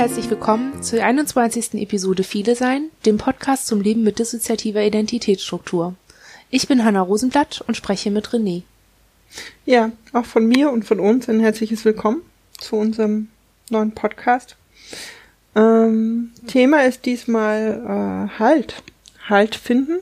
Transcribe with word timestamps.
herzlich 0.00 0.30
willkommen 0.30 0.82
zur 0.82 1.04
21. 1.04 1.74
Episode 1.74 2.24
Viele 2.24 2.56
Sein, 2.56 2.88
dem 3.04 3.18
Podcast 3.18 3.66
zum 3.66 3.82
Leben 3.82 4.02
mit 4.02 4.18
dissoziativer 4.18 4.82
Identitätsstruktur. 4.82 5.94
Ich 6.48 6.66
bin 6.66 6.86
Hanna 6.86 7.02
Rosenblatt 7.02 7.62
und 7.66 7.76
spreche 7.76 8.10
mit 8.10 8.28
René. 8.28 8.62
Ja, 9.66 9.92
auch 10.14 10.24
von 10.24 10.46
mir 10.46 10.70
und 10.70 10.86
von 10.86 11.00
uns 11.00 11.28
ein 11.28 11.38
herzliches 11.38 11.84
Willkommen 11.84 12.22
zu 12.58 12.76
unserem 12.76 13.28
neuen 13.68 13.92
Podcast. 13.92 14.56
Ähm, 15.54 16.32
Thema 16.46 16.86
ist 16.86 17.04
diesmal 17.04 18.30
äh, 18.32 18.38
Halt. 18.38 18.82
Halt 19.28 19.54
finden, 19.54 19.98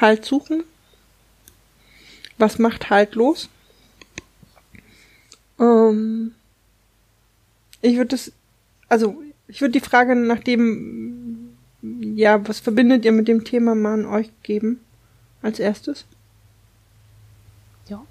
Halt 0.00 0.24
suchen. 0.24 0.62
Was 2.38 2.60
macht 2.60 2.90
Halt 2.90 3.16
los? 3.16 3.48
Ähm, 5.58 6.36
ich 7.82 7.96
würde 7.96 8.10
das, 8.10 8.30
also 8.88 9.22
ich 9.46 9.60
würde 9.60 9.72
die 9.72 9.80
Frage 9.80 10.14
nach 10.14 10.40
dem, 10.40 11.56
ja, 11.82 12.46
was 12.46 12.60
verbindet 12.60 13.04
ihr 13.04 13.12
mit 13.12 13.28
dem 13.28 13.44
Thema 13.44 13.74
mal 13.74 13.94
an 13.94 14.06
euch 14.06 14.30
geben 14.42 14.80
als 15.42 15.58
erstes? 15.58 16.04
Ja. 17.88 18.04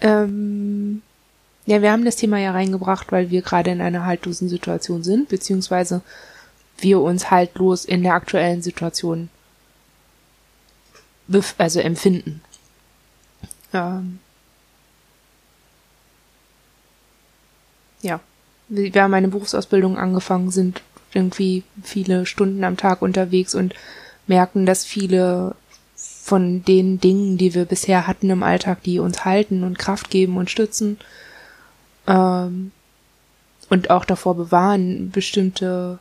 Ähm, 0.00 1.02
ja, 1.66 1.82
wir 1.82 1.92
haben 1.92 2.04
das 2.04 2.16
Thema 2.16 2.38
ja 2.38 2.52
reingebracht, 2.52 3.12
weil 3.12 3.30
wir 3.30 3.42
gerade 3.42 3.70
in 3.70 3.80
einer 3.80 4.06
haltlosen 4.06 4.48
Situation 4.48 5.02
sind, 5.02 5.28
beziehungsweise 5.28 6.02
wir 6.78 7.00
uns 7.00 7.30
haltlos 7.30 7.84
in 7.84 8.02
der 8.02 8.14
aktuellen 8.14 8.62
Situation 8.62 9.28
also 11.58 11.80
empfinden. 11.80 12.42
Ähm, 13.72 14.18
ja, 18.02 18.20
wir 18.68 19.02
haben 19.02 19.14
eine 19.14 19.28
Berufsausbildung 19.28 19.98
angefangen, 19.98 20.50
sind 20.50 20.82
irgendwie 21.12 21.62
viele 21.82 22.26
Stunden 22.26 22.64
am 22.64 22.76
Tag 22.76 23.02
unterwegs 23.02 23.54
und 23.54 23.74
merken, 24.26 24.66
dass 24.66 24.84
viele 24.84 25.54
von 25.94 26.64
den 26.64 27.00
Dingen, 27.00 27.36
die 27.36 27.54
wir 27.54 27.64
bisher 27.64 28.06
hatten 28.06 28.30
im 28.30 28.42
Alltag, 28.42 28.82
die 28.82 28.98
uns 28.98 29.24
halten 29.24 29.64
und 29.64 29.78
Kraft 29.78 30.10
geben 30.10 30.36
und 30.36 30.50
stützen 30.50 30.98
ähm, 32.06 32.70
und 33.68 33.90
auch 33.90 34.04
davor 34.04 34.36
bewahren, 34.36 35.10
bestimmte 35.10 35.98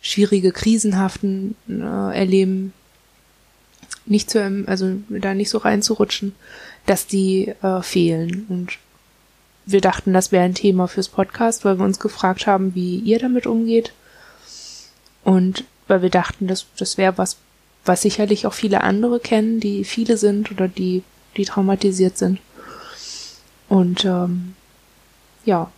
schwierige, 0.00 0.52
krisenhaften 0.52 1.56
äh, 1.68 2.16
Erleben 2.16 2.72
nicht 4.06 4.30
zu, 4.30 4.64
also 4.66 4.96
da 5.08 5.34
nicht 5.34 5.50
so 5.50 5.58
reinzurutschen, 5.58 6.34
dass 6.86 7.06
die 7.06 7.54
äh, 7.62 7.82
fehlen. 7.82 8.46
Und 8.48 8.78
wir 9.66 9.80
dachten, 9.80 10.12
das 10.12 10.30
wäre 10.32 10.44
ein 10.44 10.54
Thema 10.54 10.88
fürs 10.88 11.08
Podcast, 11.08 11.64
weil 11.64 11.78
wir 11.78 11.84
uns 11.84 11.98
gefragt 11.98 12.46
haben, 12.46 12.74
wie 12.74 12.98
ihr 12.98 13.18
damit 13.18 13.46
umgeht. 13.46 13.92
Und 15.22 15.64
weil 15.88 16.02
wir 16.02 16.10
dachten, 16.10 16.46
das, 16.46 16.66
das 16.76 16.98
wäre 16.98 17.16
was, 17.18 17.38
was 17.84 18.02
sicherlich 18.02 18.46
auch 18.46 18.52
viele 18.52 18.82
andere 18.82 19.20
kennen, 19.20 19.60
die 19.60 19.84
viele 19.84 20.16
sind 20.16 20.50
oder 20.50 20.68
die, 20.68 21.02
die 21.36 21.44
traumatisiert 21.44 22.18
sind. 22.18 22.40
Und 23.68 24.04
ähm, 24.04 24.54
ja. 25.44 25.70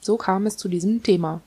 So 0.00 0.16
kam 0.16 0.46
es 0.46 0.56
zu 0.56 0.68
diesem 0.68 1.02
Thema. 1.02 1.40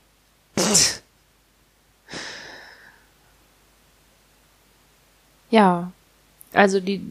ja, 5.50 5.92
also 6.52 6.82
die 6.82 7.02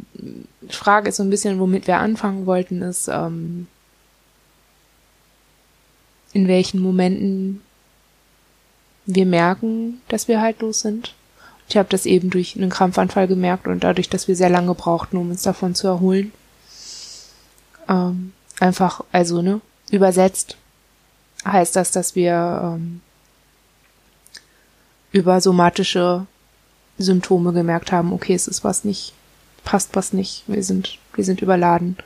Frage 0.75 1.09
ist 1.09 1.17
so 1.17 1.23
ein 1.23 1.31
bisschen, 1.31 1.59
womit 1.59 1.87
wir 1.87 1.99
anfangen 1.99 2.47
wollten, 2.47 2.83
ist, 2.83 3.09
ähm, 3.09 3.67
in 6.33 6.49
welchen 6.49 6.81
Momenten 6.81 7.62
wir 9.06 9.27
merken, 9.27 10.01
dass 10.09 10.29
wir 10.29 10.41
haltlos 10.41 10.81
sind. 10.81 11.15
Ich 11.69 11.77
habe 11.77 11.89
das 11.89 12.06
eben 12.06 12.31
durch 12.31 12.56
einen 12.56 12.71
Krampfanfall 12.71 13.29
gemerkt 13.29 13.67
und 13.67 13.84
dadurch, 13.84 14.09
dass 14.09 14.29
wir 14.29 14.37
sehr 14.37 14.51
lange 14.51 14.75
brauchten, 14.75 15.17
um 15.17 15.31
uns 15.31 15.43
davon 15.43 15.75
zu 15.75 15.87
erholen. 15.87 16.33
Ähm, 17.89 18.33
einfach, 18.61 19.03
also, 19.12 19.43
ne, 19.43 19.61
übersetzt 19.91 20.56
heißt 21.45 21.77
das, 21.77 21.91
dass 21.91 22.15
wir 22.15 22.77
ähm, 22.77 23.00
über 25.12 25.41
somatische 25.41 26.27
Symptome 26.99 27.53
gemerkt 27.53 27.93
haben, 27.93 28.12
okay, 28.12 28.35
es 28.35 28.49
ist 28.49 28.65
was 28.65 28.85
nicht 28.85 29.15
passt 29.69 29.95
was 29.97 30.15
nicht, 30.15 30.45
wir 30.47 30.65
sind, 30.65 30.99
wir 31.12 31.25
sind 31.25 31.43
überladen. 31.43 31.99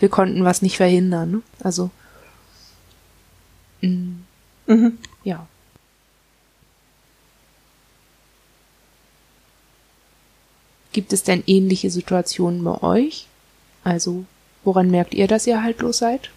Wir 0.00 0.08
konnten 0.08 0.42
was 0.42 0.60
nicht 0.60 0.76
verhindern. 0.76 1.30
Ne? 1.30 1.42
Also 1.60 1.90
mm, 3.80 4.24
mhm. 4.66 4.98
ja. 5.22 5.46
Gibt 10.90 11.12
es 11.12 11.22
denn 11.22 11.44
ähnliche 11.46 11.92
Situationen 11.92 12.64
bei 12.64 12.82
euch? 12.82 13.28
Also, 13.84 14.24
woran 14.64 14.90
merkt 14.90 15.14
ihr, 15.14 15.28
dass 15.28 15.46
ihr 15.46 15.62
haltlos 15.62 15.98
seid? 15.98 16.30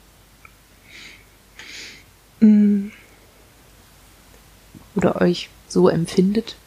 Mm. 2.42 2.90
Oder 4.94 5.20
euch 5.20 5.50
so 5.68 5.90
empfindet? 5.90 6.58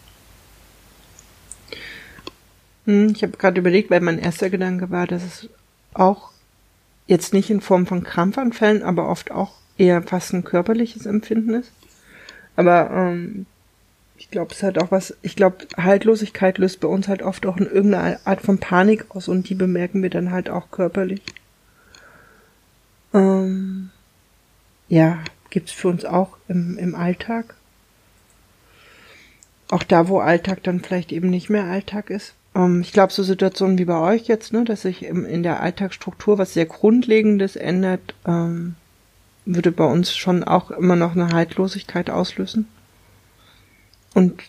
Hm, 2.86 3.12
ich 3.14 3.22
habe 3.22 3.36
gerade 3.36 3.60
überlegt, 3.60 3.90
weil 3.90 4.00
mein 4.00 4.18
erster 4.18 4.50
Gedanke 4.50 4.90
war, 4.90 5.06
dass 5.06 5.22
es 5.22 5.48
auch 5.94 6.30
jetzt 7.06 7.32
nicht 7.32 7.50
in 7.50 7.60
Form 7.60 7.86
von 7.86 8.02
Krampfanfällen, 8.02 8.82
aber 8.82 9.08
oft 9.08 9.30
auch 9.30 9.52
eher 9.78 10.02
fast 10.02 10.32
ein 10.32 10.44
körperliches 10.44 11.06
Empfinden 11.06 11.54
ist. 11.54 11.72
Aber 12.56 12.90
ähm, 12.90 13.46
ich 14.16 14.30
glaube, 14.30 14.52
es 14.52 14.62
hat 14.62 14.78
auch 14.78 14.90
was, 14.90 15.16
ich 15.22 15.36
glaube, 15.36 15.66
Haltlosigkeit 15.76 16.58
löst 16.58 16.80
bei 16.80 16.88
uns 16.88 17.08
halt 17.08 17.22
oft 17.22 17.44
auch 17.46 17.56
in 17.56 17.66
irgendeine 17.66 18.24
Art 18.24 18.40
von 18.40 18.58
Panik 18.58 19.06
aus 19.08 19.28
und 19.28 19.48
die 19.48 19.54
bemerken 19.54 20.02
wir 20.02 20.10
dann 20.10 20.30
halt 20.30 20.48
auch 20.48 20.70
körperlich. 20.70 21.22
Ähm, 23.14 23.90
ja, 24.88 25.18
gibt's 25.50 25.72
für 25.72 25.88
uns 25.88 26.04
auch 26.04 26.36
im, 26.48 26.78
im 26.78 26.94
Alltag. 26.94 27.54
Auch 29.70 29.82
da, 29.82 30.08
wo 30.08 30.20
Alltag 30.20 30.62
dann 30.62 30.80
vielleicht 30.80 31.12
eben 31.12 31.30
nicht 31.30 31.50
mehr 31.50 31.64
Alltag 31.64 32.10
ist. 32.10 32.34
Ähm, 32.54 32.80
ich 32.80 32.92
glaube, 32.92 33.12
so 33.12 33.22
Situationen 33.22 33.78
wie 33.78 33.84
bei 33.84 33.98
euch 33.98 34.26
jetzt, 34.26 34.52
ne, 34.52 34.64
dass 34.64 34.82
sich 34.82 35.04
in 35.04 35.42
der 35.42 35.60
Alltagsstruktur 35.60 36.38
was 36.38 36.54
sehr 36.54 36.66
Grundlegendes 36.66 37.56
ändert, 37.56 38.14
ähm, 38.26 38.76
würde 39.44 39.72
bei 39.72 39.84
uns 39.84 40.16
schon 40.16 40.44
auch 40.44 40.70
immer 40.70 40.96
noch 40.96 41.12
eine 41.12 41.32
Haltlosigkeit 41.32 42.10
auslösen. 42.10 42.68
Und 44.14 44.42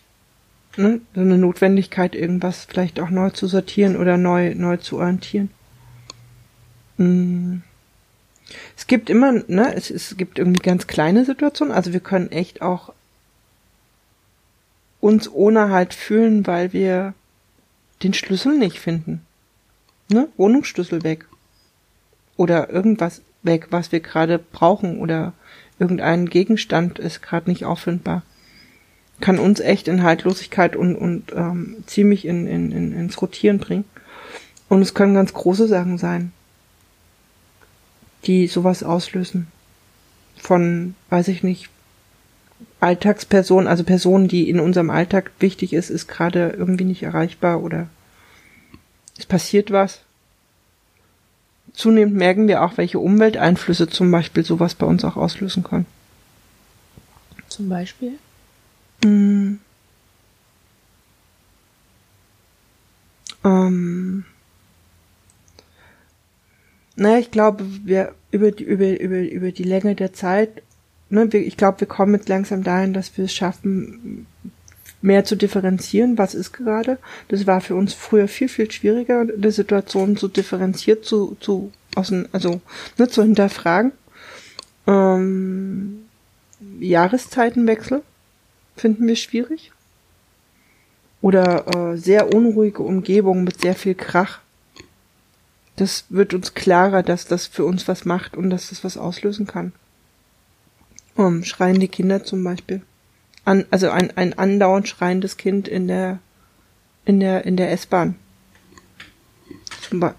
ne, 0.76 1.00
so 1.14 1.20
eine 1.20 1.38
Notwendigkeit, 1.38 2.14
irgendwas 2.14 2.64
vielleicht 2.64 3.00
auch 3.00 3.10
neu 3.10 3.30
zu 3.30 3.46
sortieren 3.46 3.96
oder 3.96 4.16
neu, 4.16 4.54
neu 4.54 4.76
zu 4.76 4.98
orientieren. 4.98 5.50
Mm. 6.96 7.58
Es 8.76 8.86
gibt 8.86 9.08
immer, 9.08 9.32
ne, 9.32 9.74
es, 9.74 9.90
es 9.90 10.16
gibt 10.16 10.38
irgendwie 10.38 10.60
ganz 10.60 10.86
kleine 10.86 11.24
Situationen, 11.24 11.74
also 11.74 11.92
wir 11.92 12.00
können 12.00 12.30
echt 12.30 12.60
auch 12.60 12.92
uns 15.00 15.30
ohne 15.30 15.70
halt 15.70 15.94
fühlen, 15.94 16.46
weil 16.46 16.72
wir 16.72 17.14
den 18.02 18.14
Schlüssel 18.14 18.58
nicht 18.58 18.78
finden. 18.78 19.24
Ne? 20.08 20.28
Wohnungsschlüssel 20.36 21.02
weg. 21.02 21.26
Oder 22.36 22.70
irgendwas 22.70 23.22
weg, 23.42 23.68
was 23.70 23.92
wir 23.92 24.00
gerade 24.00 24.38
brauchen 24.38 24.98
oder 24.98 25.32
irgendein 25.78 26.26
Gegenstand 26.26 26.98
ist 26.98 27.22
gerade 27.22 27.50
nicht 27.50 27.64
auffindbar. 27.64 28.22
Kann 29.20 29.38
uns 29.38 29.60
echt 29.60 29.86
in 29.86 30.02
Haltlosigkeit 30.02 30.76
und, 30.76 30.96
und 30.96 31.32
ähm, 31.34 31.84
ziemlich 31.86 32.24
in, 32.24 32.46
in, 32.46 32.72
in, 32.72 32.92
ins 32.92 33.20
Rotieren 33.22 33.58
bringen. 33.58 33.84
Und 34.68 34.82
es 34.82 34.94
können 34.94 35.14
ganz 35.14 35.32
große 35.32 35.68
Sachen 35.68 35.98
sein, 35.98 36.32
die 38.24 38.46
sowas 38.48 38.82
auslösen. 38.82 39.46
Von, 40.36 40.94
weiß 41.10 41.28
ich 41.28 41.42
nicht, 41.42 41.70
Alltagsperson, 42.84 43.66
also 43.66 43.82
Person, 43.82 44.28
die 44.28 44.50
in 44.50 44.60
unserem 44.60 44.90
Alltag 44.90 45.30
wichtig 45.38 45.72
ist, 45.72 45.88
ist 45.88 46.06
gerade 46.06 46.50
irgendwie 46.50 46.84
nicht 46.84 47.02
erreichbar 47.02 47.62
oder 47.62 47.88
es 49.18 49.24
passiert 49.24 49.70
was. 49.70 50.02
Zunehmend 51.72 52.14
merken 52.14 52.46
wir 52.46 52.62
auch, 52.62 52.76
welche 52.76 52.98
Umwelteinflüsse 52.98 53.88
zum 53.88 54.10
Beispiel 54.10 54.44
sowas 54.44 54.74
bei 54.74 54.84
uns 54.84 55.02
auch 55.02 55.16
auslösen 55.16 55.64
können. 55.64 55.86
Zum 57.48 57.70
Beispiel? 57.70 58.18
Mm. 59.02 59.54
Ähm. 63.44 64.24
Naja, 66.96 67.18
ich 67.18 67.30
glaube, 67.30 67.64
wir 67.84 68.14
über 68.30 68.52
die, 68.52 68.64
über, 68.64 69.00
über, 69.00 69.20
über 69.20 69.52
die 69.52 69.64
Länge 69.64 69.94
der 69.94 70.12
Zeit 70.12 70.62
ne, 71.14 71.24
ich 71.36 71.56
glaube, 71.56 71.80
wir 71.80 71.88
kommen 71.88 72.14
jetzt 72.14 72.28
langsam 72.28 72.62
dahin, 72.62 72.92
dass 72.92 73.16
wir 73.16 73.24
es 73.24 73.34
schaffen, 73.34 74.26
mehr 75.04 75.24
zu 75.24 75.36
differenzieren, 75.36 76.16
was 76.16 76.34
ist 76.34 76.52
gerade. 76.52 76.98
Das 77.28 77.46
war 77.46 77.60
für 77.60 77.74
uns 77.74 77.92
früher 77.92 78.26
viel, 78.26 78.48
viel 78.48 78.70
schwieriger, 78.70 79.26
die 79.26 79.50
Situation 79.50 80.16
so 80.16 80.28
differenziert 80.28 81.04
zu, 81.04 81.36
zu 81.40 81.72
also 81.94 82.60
nur 82.96 83.08
zu 83.08 83.22
hinterfragen. 83.22 83.92
Ähm, 84.86 86.06
Jahreszeitenwechsel 86.80 88.02
finden 88.76 89.06
wir 89.06 89.16
schwierig. 89.16 89.72
Oder 91.20 91.66
äh, 91.74 91.96
sehr 91.96 92.34
unruhige 92.34 92.82
Umgebung 92.82 93.44
mit 93.44 93.60
sehr 93.60 93.74
viel 93.74 93.94
Krach. 93.94 94.40
Das 95.76 96.04
wird 96.08 96.34
uns 96.34 96.54
klarer, 96.54 97.02
dass 97.02 97.26
das 97.26 97.46
für 97.46 97.64
uns 97.64 97.88
was 97.88 98.04
macht 98.04 98.36
und 98.36 98.50
dass 98.50 98.70
das 98.70 98.84
was 98.84 98.96
auslösen 98.96 99.46
kann. 99.46 99.72
Um, 101.16 101.26
ähm, 101.26 101.44
schreiende 101.44 101.88
Kinder 101.88 102.24
zum 102.24 102.42
Beispiel. 102.42 102.82
An, 103.44 103.64
also 103.70 103.90
ein, 103.90 104.16
ein 104.16 104.36
andauernd 104.36 104.88
schreiendes 104.88 105.36
Kind 105.36 105.68
in 105.68 105.86
der 105.86 106.18
in 107.04 107.20
der 107.20 107.44
in 107.44 107.56
der 107.56 107.70
S-Bahn. 107.72 108.16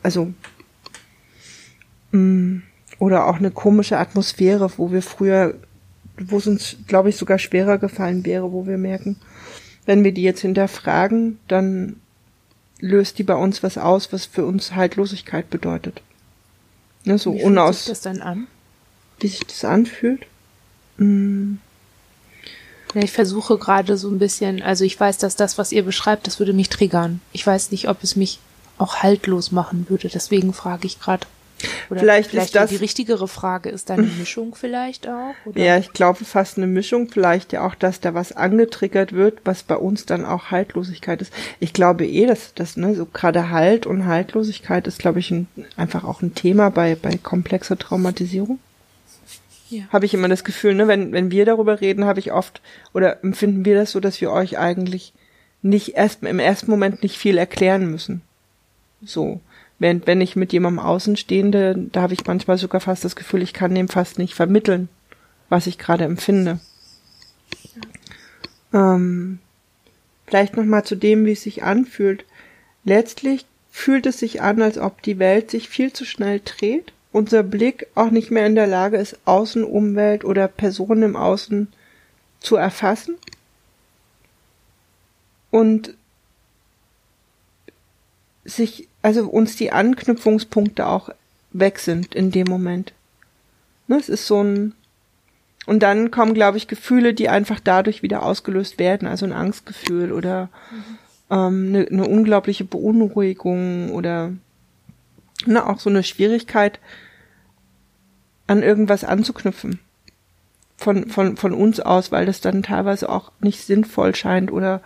Also 0.04 0.32
mh, 2.12 2.20
mm, 2.20 2.64
oder 3.00 3.28
auch 3.28 3.38
eine 3.38 3.52
komische 3.52 3.98
Atmosphäre, 3.98 4.72
wo 4.78 4.92
wir 4.92 5.02
früher, 5.02 5.56
wo 6.18 6.38
es 6.38 6.48
uns, 6.48 6.78
glaube 6.88 7.10
ich, 7.10 7.18
sogar 7.18 7.40
schwerer 7.40 7.78
gefallen 7.78 8.26
wäre, 8.26 8.52
wo 8.52 8.68
wir 8.68 8.78
merken, 8.78 9.18
wenn 9.86 10.04
wir 10.04 10.14
die 10.14 10.24
jetzt 10.24 10.42
hinterfragen, 10.42 11.40
dann 11.48 11.98
löst 12.80 13.20
die 13.20 13.24
bei 13.24 13.36
uns 13.36 13.64
was 13.64 13.78
aus, 13.78 14.14
was 14.14 14.26
für 14.26 14.46
uns 14.46 14.76
Haltlosigkeit 14.76 15.50
bedeutet. 15.50 16.02
Ne, 17.04 17.18
so 17.18 17.34
Wie 17.34 17.40
fühlt 17.40 17.48
unaus. 17.48 17.80
sich 17.80 17.88
das 17.88 18.02
dann 18.02 18.22
an? 18.22 18.48
Wie 19.20 19.28
sich 19.28 19.46
das 19.46 19.66
anfühlt? 19.66 20.26
Ich 22.94 23.12
versuche 23.12 23.58
gerade 23.58 23.98
so 23.98 24.10
ein 24.10 24.20
bisschen, 24.20 24.62
also 24.62 24.86
ich 24.86 24.98
weiß, 24.98 25.18
dass 25.18 25.36
das, 25.36 25.58
was 25.58 25.72
ihr 25.72 25.84
beschreibt, 25.84 26.28
das 26.28 26.40
würde 26.40 26.54
mich 26.54 26.70
triggern. 26.70 27.20
Ich 27.34 27.46
weiß 27.46 27.72
nicht, 27.72 27.90
ob 27.90 28.02
es 28.04 28.16
mich 28.16 28.40
auch 28.78 28.98
haltlos 28.98 29.52
machen 29.52 29.88
würde. 29.90 30.10
Deswegen 30.10 30.54
frage 30.54 30.88
ich 30.88 31.00
gerade. 31.00 31.28
Oder 31.90 32.02
vielleicht, 32.02 32.30
vielleicht 32.32 32.48
ist 32.48 32.56
das 32.56 32.70
die 32.70 32.76
richtigere 32.76 33.28
Frage 33.28 33.70
ist 33.70 33.90
da 33.90 33.96
eine 33.96 34.04
Mischung 34.20 34.56
vielleicht 34.56 35.08
auch? 35.08 35.34
Oder? 35.46 35.62
Ja, 35.62 35.78
ich 35.78 35.94
glaube 35.94 36.26
fast 36.26 36.58
eine 36.58 36.68
Mischung. 36.68 37.10
Vielleicht 37.10 37.54
ja 37.54 37.66
auch, 37.66 37.76
dass 37.76 38.02
da 38.02 38.14
was 38.14 38.34
angetriggert 38.34 39.14
wird, 39.14 39.40
was 39.46 39.64
bei 39.64 39.78
uns 39.78 40.06
dann 40.06 40.26
auch 40.26 40.52
Haltlosigkeit 40.52 41.22
ist. 41.22 41.34
Ich 41.60 41.74
glaube 41.74 42.06
eh, 42.06 42.28
dass 42.28 42.54
das 42.54 42.78
ne 42.78 42.94
so 42.96 43.06
gerade 43.06 43.50
Halt 43.50 43.86
und 43.86 44.06
Haltlosigkeit 44.06 44.86
ist, 44.88 45.00
glaube 45.00 45.20
ich, 45.20 45.32
ein, 45.32 45.48
einfach 45.78 46.04
auch 46.04 46.22
ein 46.22 46.36
Thema 46.36 46.70
bei 46.70 46.96
bei 46.96 47.18
komplexer 47.18 47.78
Traumatisierung. 47.78 48.60
Ja. 49.76 49.84
Habe 49.90 50.06
ich 50.06 50.14
immer 50.14 50.30
das 50.30 50.44
Gefühl, 50.44 50.74
ne, 50.76 50.88
wenn 50.88 51.12
wenn 51.12 51.32
wir 51.32 51.46
darüber 51.46 51.82
reden, 51.82 52.06
habe 52.06 52.20
ich 52.20 52.32
oft 52.32 52.62
oder 52.94 53.24
empfinden 53.24 53.66
wir 53.66 53.76
das 53.76 53.92
so, 53.92 54.00
dass 54.00 54.22
wir 54.22 54.32
euch 54.32 54.58
eigentlich 54.58 55.14
nicht 55.62 55.96
erst 55.96 56.24
im 56.24 56.40
ersten 56.40 56.70
Moment 56.70 57.04
nicht 57.04 57.18
viel 57.18 57.38
erklären 57.38 57.90
müssen. 57.90 58.22
So. 59.04 59.42
Während 59.78 60.08
wenn 60.08 60.22
ich 60.22 60.38
mit 60.38 60.54
jemandem 60.54 60.80
Außenstehende, 60.80 61.88
da 61.92 62.02
habe 62.02 62.14
ich 62.14 62.26
manchmal 62.26 62.58
sogar 62.58 62.80
fast 62.80 63.04
das 63.04 63.18
Gefühl, 63.18 63.42
ich 63.42 63.54
kann 63.54 63.76
dem 63.76 63.90
fast 63.90 64.18
nicht 64.18 64.34
vermitteln, 64.34 64.88
was 65.50 65.68
ich 65.68 65.78
gerade 65.78 66.06
empfinde. 66.06 66.60
Ähm, 68.74 69.40
vielleicht 70.28 70.56
nochmal 70.56 70.86
zu 70.86 70.96
dem, 70.96 71.26
wie 71.26 71.34
es 71.34 71.44
sich 71.44 71.64
anfühlt. 71.64 72.24
Letztlich 72.86 73.46
fühlt 73.70 74.06
es 74.06 74.20
sich 74.20 74.42
an, 74.42 74.62
als 74.62 74.78
ob 74.78 75.02
die 75.02 75.20
Welt 75.20 75.52
sich 75.52 75.68
viel 75.68 75.92
zu 75.92 76.06
schnell 76.06 76.40
dreht, 76.46 76.94
unser 77.16 77.44
Blick 77.44 77.88
auch 77.96 78.10
nicht 78.10 78.30
mehr 78.30 78.46
in 78.46 78.56
der 78.56 78.68
Lage 78.68 78.98
ist, 78.98 79.18
Außenumwelt 79.24 80.26
oder 80.26 80.50
Personen 80.50 81.02
im 81.02 81.16
Außen 81.16 81.70
zu 82.42 82.58
erfassen. 82.58 83.16
Und 85.50 85.94
sich, 88.44 88.90
also 89.02 89.30
uns 89.30 89.56
die 89.56 89.72
Anknüpfungspunkte 89.72 90.86
auch 90.86 91.10
weg 91.52 91.80
sind 91.80 92.14
in 92.14 92.32
dem 92.32 92.48
Moment. 92.48 92.92
Ne, 93.88 93.96
es 93.96 94.10
ist 94.10 94.28
so 94.28 94.44
ein, 94.44 94.74
und 95.66 95.84
dann 95.84 96.12
kommen, 96.12 96.34
glaube 96.34 96.58
ich, 96.58 96.68
Gefühle, 96.68 97.14
die 97.14 97.30
einfach 97.30 97.62
dadurch 97.62 98.04
wieder 98.04 98.24
ausgelöst 98.24 98.78
werden, 98.78 99.08
also 99.08 99.26
ein 99.26 99.32
Angstgefühl 99.32 100.12
oder 100.12 100.50
mhm. 100.70 100.98
ähm, 101.32 101.66
eine, 101.70 101.88
eine 101.88 102.08
unglaubliche 102.10 102.66
Beunruhigung 102.66 103.92
oder 103.92 104.34
ne, 105.46 105.66
auch 105.66 105.80
so 105.80 105.90
eine 105.90 106.04
Schwierigkeit, 106.04 106.82
an 108.48 108.64
irgendwas 108.64 109.04
anzuknüpfen. 109.04 109.80
Von, 110.78 111.10
von, 111.10 111.38
von 111.38 111.54
uns 111.54 111.80
aus, 111.80 112.12
weil 112.12 112.26
das 112.26 112.42
dann 112.42 112.62
teilweise 112.62 113.10
auch 113.10 113.32
nicht 113.40 113.64
sinnvoll 113.64 114.14
scheint 114.14 114.52
oder 114.52 114.82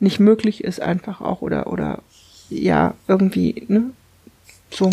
nicht 0.00 0.18
möglich 0.18 0.64
ist 0.64 0.80
einfach 0.80 1.20
auch 1.20 1.42
oder, 1.42 1.68
oder 1.68 2.02
ja, 2.50 2.94
irgendwie, 3.06 3.64
ne? 3.68 3.90
So. 4.70 4.90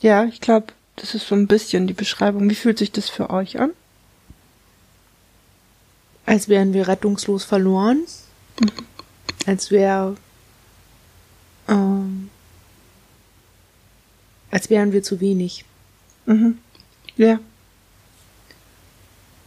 Ja, 0.00 0.24
ich 0.24 0.40
glaube, 0.40 0.68
das 0.96 1.14
ist 1.14 1.26
so 1.26 1.34
ein 1.34 1.46
bisschen 1.46 1.86
die 1.86 1.94
Beschreibung. 1.94 2.48
Wie 2.48 2.54
fühlt 2.54 2.78
sich 2.78 2.92
das 2.92 3.08
für 3.08 3.30
euch 3.30 3.58
an? 3.58 3.70
Als 6.26 6.48
wären 6.48 6.72
wir 6.72 6.88
rettungslos 6.88 7.44
verloren. 7.44 8.02
Mhm. 8.60 8.70
Als 9.46 9.70
wäre, 9.70 10.16
ähm, 11.68 12.30
als 14.54 14.70
wären 14.70 14.92
wir 14.92 15.02
zu 15.02 15.20
wenig. 15.20 15.64
Mhm. 16.26 16.58
Ja. 17.16 17.40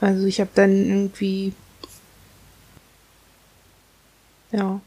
Also 0.01 0.25
ich 0.25 0.42
habe 0.42 0.50
dann 0.54 0.86
irgendwie 0.86 1.54
ja. 4.51 4.81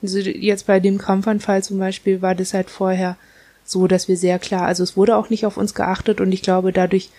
Also 0.00 0.18
jetzt 0.20 0.66
bei 0.66 0.80
dem 0.80 0.96
Krampfanfall 0.96 1.62
zum 1.62 1.78
Beispiel 1.78 2.22
war 2.22 2.34
das 2.34 2.54
halt 2.54 2.70
vorher 2.70 3.18
so, 3.62 3.86
dass 3.86 4.08
wir 4.08 4.16
sehr 4.16 4.38
klar, 4.38 4.62
also 4.62 4.82
es 4.82 4.96
wurde 4.96 5.16
auch 5.16 5.28
nicht 5.28 5.44
auf 5.44 5.58
uns 5.58 5.74
geachtet 5.74 6.22
und 6.22 6.32
ich 6.32 6.40
glaube 6.40 6.72
dadurch 6.72 7.10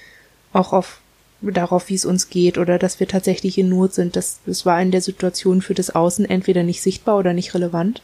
auch 0.54 0.74
auf 0.74 1.02
darauf, 1.42 1.90
wie 1.90 1.96
es 1.96 2.06
uns 2.06 2.32
geht 2.32 2.58
oder 2.58 2.80
dass 2.80 3.00
wir 3.00 3.08
tatsächlich 3.08 3.60
in 3.60 3.70
Not 3.70 3.94
sind. 3.94 4.16
Das, 4.16 4.40
das 4.48 4.66
war 4.66 4.82
in 4.82 4.90
der 4.90 5.02
Situation 5.02 5.62
für 5.62 5.76
das 5.76 5.92
Außen 5.92 6.26
entweder 6.26 6.64
nicht 6.64 6.82
sichtbar 6.82 7.18
oder 7.20 7.34
nicht 7.34 7.54
relevant. 7.54 8.02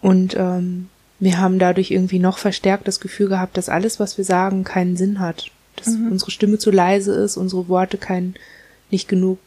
Und 0.00 0.34
ähm, 0.34 0.88
wir 1.20 1.38
haben 1.38 1.58
dadurch 1.58 1.90
irgendwie 1.90 2.18
noch 2.18 2.38
verstärkt 2.38 2.88
das 2.88 3.00
Gefühl 3.00 3.28
gehabt, 3.28 3.56
dass 3.56 3.68
alles, 3.68 4.00
was 4.00 4.18
wir 4.18 4.24
sagen, 4.24 4.64
keinen 4.64 4.96
Sinn 4.96 5.20
hat. 5.20 5.50
Dass 5.76 5.88
mhm. 5.88 6.12
unsere 6.12 6.30
Stimme 6.30 6.58
zu 6.58 6.70
leise 6.70 7.14
ist, 7.14 7.36
unsere 7.36 7.68
Worte 7.68 7.98
kein, 7.98 8.34
nicht 8.90 9.08
genug 9.08 9.38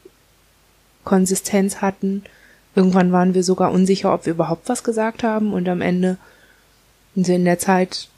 Konsistenz 1.04 1.82
hatten 1.82 2.22
Irgendwann 2.74 3.12
waren 3.12 3.34
wir 3.34 3.44
sogar 3.44 3.70
unsicher, 3.72 4.12
ob 4.12 4.26
wir 4.26 4.32
überhaupt 4.32 4.68
was 4.68 4.82
gesagt 4.82 5.22
haben 5.22 5.52
und 5.52 5.68
am 5.68 5.80
Ende, 5.80 6.16
also 7.16 7.32
in 7.32 7.44
der 7.44 7.58
Zeit 7.58 8.08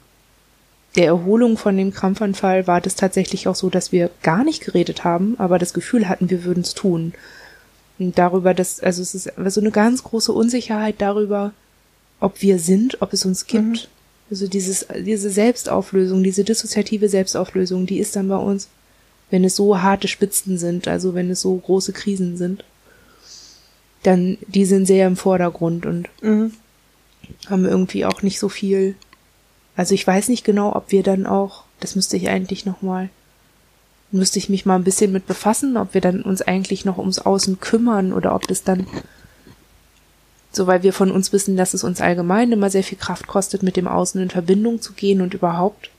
der 0.95 1.05
Erholung 1.05 1.57
von 1.57 1.77
dem 1.77 1.93
Krampfanfall 1.93 2.65
war 2.65 2.81
das 2.81 2.95
tatsächlich 2.95 3.47
auch 3.47 3.55
so, 3.55 3.69
dass 3.69 3.91
wir 3.91 4.09
gar 4.23 4.43
nicht 4.43 4.65
geredet 4.65 5.03
haben, 5.03 5.35
aber 5.37 5.59
das 5.59 5.73
Gefühl 5.73 6.09
hatten, 6.09 6.31
wir 6.31 6.43
würden 6.43 6.61
es 6.61 6.73
tun. 6.73 7.13
Und 7.99 8.17
darüber, 8.17 8.55
dass, 8.55 8.79
also 8.79 9.03
es 9.03 9.13
ist 9.13 9.31
so 9.47 9.61
eine 9.61 9.71
ganz 9.71 10.03
große 10.03 10.31
Unsicherheit 10.31 10.95
darüber, 10.99 11.51
ob 12.19 12.41
wir 12.41 12.59
sind, 12.59 13.01
ob 13.01 13.13
es 13.13 13.25
uns 13.25 13.45
gibt. 13.45 13.65
Mhm. 13.65 13.79
Also 14.29 14.47
dieses, 14.47 14.85
diese 15.05 15.29
Selbstauflösung, 15.29 16.23
diese 16.23 16.43
dissoziative 16.43 17.07
Selbstauflösung, 17.07 17.85
die 17.85 17.99
ist 17.99 18.15
dann 18.15 18.27
bei 18.27 18.37
uns, 18.37 18.67
wenn 19.29 19.43
es 19.43 19.55
so 19.55 19.81
harte 19.81 20.07
Spitzen 20.07 20.57
sind, 20.57 20.87
also 20.87 21.13
wenn 21.13 21.29
es 21.29 21.41
so 21.41 21.55
große 21.55 21.93
Krisen 21.93 22.37
sind 22.37 22.63
dann 24.03 24.37
die 24.47 24.65
sind 24.65 24.85
sehr 24.85 25.05
im 25.05 25.17
Vordergrund 25.17 25.85
und 25.85 26.07
mhm. 26.21 26.53
haben 27.49 27.65
irgendwie 27.65 28.05
auch 28.05 28.21
nicht 28.21 28.39
so 28.39 28.47
viel. 28.47 28.95
Also 29.75 29.93
ich 29.93 30.07
weiß 30.07 30.29
nicht 30.29 30.45
genau, 30.45 30.75
ob 30.75 30.91
wir 30.91 31.03
dann 31.03 31.25
auch, 31.25 31.65
das 31.81 31.95
müsste 31.95 32.15
ich 32.15 32.29
eigentlich 32.29 32.65
noch 32.65 32.81
mal, 32.81 33.09
müsste 34.11 34.39
ich 34.39 34.47
mich 34.47 34.65
mal 34.65 34.75
ein 34.75 34.85
bisschen 34.85 35.11
mit 35.11 35.27
befassen, 35.27 35.75
ob 35.75 35.93
wir 35.93 36.01
dann 36.01 36.21
uns 36.21 36.41
eigentlich 36.41 36.85
noch 36.85 36.97
ums 36.97 37.19
Außen 37.19 37.59
kümmern 37.59 38.13
oder 38.13 38.33
ob 38.33 38.47
das 38.47 38.63
dann 38.63 38.87
so 40.57 40.67
weil 40.67 40.83
wir 40.83 40.91
von 40.91 41.11
uns 41.11 41.31
wissen, 41.31 41.55
dass 41.55 41.73
es 41.73 41.83
uns 41.83 42.01
allgemein 42.01 42.51
immer 42.51 42.69
sehr 42.69 42.83
viel 42.83 42.97
Kraft 42.97 43.27
kostet, 43.27 43.63
mit 43.63 43.77
dem 43.77 43.87
Außen 43.87 44.21
in 44.21 44.29
Verbindung 44.29 44.81
zu 44.81 44.93
gehen 44.93 45.21
und 45.21 45.33
überhaupt. 45.33 45.89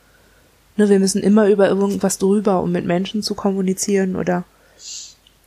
Ne, 0.76 0.88
wir 0.88 0.98
müssen 0.98 1.22
immer 1.22 1.48
über 1.48 1.68
irgendwas 1.68 2.18
drüber, 2.18 2.62
um 2.62 2.72
mit 2.72 2.84
Menschen 2.84 3.22
zu 3.22 3.34
kommunizieren 3.34 4.16
oder 4.16 4.44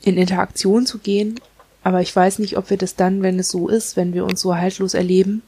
in 0.01 0.18
Interaktion 0.18 0.86
zu 0.86 0.98
gehen. 0.98 1.39
Aber 1.84 2.01
ich 2.01 2.15
weiß 2.15 2.39
nicht, 2.39 2.58
ob 2.58 2.70
wir 2.70 2.77
das 2.77 2.96
dann, 2.96 3.22
wenn 3.22 3.39
es 3.39 3.50
so 3.50 3.68
ist, 3.68 3.98
wenn 3.98 4.13
wir 4.13 4.25
uns 4.25 4.41
so 4.41 4.56
haltlos 4.56 4.94
erleben 4.94 5.41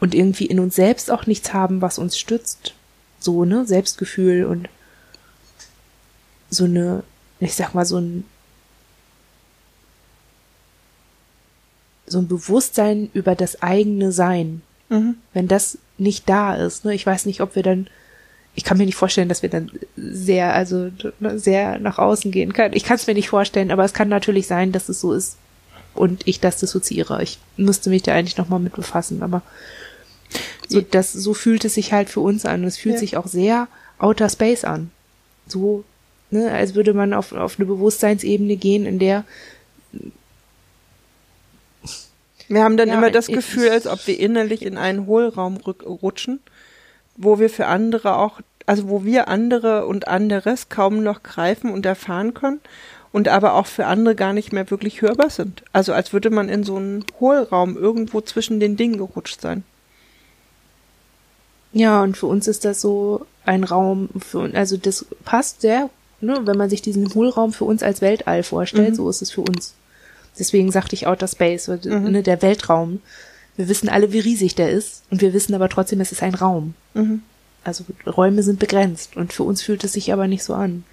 und 0.00 0.14
irgendwie 0.14 0.46
in 0.46 0.60
uns 0.60 0.74
selbst 0.74 1.10
auch 1.10 1.26
nichts 1.26 1.52
haben, 1.52 1.80
was 1.80 1.98
uns 1.98 2.18
stützt, 2.18 2.74
so, 3.18 3.44
ne, 3.44 3.66
Selbstgefühl 3.66 4.44
und 4.44 4.68
so 6.50 6.64
eine, 6.64 7.02
ich 7.40 7.54
sag 7.54 7.74
mal, 7.74 7.84
so 7.84 7.98
ein, 7.98 8.24
so 12.08 12.18
ein 12.18 12.28
Bewusstsein 12.28 13.10
über 13.12 13.34
das 13.34 13.62
eigene 13.62 14.12
Sein. 14.12 14.62
Mhm. 14.88 15.16
Wenn 15.34 15.48
das 15.48 15.78
nicht 15.98 16.28
da 16.28 16.54
ist, 16.54 16.84
ne, 16.84 16.94
ich 16.94 17.04
weiß 17.06 17.26
nicht, 17.26 17.40
ob 17.40 17.54
wir 17.56 17.62
dann 17.62 17.88
ich 18.54 18.64
kann 18.64 18.76
mir 18.76 18.86
nicht 18.86 18.96
vorstellen, 18.96 19.28
dass 19.28 19.42
wir 19.42 19.50
dann 19.50 19.70
sehr, 19.96 20.52
also 20.52 20.90
sehr 21.36 21.78
nach 21.78 21.98
außen 21.98 22.32
gehen 22.32 22.52
können. 22.52 22.74
Ich 22.74 22.82
kann 22.82 22.96
es 22.96 23.06
mir 23.06 23.14
nicht 23.14 23.28
vorstellen, 23.28 23.70
aber 23.70 23.84
es 23.84 23.94
kann 23.94 24.08
natürlich 24.08 24.48
sein, 24.48 24.72
dass 24.72 24.88
es 24.88 25.00
so 25.00 25.12
ist 25.12 25.36
und 25.94 26.26
ich 26.26 26.40
das 26.40 26.56
dissoziiere. 26.58 27.22
Ich 27.22 27.38
müsste 27.56 27.88
mich 27.88 28.02
da 28.02 28.14
eigentlich 28.14 28.36
nochmal 28.36 28.58
mit 28.58 28.74
befassen, 28.74 29.22
aber 29.22 29.42
So, 30.66 30.80
das, 30.80 31.12
so 31.12 31.34
fühlt 31.34 31.64
es 31.64 31.74
sich 31.74 31.92
halt 31.92 32.10
für 32.10 32.18
uns 32.20 32.44
an. 32.44 32.64
Es 32.64 32.76
fühlt 32.78 32.96
Ja. 32.96 33.00
sich 33.00 33.16
auch 33.16 33.28
sehr 33.28 33.68
Outer 33.98 34.28
Space 34.28 34.64
an. 34.64 34.90
So, 35.46 35.84
ne, 36.30 36.50
als 36.50 36.74
würde 36.74 36.94
man 36.94 37.14
auf, 37.14 37.32
auf 37.32 37.60
eine 37.60 37.66
Bewusstseinsebene 37.66 38.56
gehen, 38.56 38.86
in 38.86 38.98
der 38.98 39.24
Wir 42.48 42.64
haben 42.64 42.76
dann 42.76 42.88
Ja, 42.88 42.94
immer 42.94 43.10
das 43.10 43.26
Gefühl, 43.26 43.68
als 43.70 43.86
ob 43.86 44.06
wir 44.06 44.18
innerlich 44.18 44.62
in 44.62 44.76
einen 44.78 45.06
Hohlraum 45.06 45.58
rutschen, 45.58 46.40
wo 47.16 47.38
wir 47.38 47.50
für 47.50 47.66
andere 47.66 48.16
auch, 48.16 48.40
also 48.66 48.88
wo 48.88 49.04
wir 49.04 49.28
andere 49.28 49.86
und 49.86 50.08
anderes 50.08 50.68
kaum 50.68 51.02
noch 51.02 51.22
greifen 51.22 51.70
und 51.70 51.84
erfahren 51.86 52.32
können 52.34 52.60
und 53.12 53.28
aber 53.28 53.54
auch 53.54 53.66
für 53.66 53.86
andere 53.86 54.14
gar 54.14 54.32
nicht 54.32 54.52
mehr 54.52 54.70
wirklich 54.70 55.02
hörbar 55.02 55.30
sind. 55.30 55.62
Also 55.72 55.92
als 55.92 56.12
würde 56.12 56.30
man 56.30 56.48
in 56.48 56.64
so 56.64 56.76
einen 56.76 57.04
Hohlraum 57.20 57.76
irgendwo 57.76 58.20
zwischen 58.22 58.60
den 58.60 58.76
Dingen 58.76 58.98
gerutscht 58.98 59.40
sein. 59.40 59.64
Ja, 61.72 62.02
und 62.02 62.16
für 62.16 62.26
uns 62.26 62.48
ist 62.48 62.64
das 62.64 62.80
so 62.80 63.26
ein 63.44 63.64
Raum, 63.64 64.08
für, 64.18 64.50
also 64.54 64.76
das 64.76 65.04
passt 65.24 65.60
sehr, 65.60 65.90
ne, 66.20 66.40
wenn 66.44 66.56
man 66.56 66.70
sich 66.70 66.80
diesen 66.82 67.12
Hohlraum 67.14 67.52
für 67.52 67.64
uns 67.64 67.82
als 67.82 68.00
Weltall 68.00 68.42
vorstellt, 68.42 68.90
Mhm. 68.92 68.94
so 68.94 69.10
ist 69.10 69.22
es 69.22 69.30
für 69.30 69.42
uns. 69.42 69.74
Deswegen 70.38 70.70
sagte 70.72 70.94
ich 70.94 71.06
Outer 71.06 71.28
Space, 71.28 71.68
weil, 71.68 71.80
Mhm. 71.84 72.10
ne, 72.12 72.22
der 72.22 72.42
Weltraum. 72.42 73.00
Wir 73.56 73.68
wissen 73.68 73.88
alle, 73.88 74.12
wie 74.12 74.20
riesig 74.20 74.54
der 74.54 74.70
ist, 74.70 75.02
und 75.10 75.20
wir 75.20 75.32
wissen 75.32 75.54
aber 75.54 75.68
trotzdem, 75.68 76.00
es 76.00 76.12
ist 76.12 76.22
ein 76.22 76.34
Raum. 76.34 76.74
Mhm. 76.94 77.22
Also 77.64 77.84
Räume 78.06 78.42
sind 78.42 78.60
begrenzt, 78.60 79.16
und 79.16 79.32
für 79.32 79.42
uns 79.42 79.62
fühlt 79.62 79.82
es 79.84 79.94
sich 79.94 80.12
aber 80.12 80.28
nicht 80.28 80.44
so 80.44 80.54
an. 80.54 80.84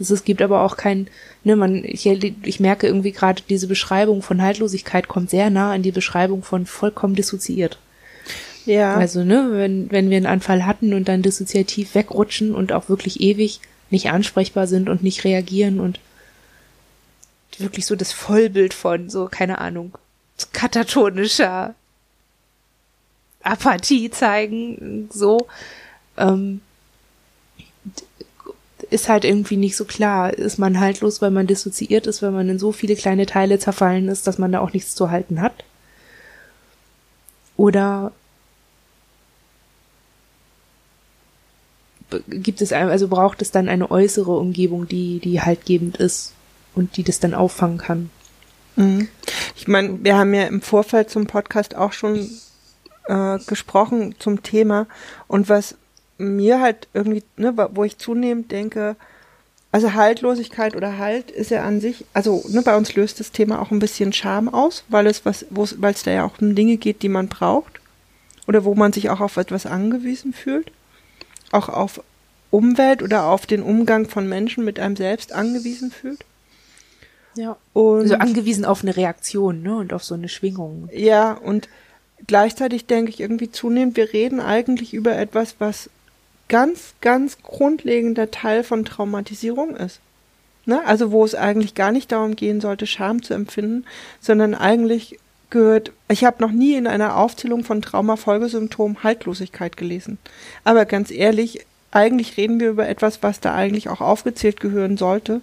Also 0.00 0.14
es 0.14 0.24
gibt 0.24 0.40
aber 0.42 0.62
auch 0.62 0.76
kein, 0.76 1.08
ne, 1.44 1.54
man, 1.56 1.84
ich, 1.84 2.06
ich 2.06 2.60
merke 2.60 2.86
irgendwie 2.86 3.12
gerade, 3.12 3.42
diese 3.48 3.66
Beschreibung 3.66 4.22
von 4.22 4.40
Haltlosigkeit 4.40 5.08
kommt 5.08 5.28
sehr 5.28 5.50
nah 5.50 5.72
an 5.72 5.82
die 5.82 5.92
Beschreibung 5.92 6.42
von 6.42 6.66
vollkommen 6.66 7.14
dissoziiert. 7.14 7.78
Ja. 8.64 8.94
Also, 8.94 9.24
ne, 9.24 9.48
wenn, 9.52 9.90
wenn 9.90 10.08
wir 10.10 10.16
einen 10.18 10.26
Anfall 10.26 10.66
hatten 10.66 10.94
und 10.94 11.08
dann 11.08 11.22
dissoziativ 11.22 11.94
wegrutschen 11.94 12.54
und 12.54 12.72
auch 12.72 12.88
wirklich 12.88 13.20
ewig 13.20 13.60
nicht 13.90 14.10
ansprechbar 14.10 14.66
sind 14.66 14.88
und 14.88 15.02
nicht 15.02 15.24
reagieren 15.24 15.80
und 15.80 15.98
wirklich 17.60 17.86
so 17.86 17.96
das 17.96 18.12
Vollbild 18.12 18.74
von 18.74 19.10
so, 19.10 19.26
keine 19.26 19.58
Ahnung, 19.58 19.96
katatonischer 20.52 21.74
Apathie 23.42 24.10
zeigen, 24.10 25.08
so, 25.12 25.48
ähm, 26.16 26.60
ist 28.90 29.08
halt 29.08 29.24
irgendwie 29.24 29.56
nicht 29.56 29.76
so 29.76 29.84
klar. 29.84 30.32
Ist 30.32 30.58
man 30.58 30.80
haltlos, 30.80 31.20
weil 31.20 31.30
man 31.30 31.46
dissoziiert 31.46 32.06
ist, 32.06 32.22
weil 32.22 32.30
man 32.30 32.48
in 32.48 32.58
so 32.58 32.72
viele 32.72 32.96
kleine 32.96 33.26
Teile 33.26 33.58
zerfallen 33.58 34.08
ist, 34.08 34.26
dass 34.26 34.38
man 34.38 34.52
da 34.52 34.60
auch 34.60 34.72
nichts 34.72 34.94
zu 34.94 35.10
halten 35.10 35.40
hat? 35.40 35.64
Oder 37.56 38.12
gibt 42.28 42.62
es 42.62 42.72
also 42.72 43.08
braucht 43.08 43.42
es 43.42 43.50
dann 43.50 43.68
eine 43.68 43.90
äußere 43.90 44.30
Umgebung, 44.30 44.88
die 44.88 45.18
die 45.18 45.42
haltgebend 45.42 45.98
ist 45.98 46.32
und 46.78 46.96
die 46.96 47.02
das 47.02 47.20
dann 47.20 47.34
auffangen 47.34 47.78
kann. 47.78 48.10
Mhm. 48.76 49.08
Ich 49.56 49.68
meine, 49.68 50.02
wir 50.02 50.16
haben 50.16 50.32
ja 50.32 50.44
im 50.44 50.62
Vorfeld 50.62 51.10
zum 51.10 51.26
Podcast 51.26 51.74
auch 51.74 51.92
schon 51.92 52.30
äh, 53.08 53.38
gesprochen 53.46 54.14
zum 54.18 54.42
Thema 54.42 54.86
und 55.26 55.48
was 55.48 55.74
mir 56.16 56.60
halt 56.60 56.88
irgendwie, 56.94 57.22
ne, 57.36 57.54
wo 57.72 57.84
ich 57.84 57.98
zunehmend 57.98 58.50
denke, 58.52 58.96
also 59.70 59.92
Haltlosigkeit 59.92 60.74
oder 60.76 60.98
Halt 60.98 61.30
ist 61.30 61.50
ja 61.50 61.64
an 61.64 61.80
sich, 61.80 62.04
also 62.14 62.44
ne, 62.48 62.62
bei 62.62 62.76
uns 62.76 62.94
löst 62.94 63.20
das 63.20 63.32
Thema 63.32 63.60
auch 63.60 63.70
ein 63.70 63.80
bisschen 63.80 64.12
Scham 64.12 64.48
aus, 64.48 64.84
weil 64.88 65.06
es 65.06 65.24
was, 65.24 65.46
weil 65.50 65.92
es 65.92 66.02
da 66.02 66.10
ja 66.10 66.24
auch 66.24 66.40
um 66.40 66.54
Dinge 66.54 66.76
geht, 66.76 67.02
die 67.02 67.08
man 67.08 67.28
braucht 67.28 67.80
oder 68.46 68.64
wo 68.64 68.74
man 68.74 68.92
sich 68.92 69.10
auch 69.10 69.20
auf 69.20 69.36
etwas 69.36 69.66
angewiesen 69.66 70.32
fühlt, 70.32 70.72
auch 71.52 71.68
auf 71.68 72.02
Umwelt 72.50 73.02
oder 73.02 73.24
auf 73.24 73.46
den 73.46 73.62
Umgang 73.62 74.08
von 74.08 74.28
Menschen 74.28 74.64
mit 74.64 74.80
einem 74.80 74.96
selbst 74.96 75.32
angewiesen 75.32 75.90
fühlt. 75.90 76.24
Ja. 77.34 77.56
Und 77.72 78.00
Also 78.00 78.14
angewiesen 78.16 78.64
auf 78.64 78.82
eine 78.82 78.96
Reaktion, 78.96 79.62
ne, 79.62 79.76
und 79.76 79.92
auf 79.92 80.04
so 80.04 80.14
eine 80.14 80.28
Schwingung. 80.28 80.88
Ja, 80.92 81.32
und 81.32 81.68
gleichzeitig 82.26 82.86
denke 82.86 83.10
ich 83.10 83.20
irgendwie 83.20 83.50
zunehmend, 83.50 83.96
wir 83.96 84.12
reden 84.12 84.40
eigentlich 84.40 84.94
über 84.94 85.16
etwas, 85.16 85.56
was 85.58 85.90
ganz, 86.48 86.94
ganz 87.00 87.42
grundlegender 87.42 88.30
Teil 88.30 88.64
von 88.64 88.84
Traumatisierung 88.84 89.76
ist. 89.76 90.00
Ne? 90.66 90.84
Also 90.84 91.12
wo 91.12 91.24
es 91.24 91.34
eigentlich 91.34 91.74
gar 91.74 91.92
nicht 91.92 92.12
darum 92.12 92.36
gehen 92.36 92.60
sollte, 92.60 92.86
Scham 92.86 93.22
zu 93.22 93.34
empfinden, 93.34 93.84
sondern 94.20 94.54
eigentlich 94.54 95.18
gehört, 95.50 95.92
ich 96.08 96.24
habe 96.24 96.42
noch 96.42 96.50
nie 96.50 96.74
in 96.74 96.86
einer 96.86 97.16
Aufzählung 97.16 97.64
von 97.64 97.80
Traumafolgesymptomen 97.80 99.02
Haltlosigkeit 99.02 99.76
gelesen. 99.76 100.18
Aber 100.64 100.84
ganz 100.84 101.10
ehrlich, 101.10 101.64
eigentlich 101.90 102.36
reden 102.36 102.60
wir 102.60 102.68
über 102.70 102.86
etwas, 102.86 103.22
was 103.22 103.40
da 103.40 103.54
eigentlich 103.54 103.88
auch 103.88 104.02
aufgezählt 104.02 104.60
gehören 104.60 104.98
sollte. 104.98 105.40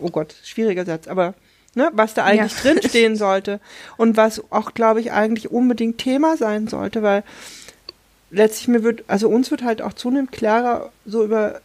Oh 0.00 0.10
Gott, 0.10 0.34
schwieriger 0.44 0.84
Satz, 0.84 1.08
aber 1.08 1.34
ne, 1.74 1.90
was 1.92 2.14
da 2.14 2.24
eigentlich 2.24 2.52
Ja. 2.64 2.72
drinstehen 2.72 3.16
sollte 3.26 3.60
und 3.96 4.16
was 4.16 4.42
auch, 4.50 4.74
glaube 4.74 5.00
ich, 5.00 5.12
eigentlich 5.12 5.50
unbedingt 5.50 5.98
Thema 5.98 6.36
sein 6.36 6.68
sollte, 6.68 7.02
weil 7.02 7.22
letztlich 8.30 8.68
mir 8.68 8.82
wird, 8.82 9.04
also 9.08 9.28
uns 9.28 9.50
wird 9.50 9.62
halt 9.62 9.82
auch 9.82 9.92
zunehmend 9.92 10.32
klarer 10.32 10.90
so 11.04 11.24
über, 11.24 11.60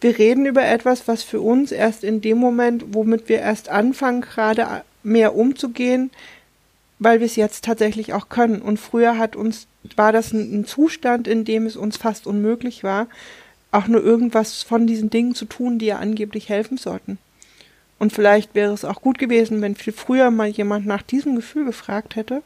wir 0.00 0.18
reden 0.18 0.46
über 0.46 0.64
etwas, 0.64 1.08
was 1.08 1.22
für 1.22 1.40
uns 1.40 1.72
erst 1.72 2.04
in 2.04 2.20
dem 2.20 2.38
Moment, 2.38 2.84
womit 2.94 3.28
wir 3.28 3.38
erst 3.38 3.68
anfangen, 3.68 4.20
gerade 4.20 4.82
mehr 5.02 5.34
umzugehen, 5.34 6.10
weil 6.98 7.20
wir 7.20 7.26
es 7.26 7.36
jetzt 7.36 7.64
tatsächlich 7.64 8.12
auch 8.12 8.28
können. 8.28 8.60
Und 8.62 8.78
früher 8.78 9.18
hat 9.18 9.36
uns, 9.36 9.66
war 9.96 10.12
das 10.12 10.32
ein, 10.32 10.60
ein 10.60 10.64
Zustand, 10.66 11.26
in 11.26 11.44
dem 11.44 11.66
es 11.66 11.76
uns 11.76 11.96
fast 11.96 12.26
unmöglich 12.26 12.84
war, 12.84 13.08
auch 13.74 13.88
nur 13.88 14.02
irgendwas 14.02 14.62
von 14.62 14.86
diesen 14.86 15.10
Dingen 15.10 15.34
zu 15.34 15.44
tun, 15.44 15.78
die 15.78 15.86
ja 15.86 15.98
angeblich 15.98 16.48
helfen 16.48 16.76
sollten. 16.78 17.18
Und 17.98 18.12
vielleicht 18.12 18.54
wäre 18.54 18.72
es 18.72 18.84
auch 18.84 19.00
gut 19.00 19.18
gewesen, 19.18 19.62
wenn 19.62 19.74
viel 19.74 19.92
früher 19.92 20.30
mal 20.30 20.48
jemand 20.48 20.86
nach 20.86 21.02
diesem 21.02 21.36
Gefühl 21.36 21.64
gefragt 21.64 22.16
hätte. 22.16 22.42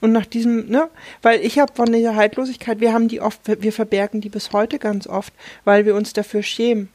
Und 0.00 0.12
nach 0.12 0.26
diesem, 0.26 0.68
ne, 0.68 0.88
weil 1.22 1.40
ich 1.40 1.58
habe 1.58 1.72
von 1.74 1.92
dieser 1.92 2.16
Haltlosigkeit, 2.16 2.80
wir 2.80 2.92
haben 2.92 3.06
die 3.08 3.20
oft, 3.20 3.40
wir 3.46 3.72
verbergen 3.72 4.20
die 4.20 4.30
bis 4.30 4.52
heute 4.52 4.78
ganz 4.78 5.06
oft, 5.06 5.32
weil 5.64 5.86
wir 5.86 5.94
uns 5.94 6.12
dafür 6.12 6.42
schämen. 6.42 6.88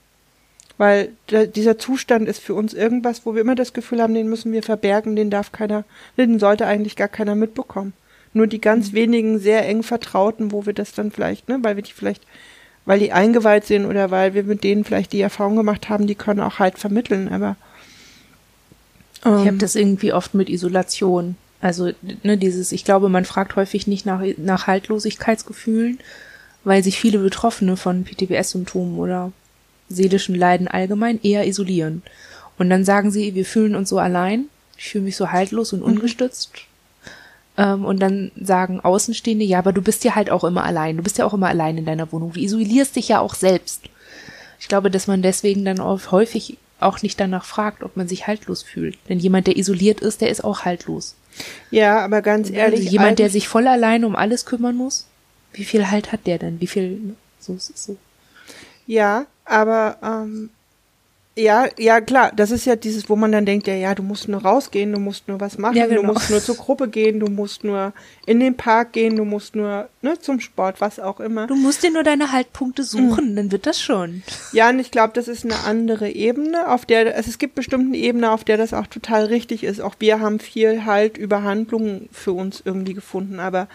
Weil 0.78 1.14
dieser 1.56 1.80
Zustand 1.80 2.28
ist 2.28 2.40
für 2.40 2.54
uns 2.54 2.74
irgendwas, 2.74 3.26
wo 3.26 3.34
wir 3.34 3.42
immer 3.42 3.56
das 3.56 3.74
Gefühl 3.74 4.02
haben, 4.02 4.14
den 4.14 4.28
müssen 4.28 4.52
wir 4.52 4.62
verbergen, 4.62 5.16
den 5.16 5.32
darf 5.32 5.52
keiner, 5.52 5.86
den 6.18 6.38
sollte 6.38 6.68
eigentlich 6.68 6.96
gar 6.96 7.08
keiner 7.08 7.34
mitbekommen. 7.34 7.94
Nur 8.34 8.46
die 8.46 8.62
ganz 8.62 8.94
wenigen 8.94 9.40
sehr 9.40 9.66
eng 9.66 9.82
Vertrauten, 9.82 10.52
wo 10.52 10.66
wir 10.66 10.74
das 10.74 10.92
dann 10.92 11.10
vielleicht, 11.10 11.48
ne, 11.48 11.60
weil 11.62 11.78
wir 11.78 11.84
die 11.84 11.94
vielleicht, 11.94 12.24
weil 12.88 13.00
die 13.00 13.12
eingeweiht 13.12 13.66
sind 13.66 13.86
oder 13.86 14.12
weil 14.12 14.34
wir 14.34 14.44
mit 14.44 14.64
denen 14.64 14.86
vielleicht 14.86 15.12
die 15.12 15.20
Erfahrung 15.20 15.58
gemacht 15.58 15.90
haben, 15.90 16.08
die 16.08 16.16
können 16.16 16.40
auch 16.40 16.58
halt 16.58 16.80
vermitteln, 16.80 17.28
aber 17.28 17.58
Ich 19.22 19.26
habe 19.26 19.48
ähm, 19.50 19.60
das 19.60 19.76
irgendwie 19.76 20.14
oft 20.14 20.34
mit 20.34 20.50
Isolation. 20.50 21.36
Also, 21.60 21.92
ne, 22.24 22.38
dieses, 22.38 22.72
ich 22.72 22.86
glaube, 22.86 23.10
man 23.10 23.26
fragt 23.26 23.58
häufig 23.58 23.88
nicht 23.88 24.06
nach, 24.06 24.22
nach 24.38 24.68
Haltlosigkeitsgefühlen, 24.68 26.00
weil 26.64 26.82
sich 26.82 26.98
viele 26.98 27.20
Betroffene 27.20 27.76
von 27.76 28.06
PTBS-Symptomen 28.06 28.98
oder 28.98 29.34
seelischen 29.90 30.36
Leiden 30.36 30.70
allgemein 30.70 31.20
eher 31.22 31.46
isolieren. 31.46 32.04
Und 32.58 32.70
dann 32.70 32.86
sagen 32.86 33.12
sie, 33.12 33.36
wir 33.36 33.46
fühlen 33.46 33.76
uns 33.76 33.90
so 33.90 34.00
allein, 34.00 34.46
ich 34.78 34.90
fühle 34.90 35.04
mich 35.04 35.18
so 35.18 35.32
haltlos 35.32 35.74
und 35.74 35.82
ungestützt. 35.82 36.52
Ähm, 37.58 37.86
und 37.86 38.00
dann 38.00 38.32
sagen 38.40 38.80
Außenstehende, 38.80 39.44
ja, 39.44 39.60
aber 39.60 39.74
du 39.74 39.82
bist 39.82 40.04
ja 40.04 40.16
halt 40.16 40.30
auch 40.30 40.44
immer 40.44 40.64
allein. 40.64 40.98
Du 40.98 41.04
bist 41.04 41.18
ja 41.18 41.26
auch 41.26 41.34
immer 41.34 41.48
allein 41.48 41.78
in 41.78 41.86
deiner 41.86 42.12
Wohnung. 42.12 42.34
Du 42.34 42.40
isolierst 42.40 42.96
dich 42.96 43.08
ja 43.10 43.20
auch 43.20 43.34
selbst. 43.34 43.84
Ich 44.60 44.68
glaube, 44.68 44.92
dass 44.92 45.08
man 45.08 45.22
deswegen 45.22 45.66
dann 45.66 45.80
auch 45.80 46.12
häufig 46.12 46.58
auch 46.80 47.02
nicht 47.02 47.20
danach 47.20 47.46
fragt, 47.46 47.84
ob 47.84 47.98
man 47.98 48.08
sich 48.08 48.28
haltlos 48.28 48.62
fühlt. 48.62 48.98
Denn 49.10 49.20
jemand, 49.20 49.48
der 49.48 49.58
isoliert 49.58 50.02
ist, 50.02 50.22
der 50.22 50.30
ist 50.30 50.44
auch 50.44 50.66
haltlos. 50.66 51.16
ja, 51.72 52.00
aber 52.00 52.22
ganz 52.22 52.50
ehrlich, 52.50 52.82
also 52.82 52.92
jemand, 52.92 53.20
der 53.20 53.30
sich 53.30 53.48
voll 53.48 53.68
allein 53.68 54.06
um 54.06 54.16
alles 54.16 54.46
kümmern 54.46 54.76
muss, 54.76 55.08
wie 55.54 55.66
viel 55.66 55.90
Halt 55.90 56.12
hat 56.12 56.28
der 56.28 56.38
denn? 56.38 56.62
Wie 56.62 56.68
viel, 56.68 57.16
so 57.40 57.54
ist 57.54 57.72
es 57.72 57.86
so. 57.86 57.98
Ja, 58.86 59.26
aber 59.46 59.98
ähm, 60.04 60.50
ja, 61.38 61.68
ja 61.78 62.02
klar, 62.02 62.32
das 62.36 62.52
ist 62.52 62.66
ja 62.66 62.76
dieses, 62.76 63.10
wo 63.10 63.16
man 63.16 63.32
dann 63.32 63.46
denkt, 63.46 63.68
ja, 63.68 63.76
ja, 63.76 63.94
du 63.96 64.02
musst 64.04 64.28
nur 64.28 64.42
rausgehen, 64.42 64.92
du 64.92 65.00
musst 65.00 65.28
nur 65.28 65.40
was 65.40 65.58
machen, 65.58 65.78
Ja, 65.78 65.86
du 65.88 65.96
genau. 65.96 66.14
musst 66.14 66.30
nur 66.30 66.42
zur 66.42 66.56
Gruppe 66.56 66.88
gehen, 66.88 67.20
du 67.20 67.28
musst 67.28 67.64
nur 67.64 67.94
in 68.26 68.40
den 68.40 68.58
Park 68.58 68.94
gehen, 68.94 69.16
du 69.16 69.24
musst 69.24 69.56
nur 69.56 69.88
ne, 70.02 70.20
zum 70.20 70.40
Sport, 70.40 70.82
was 70.82 71.00
auch 71.00 71.20
immer. 71.20 71.48
Du 71.48 71.56
musst 71.56 71.84
dir 71.84 71.92
nur 71.92 72.04
deine 72.04 72.32
Haltpunkte 72.32 72.84
suchen, 72.84 73.32
Mhm. 73.32 73.36
dann 73.36 73.52
wird 73.52 73.68
das 73.68 73.80
schon. 73.82 74.24
Ja, 74.52 74.70
und 74.70 74.80
ich 74.80 74.90
glaube, 74.92 75.14
das 75.14 75.28
ist 75.28 75.46
eine 75.46 75.60
andere 75.66 76.10
Ebene, 76.10 76.68
auf 76.70 76.86
der 76.86 77.16
also 77.16 77.30
es 77.30 77.38
gibt 77.38 77.56
bestimmt 77.56 77.86
eine 77.88 77.98
Ebene, 77.98 78.32
auf 78.32 78.44
der 78.44 78.58
das 78.58 78.74
auch 78.74 78.88
total 78.88 79.26
richtig 79.26 79.64
ist. 79.64 79.80
Auch 79.80 79.96
wir 80.00 80.20
haben 80.20 80.40
viel 80.40 80.86
halt 80.86 81.18
über 81.18 81.44
Handlungen 81.44 82.10
für 82.12 82.32
uns 82.32 82.62
irgendwie 82.66 82.94
gefunden, 82.96 83.40
aber 83.40 83.68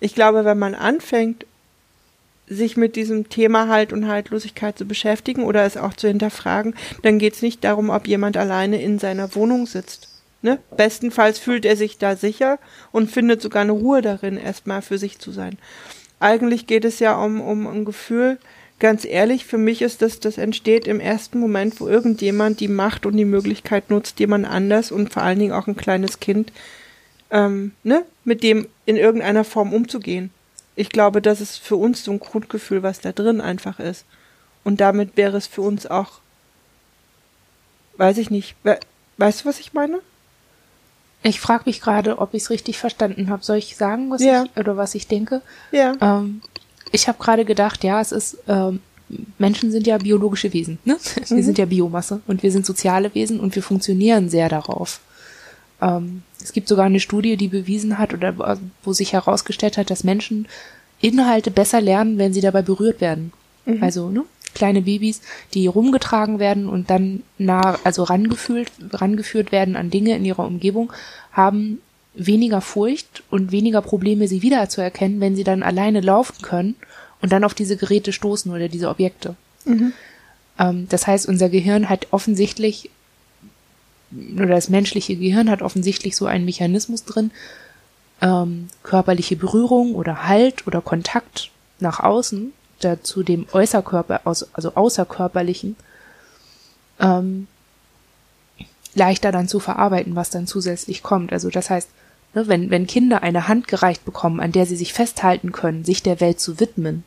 ich 0.00 0.14
glaube, 0.14 0.44
wenn 0.44 0.58
man 0.58 0.74
anfängt, 0.74 1.46
sich 2.54 2.76
mit 2.76 2.96
diesem 2.96 3.28
Thema 3.28 3.68
Halt 3.68 3.92
und 3.92 4.08
Haltlosigkeit 4.08 4.78
zu 4.78 4.84
beschäftigen 4.84 5.44
oder 5.44 5.64
es 5.64 5.76
auch 5.76 5.94
zu 5.94 6.08
hinterfragen, 6.08 6.74
dann 7.02 7.18
geht 7.18 7.34
es 7.34 7.42
nicht 7.42 7.64
darum, 7.64 7.90
ob 7.90 8.06
jemand 8.06 8.36
alleine 8.36 8.80
in 8.80 8.98
seiner 8.98 9.34
Wohnung 9.34 9.66
sitzt. 9.66 10.08
Ne? 10.42 10.58
Bestenfalls 10.76 11.38
fühlt 11.38 11.64
er 11.64 11.76
sich 11.76 11.98
da 11.98 12.16
sicher 12.16 12.58
und 12.92 13.10
findet 13.10 13.40
sogar 13.40 13.62
eine 13.62 13.72
Ruhe 13.72 14.02
darin, 14.02 14.36
erstmal 14.36 14.82
für 14.82 14.98
sich 14.98 15.18
zu 15.18 15.30
sein. 15.30 15.58
Eigentlich 16.20 16.66
geht 16.66 16.84
es 16.84 16.98
ja 16.98 17.16
um, 17.16 17.40
um 17.40 17.66
ein 17.66 17.84
Gefühl, 17.84 18.38
ganz 18.78 19.04
ehrlich, 19.04 19.46
für 19.46 19.58
mich 19.58 19.80
ist 19.82 20.02
das, 20.02 20.20
das 20.20 20.36
entsteht 20.36 20.86
im 20.86 21.00
ersten 21.00 21.38
Moment, 21.38 21.80
wo 21.80 21.88
irgendjemand 21.88 22.60
die 22.60 22.68
Macht 22.68 23.06
und 23.06 23.16
die 23.16 23.24
Möglichkeit 23.24 23.90
nutzt, 23.90 24.20
jemand 24.20 24.46
anders 24.46 24.92
und 24.92 25.12
vor 25.12 25.22
allen 25.22 25.38
Dingen 25.38 25.52
auch 25.52 25.66
ein 25.66 25.76
kleines 25.76 26.20
Kind, 26.20 26.52
ähm, 27.30 27.72
ne, 27.82 28.04
mit 28.24 28.42
dem 28.42 28.68
in 28.84 28.96
irgendeiner 28.96 29.44
Form 29.44 29.72
umzugehen. 29.72 30.30
Ich 30.76 30.88
glaube, 30.88 31.22
das 31.22 31.40
ist 31.40 31.58
für 31.58 31.76
uns 31.76 32.04
so 32.04 32.10
ein 32.10 32.20
Grundgefühl, 32.20 32.82
was 32.82 33.00
da 33.00 33.12
drin 33.12 33.40
einfach 33.40 33.78
ist. 33.78 34.04
Und 34.64 34.80
damit 34.80 35.16
wäre 35.16 35.36
es 35.36 35.46
für 35.46 35.62
uns 35.62 35.86
auch, 35.86 36.20
weiß 37.96 38.18
ich 38.18 38.30
nicht, 38.30 38.56
we 38.62 38.78
weißt 39.16 39.42
du, 39.42 39.48
was 39.48 39.60
ich 39.60 39.72
meine? 39.72 40.00
Ich 41.22 41.40
frage 41.40 41.64
mich 41.66 41.80
gerade, 41.80 42.18
ob 42.18 42.34
ich 42.34 42.42
es 42.42 42.50
richtig 42.50 42.78
verstanden 42.78 43.30
habe. 43.30 43.44
Soll 43.44 43.58
ich 43.58 43.76
sagen, 43.76 44.10
was 44.10 44.22
ja. 44.22 44.44
ich 44.44 44.56
oder 44.56 44.76
was 44.76 44.94
ich 44.94 45.06
denke? 45.06 45.40
Ja. 45.70 45.94
Ähm, 46.00 46.42
ich 46.90 47.06
habe 47.06 47.22
gerade 47.22 47.44
gedacht, 47.44 47.84
ja, 47.84 48.00
es 48.00 48.12
ist 48.12 48.38
ähm, 48.48 48.80
Menschen 49.38 49.70
sind 49.70 49.86
ja 49.86 49.98
biologische 49.98 50.52
Wesen, 50.52 50.78
ne? 50.84 50.96
Wir 51.28 51.36
mhm. 51.36 51.42
sind 51.42 51.58
ja 51.58 51.66
Biomasse 51.66 52.20
und 52.26 52.42
wir 52.42 52.50
sind 52.50 52.66
soziale 52.66 53.14
Wesen 53.14 53.40
und 53.40 53.54
wir 53.54 53.62
funktionieren 53.62 54.28
sehr 54.28 54.48
darauf. 54.48 55.00
Ähm, 55.80 56.22
es 56.44 56.52
gibt 56.52 56.68
sogar 56.68 56.84
eine 56.84 57.00
Studie, 57.00 57.36
die 57.36 57.48
bewiesen 57.48 57.98
hat 57.98 58.12
oder 58.14 58.58
wo 58.84 58.92
sich 58.92 59.14
herausgestellt 59.14 59.78
hat, 59.78 59.90
dass 59.90 60.04
Menschen 60.04 60.46
Inhalte 61.00 61.50
besser 61.50 61.80
lernen, 61.80 62.18
wenn 62.18 62.32
sie 62.32 62.42
dabei 62.42 62.62
berührt 62.62 63.00
werden. 63.00 63.32
Mhm. 63.64 63.82
Also, 63.82 64.10
ne? 64.10 64.24
kleine 64.54 64.82
Babys, 64.82 65.20
die 65.52 65.66
rumgetragen 65.66 66.38
werden 66.38 66.68
und 66.68 66.90
dann 66.90 67.22
nah, 67.38 67.78
also 67.82 68.04
rangefühlt, 68.04 68.70
rangeführt 68.92 69.52
werden 69.52 69.74
an 69.74 69.90
Dinge 69.90 70.14
in 70.16 70.24
ihrer 70.24 70.46
Umgebung, 70.46 70.92
haben 71.32 71.80
weniger 72.14 72.60
Furcht 72.60 73.24
und 73.30 73.50
weniger 73.50 73.82
Probleme, 73.82 74.28
sie 74.28 74.42
wiederzuerkennen, 74.42 75.20
wenn 75.20 75.34
sie 75.34 75.44
dann 75.44 75.62
alleine 75.62 76.00
laufen 76.00 76.42
können 76.42 76.76
und 77.20 77.32
dann 77.32 77.42
auf 77.42 77.54
diese 77.54 77.76
Geräte 77.76 78.12
stoßen 78.12 78.52
oder 78.52 78.68
diese 78.68 78.88
Objekte. 78.88 79.34
Mhm. 79.64 79.92
Ähm, 80.58 80.86
das 80.88 81.06
heißt, 81.06 81.26
unser 81.26 81.48
Gehirn 81.48 81.88
hat 81.88 82.06
offensichtlich, 82.12 82.90
oder 84.12 84.46
das 84.46 84.68
menschliche 84.68 85.16
Gehirn 85.16 85.50
hat 85.50 85.62
offensichtlich 85.62 86.16
so 86.16 86.26
einen 86.26 86.44
Mechanismus 86.44 87.04
drin, 87.04 87.30
ähm, 88.20 88.68
körperliche 88.82 89.36
Berührung 89.36 89.94
oder 89.94 90.26
Halt 90.26 90.66
oder 90.66 90.80
Kontakt 90.80 91.50
nach 91.80 92.00
außen 92.00 92.52
da 92.80 93.02
zu 93.02 93.22
dem 93.22 93.46
Äußerkörper, 93.52 94.20
also 94.24 94.74
außerkörperlichen, 94.74 95.76
ähm, 97.00 97.46
leichter 98.94 99.32
dann 99.32 99.48
zu 99.48 99.58
verarbeiten, 99.60 100.14
was 100.16 100.30
dann 100.30 100.46
zusätzlich 100.46 101.02
kommt. 101.02 101.32
Also 101.32 101.50
das 101.50 101.70
heißt, 101.70 101.88
ne, 102.34 102.46
wenn, 102.46 102.70
wenn 102.70 102.86
Kinder 102.86 103.22
eine 103.22 103.48
Hand 103.48 103.68
gereicht 103.68 104.04
bekommen, 104.04 104.40
an 104.40 104.52
der 104.52 104.66
sie 104.66 104.76
sich 104.76 104.92
festhalten 104.92 105.52
können, 105.52 105.84
sich 105.84 106.02
der 106.02 106.20
Welt 106.20 106.40
zu 106.40 106.60
widmen, 106.60 107.04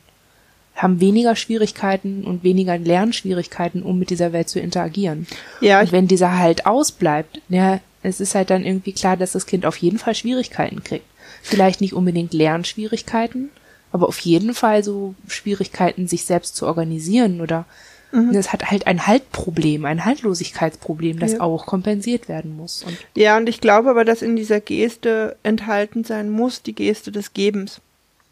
haben 0.78 1.00
weniger 1.00 1.36
Schwierigkeiten 1.36 2.24
und 2.24 2.44
weniger 2.44 2.78
Lernschwierigkeiten, 2.78 3.82
um 3.82 3.98
mit 3.98 4.10
dieser 4.10 4.32
Welt 4.32 4.48
zu 4.48 4.60
interagieren. 4.60 5.26
Ja. 5.60 5.80
Und 5.80 5.92
wenn 5.92 6.08
dieser 6.08 6.38
halt 6.38 6.66
ausbleibt, 6.66 7.40
ja, 7.48 7.80
es 8.02 8.20
ist 8.20 8.34
halt 8.34 8.50
dann 8.50 8.64
irgendwie 8.64 8.92
klar, 8.92 9.16
dass 9.16 9.32
das 9.32 9.46
Kind 9.46 9.66
auf 9.66 9.76
jeden 9.76 9.98
Fall 9.98 10.14
Schwierigkeiten 10.14 10.82
kriegt. 10.84 11.04
Vielleicht 11.42 11.80
nicht 11.80 11.94
unbedingt 11.94 12.32
Lernschwierigkeiten, 12.32 13.50
aber 13.92 14.08
auf 14.08 14.18
jeden 14.20 14.54
Fall 14.54 14.84
so 14.84 15.14
Schwierigkeiten, 15.26 16.08
sich 16.08 16.24
selbst 16.24 16.56
zu 16.56 16.66
organisieren 16.66 17.40
oder 17.40 17.64
mhm. 18.12 18.34
hat 18.34 18.70
halt 18.70 18.86
ein 18.86 19.06
Haltproblem, 19.06 19.84
ein 19.84 20.04
Haltlosigkeitsproblem, 20.04 21.18
das 21.18 21.32
ja. 21.32 21.40
auch 21.40 21.66
kompensiert 21.66 22.28
werden 22.28 22.56
muss. 22.56 22.82
Und 22.84 22.96
ja, 23.16 23.36
und 23.36 23.48
ich 23.48 23.60
glaube 23.60 23.90
aber, 23.90 24.04
dass 24.04 24.22
in 24.22 24.36
dieser 24.36 24.60
Geste 24.60 25.36
enthalten 25.42 26.04
sein 26.04 26.30
muss, 26.30 26.62
die 26.62 26.74
Geste 26.74 27.12
des 27.12 27.32
Gebens. 27.34 27.80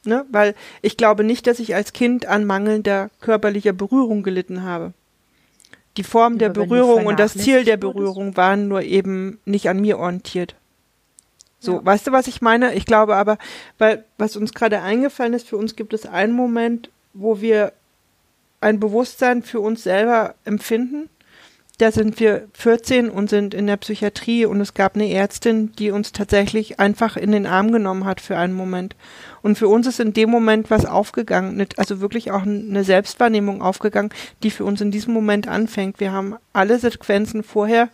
Ne? 0.07 0.25
Weil 0.31 0.55
ich 0.83 0.97
glaube 0.97 1.25
nicht, 1.25 1.47
dass 1.47 1.59
ich 1.59 1.75
als 1.75 1.93
Kind 1.93 2.27
an 2.27 2.45
mangelnder 2.45 3.11
körperlicher 3.21 3.73
Berührung 3.73 4.23
gelitten 4.23 4.63
habe. 4.63 4.93
Die 5.97 6.03
Form 6.03 6.39
der 6.39 6.51
Berührung 6.51 7.07
und 7.07 7.19
das 7.19 7.35
Ziel 7.35 7.65
der 7.65 7.79
Berührung 7.79 8.37
waren 8.37 8.69
nur 8.69 8.83
eben 8.83 9.39
nicht 9.47 9.69
an 9.69 9.81
mir 9.81 9.99
orientiert. 9.99 10.55
So, 11.59 11.77
ja. 11.77 11.85
weißt 11.85 12.07
du, 12.07 12.13
was 12.13 12.27
ich 12.27 12.43
meine? 12.43 12.75
Ich 12.75 12.85
glaube 12.85 13.17
aber, 13.17 13.39
weil 13.79 14.05
was 14.19 14.37
uns 14.37 14.53
gerade 14.53 14.83
eingefallen 14.83 15.33
ist, 15.33 15.49
für 15.49 15.57
uns 15.57 15.75
gibt 15.75 15.95
es 15.95 16.07
einen 16.07 16.35
Moment, 16.35 16.91
wo 17.15 17.41
wir 17.41 17.73
ein 18.61 18.79
Bewusstsein 18.79 19.43
für 19.43 19.61
uns 19.61 19.83
selber 19.83 20.35
empfinden. 20.45 21.09
Da 21.79 21.93
sind 21.93 22.19
wir 22.21 22.49
14 22.55 23.11
und 23.11 23.29
sind 23.29 23.53
in 23.53 23.67
der 23.67 23.77
Psychiatrie 23.77 24.47
und 24.47 24.63
es 24.63 24.73
gab 24.73 24.95
eine 24.95 25.11
Ärztin, 25.11 25.73
die 25.73 25.91
uns 25.91 26.13
tatsächlich 26.13 26.81
einfach 26.81 27.19
in 27.19 27.33
den 27.33 27.45
Arm 27.45 27.71
genommen 27.71 28.07
hat 28.07 28.23
für 28.23 28.39
einen 28.39 28.55
Moment. 28.55 28.97
Und 29.43 29.59
für 29.59 29.69
uns 29.69 29.87
ist 29.87 30.01
in 30.01 30.15
dem 30.15 30.31
Moment 30.31 30.71
was 30.71 30.87
aufgegangen, 30.87 31.67
also 31.77 32.01
wirklich 32.01 32.31
auch 32.31 32.43
eine 32.43 32.83
Selbstwahrnehmung 32.83 33.61
aufgegangen, 33.61 34.11
die 34.43 34.51
für 34.51 34.65
uns 34.65 34.81
in 34.81 34.91
diesem 34.91 35.13
Moment 35.13 35.49
anfängt. 35.49 36.01
Wir 36.01 36.13
haben 36.13 36.37
alle 36.55 36.79
Sequenzen 36.79 37.43
vorher 37.43 37.91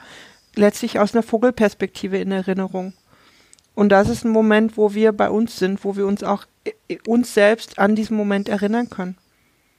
letztlich 0.55 1.01
aus 1.01 1.15
einer 1.15 1.25
Vogelperspektive 1.25 2.19
in 2.19 2.31
Erinnerung. 2.31 2.93
Und 3.75 3.89
das 3.89 4.09
ist 4.09 4.25
ein 4.25 4.31
Moment, 4.31 4.77
wo 4.77 4.95
wir 4.95 5.13
bei 5.13 5.31
uns 5.31 5.59
sind, 5.59 5.85
wo 5.85 5.97
wir 5.97 6.07
uns 6.07 6.23
auch 6.23 6.45
äh, 6.65 6.99
uns 7.07 7.35
selbst 7.35 7.79
an 7.79 7.97
diesen 7.97 8.17
Moment 8.17 8.49
erinnern 8.49 8.91
können. 8.91 9.17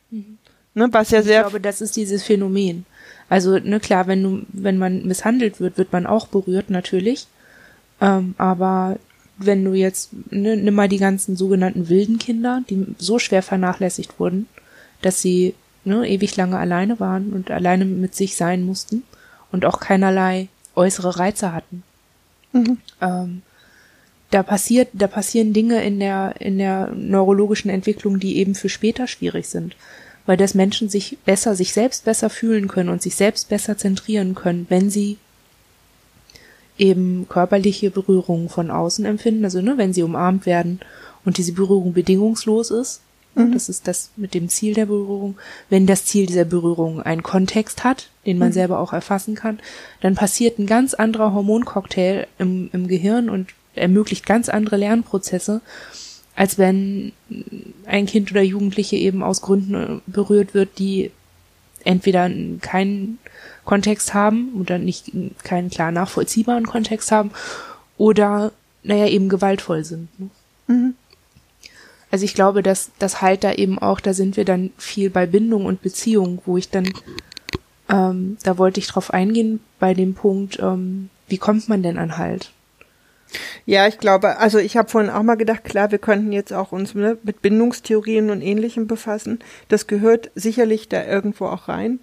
Mhm. 0.10 0.38
Ne, 0.74 0.90
was 0.92 1.12
ja 1.12 1.22
sehr. 1.22 1.42
Ich 1.42 1.48
glaube, 1.48 1.62
das 1.62 1.82
ist 1.82 1.96
dieses 1.96 2.24
Phänomen. 2.24 2.86
Also, 3.30 3.58
ne, 3.58 3.80
klar, 3.80 4.08
wenn 4.08 4.24
du, 4.24 4.42
wenn 4.52 4.78
man 4.78 5.06
misshandelt 5.06 5.60
wird, 5.60 5.78
wird 5.78 5.92
man 5.92 6.06
auch 6.06 6.28
berührt, 6.28 6.70
natürlich. 6.70 7.28
Ähm, 8.02 8.36
aber 8.38 8.98
wenn 9.38 9.64
du 9.64 9.74
jetzt, 9.74 10.12
ne, 10.32 10.58
nimm 10.58 10.76
mal 10.76 10.90
die 10.90 10.98
ganzen 10.98 11.36
sogenannten 11.36 11.90
wilden 11.90 12.20
Kinder, 12.20 12.64
die 12.70 12.86
so 12.98 13.20
schwer 13.20 13.42
vernachlässigt 13.42 14.20
wurden, 14.20 14.48
dass 15.02 15.22
sie 15.22 15.56
ne, 15.86 16.08
ewig 16.08 16.36
lange 16.36 16.58
alleine 16.58 17.00
waren 17.00 17.34
und 17.34 17.52
alleine 17.52 17.86
mit 17.86 18.16
sich 18.16 18.36
sein 18.36 18.64
mussten 18.64 19.04
und 19.52 19.66
auch 19.66 19.80
keinerlei 19.80 20.48
äußere 20.76 21.18
Reize 21.20 21.54
hatten. 21.54 21.84
Mhm. 22.52 22.78
Ähm, 23.02 23.42
da 24.30 24.42
passiert, 24.42 24.90
da 24.94 25.08
passieren 25.08 25.54
Dinge 25.54 25.84
in 25.84 26.00
der, 26.00 26.36
in 26.40 26.58
der 26.58 26.92
neurologischen 26.96 27.70
Entwicklung, 27.70 28.20
die 28.20 28.38
eben 28.38 28.56
für 28.56 28.70
später 28.70 29.08
schwierig 29.08 29.48
sind. 29.48 29.76
Weil 30.26 30.38
das 30.38 30.54
Menschen 30.54 30.90
sich 30.90 31.18
besser, 31.26 31.56
sich 31.56 31.74
selbst 31.74 32.06
besser 32.06 32.30
fühlen 32.30 32.68
können 32.68 32.90
und 32.90 33.02
sich 33.02 33.16
selbst 33.16 33.50
besser 33.50 33.78
zentrieren 33.78 34.36
können, 34.36 34.66
wenn 34.70 34.90
sie 34.90 35.18
eben 36.78 37.28
körperliche 37.30 37.92
Berührungen 37.92 38.50
von 38.50 38.72
außen 38.72 39.06
empfinden, 39.06 39.44
also 39.44 39.62
ne, 39.62 39.78
wenn 39.78 39.94
sie 39.94 40.04
umarmt 40.04 40.46
werden 40.46 40.80
und 41.26 41.38
diese 41.38 41.54
Berührung 41.54 41.94
bedingungslos 41.94 42.72
ist, 42.72 43.02
mhm. 43.36 43.54
das 43.54 43.70
ist 43.70 43.88
das 43.88 44.10
mit 44.16 44.34
dem 44.34 44.50
Ziel 44.50 44.74
der 44.74 44.88
Berührung, 44.88 45.38
wenn 45.70 45.86
das 45.86 46.06
Ziel 46.06 46.26
dieser 46.26 46.46
Berührung 46.46 47.02
einen 47.02 47.24
Kontext 47.24 47.84
hat, 47.84 48.10
den 48.26 48.38
man 48.38 48.50
mhm. 48.50 48.54
selber 48.54 48.80
auch 48.80 48.94
erfassen 48.94 49.36
kann, 49.36 49.60
dann 50.02 50.16
passiert 50.16 50.58
ein 50.58 50.68
ganz 50.68 50.94
anderer 50.94 51.34
Hormoncocktail 51.34 52.28
im, 52.40 52.70
im 52.74 52.88
Gehirn 52.88 53.30
und 53.30 53.50
ermöglicht 53.76 54.26
ganz 54.26 54.50
andere 54.50 54.78
Lernprozesse, 54.78 55.62
als 56.36 56.58
wenn 56.58 57.12
ein 57.86 58.06
Kind 58.06 58.32
oder 58.32 58.42
Jugendliche 58.42 58.96
eben 58.96 59.24
aus 59.24 59.42
Gründen 59.42 59.74
äh, 59.76 60.00
berührt 60.08 60.54
wird, 60.54 60.80
die 60.80 61.12
entweder 61.84 62.30
keinen 62.62 63.20
Kontext 63.66 64.14
haben 64.14 64.54
oder 64.60 64.78
nicht 64.78 65.12
keinen 65.44 65.70
klar 65.70 65.92
nachvollziehbaren 65.92 66.66
Kontext 66.66 67.12
haben 67.12 67.32
oder 67.98 68.52
naja 68.84 69.08
eben 69.08 69.30
gewaltvoll 69.30 69.84
sind. 69.84 70.08
Ne? 70.20 70.30
Mhm. 70.68 70.96
Also 72.12 72.26
ich 72.26 72.36
glaube, 72.36 72.62
dass 72.62 72.92
das 73.00 73.22
halt 73.22 73.44
da 73.44 73.54
eben 73.54 73.80
auch, 73.80 74.00
da 74.00 74.14
sind 74.14 74.38
wir 74.38 74.46
dann 74.46 74.72
viel 74.78 75.10
bei 75.10 75.26
Bindung 75.26 75.66
und 75.66 75.82
Beziehung, 75.82 76.42
wo 76.46 76.58
ich 76.58 76.70
dann, 76.70 76.88
ähm, 77.90 78.38
da 78.44 78.58
wollte 78.60 78.80
ich 78.80 78.88
drauf 78.88 79.12
eingehen 79.12 79.62
bei 79.80 79.96
dem 79.96 80.14
Punkt, 80.14 80.60
ähm, 80.60 81.10
wie 81.28 81.40
kommt 81.40 81.70
man 81.70 81.82
denn 81.82 81.98
an 81.98 82.18
Halt? 82.18 82.52
Ja, 83.66 83.88
ich 83.88 83.98
glaube, 83.98 84.38
also 84.38 84.60
ich 84.60 84.78
habe 84.78 84.90
vorhin 84.90 85.10
auch 85.10 85.24
mal 85.24 85.36
gedacht, 85.36 85.64
klar, 85.64 85.92
wir 85.92 85.98
könnten 85.98 86.32
jetzt 86.32 86.54
auch 86.54 86.72
uns 86.72 86.94
ne, 86.94 87.18
mit 87.24 87.42
Bindungstheorien 87.42 88.30
und 88.30 88.42
ähnlichem 88.42 88.88
befassen. 88.88 89.40
Das 89.70 89.88
gehört 89.88 90.32
sicherlich 90.36 90.90
da 90.90 91.06
irgendwo 91.06 91.46
auch 91.46 91.68
rein. 91.68 92.00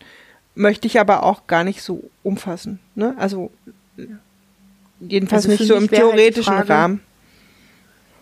Möchte 0.54 0.86
ich 0.86 0.98
aber 0.98 1.22
auch 1.22 1.46
gar 1.46 1.64
nicht 1.64 1.82
so 1.82 2.02
umfassen. 2.22 2.80
Ne? 2.94 3.14
Also 3.18 3.50
jedenfalls 5.00 5.46
also 5.46 5.56
nicht 5.56 5.68
so 5.68 5.74
im 5.74 5.82
halt 5.82 5.92
theoretischen 5.92 6.56
halt 6.56 6.66
Frage, 6.66 6.80
Rahmen. 6.80 7.00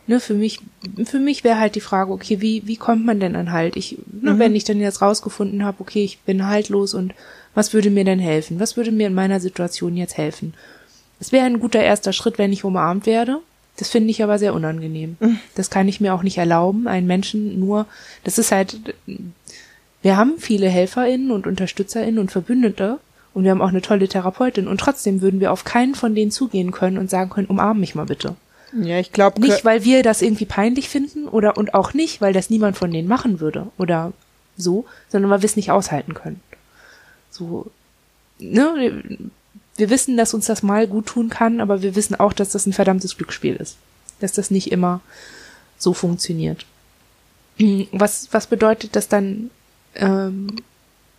Ne, 0.07 0.21
für 0.21 0.35
mich, 0.35 0.61
für 1.05 1.19
mich 1.19 1.45
wäre 1.45 1.59
halt 1.59 1.75
die 1.75 1.83
Frage, 1.83 2.13
okay, 2.13 2.41
wie, 2.41 2.67
wie 2.67 2.77
kommt 2.77 3.05
man 3.05 3.21
denn 3.21 3.37
an 3.37 3.53
Halt? 3.53 3.77
Ich, 3.77 3.99
ne, 4.11 4.35
mhm. 4.35 4.39
wenn 4.39 4.57
ich 4.57 4.65
dann 4.65 4.81
jetzt 4.81 5.03
rausgefunden 5.03 5.65
habe, 5.65 5.81
okay, 5.81 6.03
ich 6.03 6.21
bin 6.21 6.47
haltlos 6.47 6.95
und 6.95 7.15
was 7.55 7.75
würde 7.75 7.91
mir 7.91 8.05
denn 8.05 8.19
helfen? 8.19 8.59
Was 8.59 8.77
würde 8.77 8.91
mir 8.91 9.09
in 9.09 9.15
meiner 9.15 9.39
Situation 9.39 9.97
jetzt 9.97 10.17
helfen? 10.17 10.55
Es 11.21 11.33
wäre 11.33 11.47
ein 11.47 11.61
guter 11.61 11.81
erster 11.81 12.13
Schritt, 12.13 12.39
wenn 12.39 12.53
ich 12.53 12.65
umarmt 12.65 13.07
werde. 13.07 13.41
Das 13.77 13.91
finde 13.91 14.11
ich 14.11 14.23
aber 14.23 14.39
sehr 14.39 14.55
unangenehm. 14.55 15.17
Mhm. 15.21 15.39
Das 15.55 15.71
kann 15.71 15.89
ich 15.89 16.01
mir 16.01 16.15
auch 16.15 16.23
nicht 16.23 16.39
erlauben, 16.39 16.89
einen 16.89 17.07
Menschen 17.07 17.61
nur, 17.61 17.87
das 18.25 18.39
ist 18.39 18.51
halt, 18.51 18.77
wir 20.03 20.17
haben 20.17 20.35
viele 20.39 20.69
HelferInnen 20.69 21.31
und 21.31 21.47
UnterstützerInnen 21.47 22.19
und 22.19 22.33
Verbündete 22.33 22.99
Und 23.39 23.45
wir 23.45 23.53
haben 23.53 23.63
auch 23.63 23.69
eine 23.69 23.83
tolle 23.83 24.09
Therapeutin 24.09 24.67
und 24.67 24.81
trotzdem 24.81 25.21
würden 25.21 25.39
wir 25.39 25.53
auf 25.53 25.63
keinen 25.63 25.95
von 25.95 26.15
denen 26.15 26.33
zugehen 26.33 26.73
können 26.73 26.99
und 26.99 27.09
sagen 27.09 27.31
können, 27.31 27.47
umarm 27.47 27.79
mich 27.79 27.95
mal 27.95 28.07
bitte. 28.07 28.35
Ja, 28.73 28.99
ich 28.99 29.13
glaube 29.13 29.41
Nicht, 29.41 29.65
weil 29.65 29.85
wir 29.85 30.03
das 30.03 30.23
irgendwie 30.23 30.45
peinlich 30.45 30.89
finden 30.89 31.29
oder 31.29 31.57
und 31.57 31.73
auch 31.73 31.95
nicht, 31.95 32.21
weil 32.21 32.33
das 32.33 32.51
niemand 32.51 32.77
von 32.77 32.91
denen 32.91 33.07
machen 33.07 33.39
würde 33.39 33.69
oder 33.79 34.13
so, 34.57 34.87
sondern 35.09 35.31
weil 35.31 35.41
wir 35.41 35.47
es 35.47 35.55
nicht 35.55 35.71
aushalten 35.71 36.15
können. 36.15 36.41
So, 37.31 37.67
ne, 38.41 38.93
wir 39.79 39.91
wissen, 39.91 40.17
dass 40.17 40.35
uns 40.35 40.47
das 40.47 40.63
mal 40.63 40.87
gut 40.87 41.07
tun 41.07 41.29
kann, 41.29 41.61
aber 41.61 41.83
wir 41.83 41.95
wissen 41.95 42.19
auch, 42.19 42.33
dass 42.33 42.51
das 42.51 42.67
ein 42.67 42.73
verdammtes 42.73 43.17
Glücksspiel 43.17 43.57
ist. 43.57 43.77
Dass 44.21 44.33
das 44.33 44.51
nicht 44.51 44.71
immer 44.73 45.01
so 45.79 45.95
funktioniert. 45.95 46.67
Was, 47.93 48.29
was 48.31 48.47
bedeutet 48.47 48.95
das 48.95 49.09
dann, 49.09 49.51
ähm, 49.97 50.57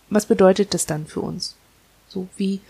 was 0.08 0.24
bedeutet 0.24 0.72
das 0.72 0.86
dann 0.86 1.06
für 1.06 1.20
uns? 1.20 1.54
So 2.08 2.28
wie, 2.38 2.60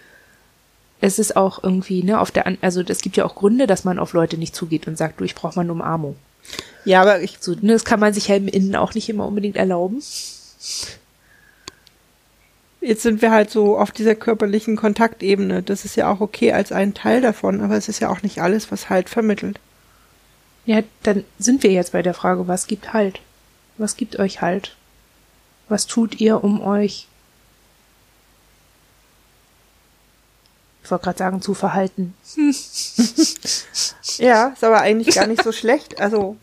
es 1.01 1.21
ist 1.21 1.37
auch 1.37 1.63
irgendwie, 1.63 2.03
ne, 2.03 2.21
auf 2.21 2.33
der, 2.33 2.53
also 2.63 2.83
es 2.83 3.01
gibt 3.01 3.17
ja 3.17 3.25
auch 3.25 3.37
Gründe, 3.37 3.69
dass 3.69 3.85
man 3.85 4.01
auf 4.01 4.13
Leute 4.13 4.37
nicht 4.37 4.57
zugeht 4.57 4.89
und 4.89 4.99
sagt, 4.99 5.21
du, 5.21 5.25
ich 5.25 5.37
brauche 5.37 5.55
mal 5.55 5.63
eine 5.63 5.73
Umarmung. 5.73 6.17
Ja, 6.85 7.03
aber 7.03 7.21
ich. 7.23 7.39
So, 7.41 7.55
ne, 7.61 7.73
das 7.73 7.85
kann 7.85 8.01
man 8.01 8.13
sich 8.13 8.29
ja 8.29 8.37
im 8.37 8.49
Innen 8.49 8.77
auch 8.77 8.95
nicht 8.95 9.09
immer 9.09 9.27
unbedingt 9.27 9.57
erlauben. 9.57 10.03
Jetzt 12.81 13.03
sind 13.03 13.21
wir 13.21 13.31
halt 13.31 13.51
so 13.51 13.79
auf 13.79 13.91
dieser 13.91 14.15
körperlichen 14.15 14.77
Kontaktebene. 14.77 15.63
Das 15.63 15.85
ist 15.85 15.97
ja 15.97 16.11
auch 16.11 16.21
okay 16.21 16.53
als 16.53 16.73
ein 16.73 16.95
Teil 16.95 17.21
davon, 17.21 17.61
aber 17.61 17.77
es 17.77 17.89
ist 17.89 18.01
ja 18.01 18.09
auch 18.09 18.23
nicht 18.23 18.41
alles, 18.41 18.73
was 18.73 18.89
halt 18.89 19.11
vermittelt. 19.11 19.61
Ja, 20.65 20.83
dann 21.03 21.25
sind 21.39 21.63
wir 21.63 21.73
jetzt 21.73 21.93
bei 21.93 22.03
der 22.03 22.15
Frage, 22.15 22.49
was 22.49 22.67
gibt 22.67 22.93
Halt? 22.93 23.21
Was 23.77 23.97
gibt 23.97 24.19
euch 24.19 24.41
Halt? 24.41 24.77
Was 25.69 25.87
tut 25.87 26.21
ihr, 26.21 26.43
um 26.43 26.63
euch, 26.63 27.07
ich 30.83 30.91
wollte 30.91 31.05
gerade 31.05 31.19
sagen, 31.19 31.43
zu 31.43 31.55
verhalten? 31.55 32.15
ja, 34.19 34.49
ist 34.49 34.65
aber 34.65 34.81
eigentlich 34.81 35.15
gar 35.15 35.27
nicht 35.27 35.45
so 35.45 35.53
schlecht. 35.53 36.01
Also, 36.01 36.37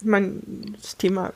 ich 0.00 0.06
meine, 0.06 0.34
das 0.80 0.96
Thema 0.96 1.32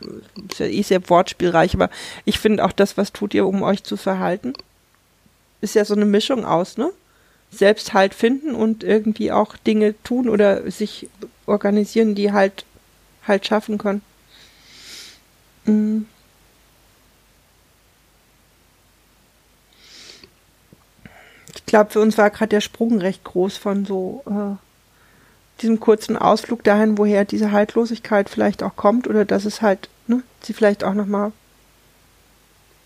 ist 0.49 0.61
ja 0.61 0.67
eh 0.67 0.83
sehr 0.83 1.09
wortspielreich, 1.09 1.75
aber 1.75 1.91
ich 2.25 2.39
finde 2.39 2.65
auch 2.65 2.73
das, 2.73 2.97
was 2.97 3.13
tut 3.13 3.35
ihr, 3.35 3.47
um 3.47 3.63
euch 3.63 3.83
zu 3.83 3.97
verhalten, 3.97 4.53
ist 5.61 5.75
ja 5.75 5.85
so 5.85 5.95
eine 5.95 6.05
Mischung 6.05 6.45
aus, 6.45 6.77
ne? 6.77 6.91
Selbst 7.51 7.93
halt 7.93 8.15
finden 8.15 8.55
und 8.55 8.83
irgendwie 8.83 9.31
auch 9.33 9.57
Dinge 9.57 9.95
tun 10.05 10.29
oder 10.29 10.71
sich 10.71 11.09
organisieren, 11.47 12.15
die 12.15 12.33
halt 12.33 12.65
halt 13.27 13.47
schaffen 13.47 13.79
können. 13.79 14.03
Mhm. 15.65 16.07
Ich 21.55 21.67
glaube, 21.67 21.91
für 21.91 22.01
uns 22.01 22.19
war 22.19 22.31
gerade 22.31 22.49
der 22.49 22.61
Sprung 22.61 22.99
recht 22.99 23.25
groß 23.25 23.57
von 23.57 23.85
so 23.85 24.23
äh, 24.27 24.57
diesem 25.63 25.81
kurzen 25.81 26.17
Ausflug 26.17 26.63
dahin, 26.65 26.99
woher 26.99 27.25
diese 27.25 27.53
Haltlosigkeit 27.53 28.29
vielleicht 28.29 28.63
auch 28.63 28.77
kommt 28.77 29.09
oder 29.09 29.25
dass 29.25 29.45
es 29.45 29.63
halt, 29.63 29.89
ne, 30.07 30.23
sie 30.43 30.53
vielleicht 30.53 30.85
auch 30.85 30.95
nochmal 30.95 31.33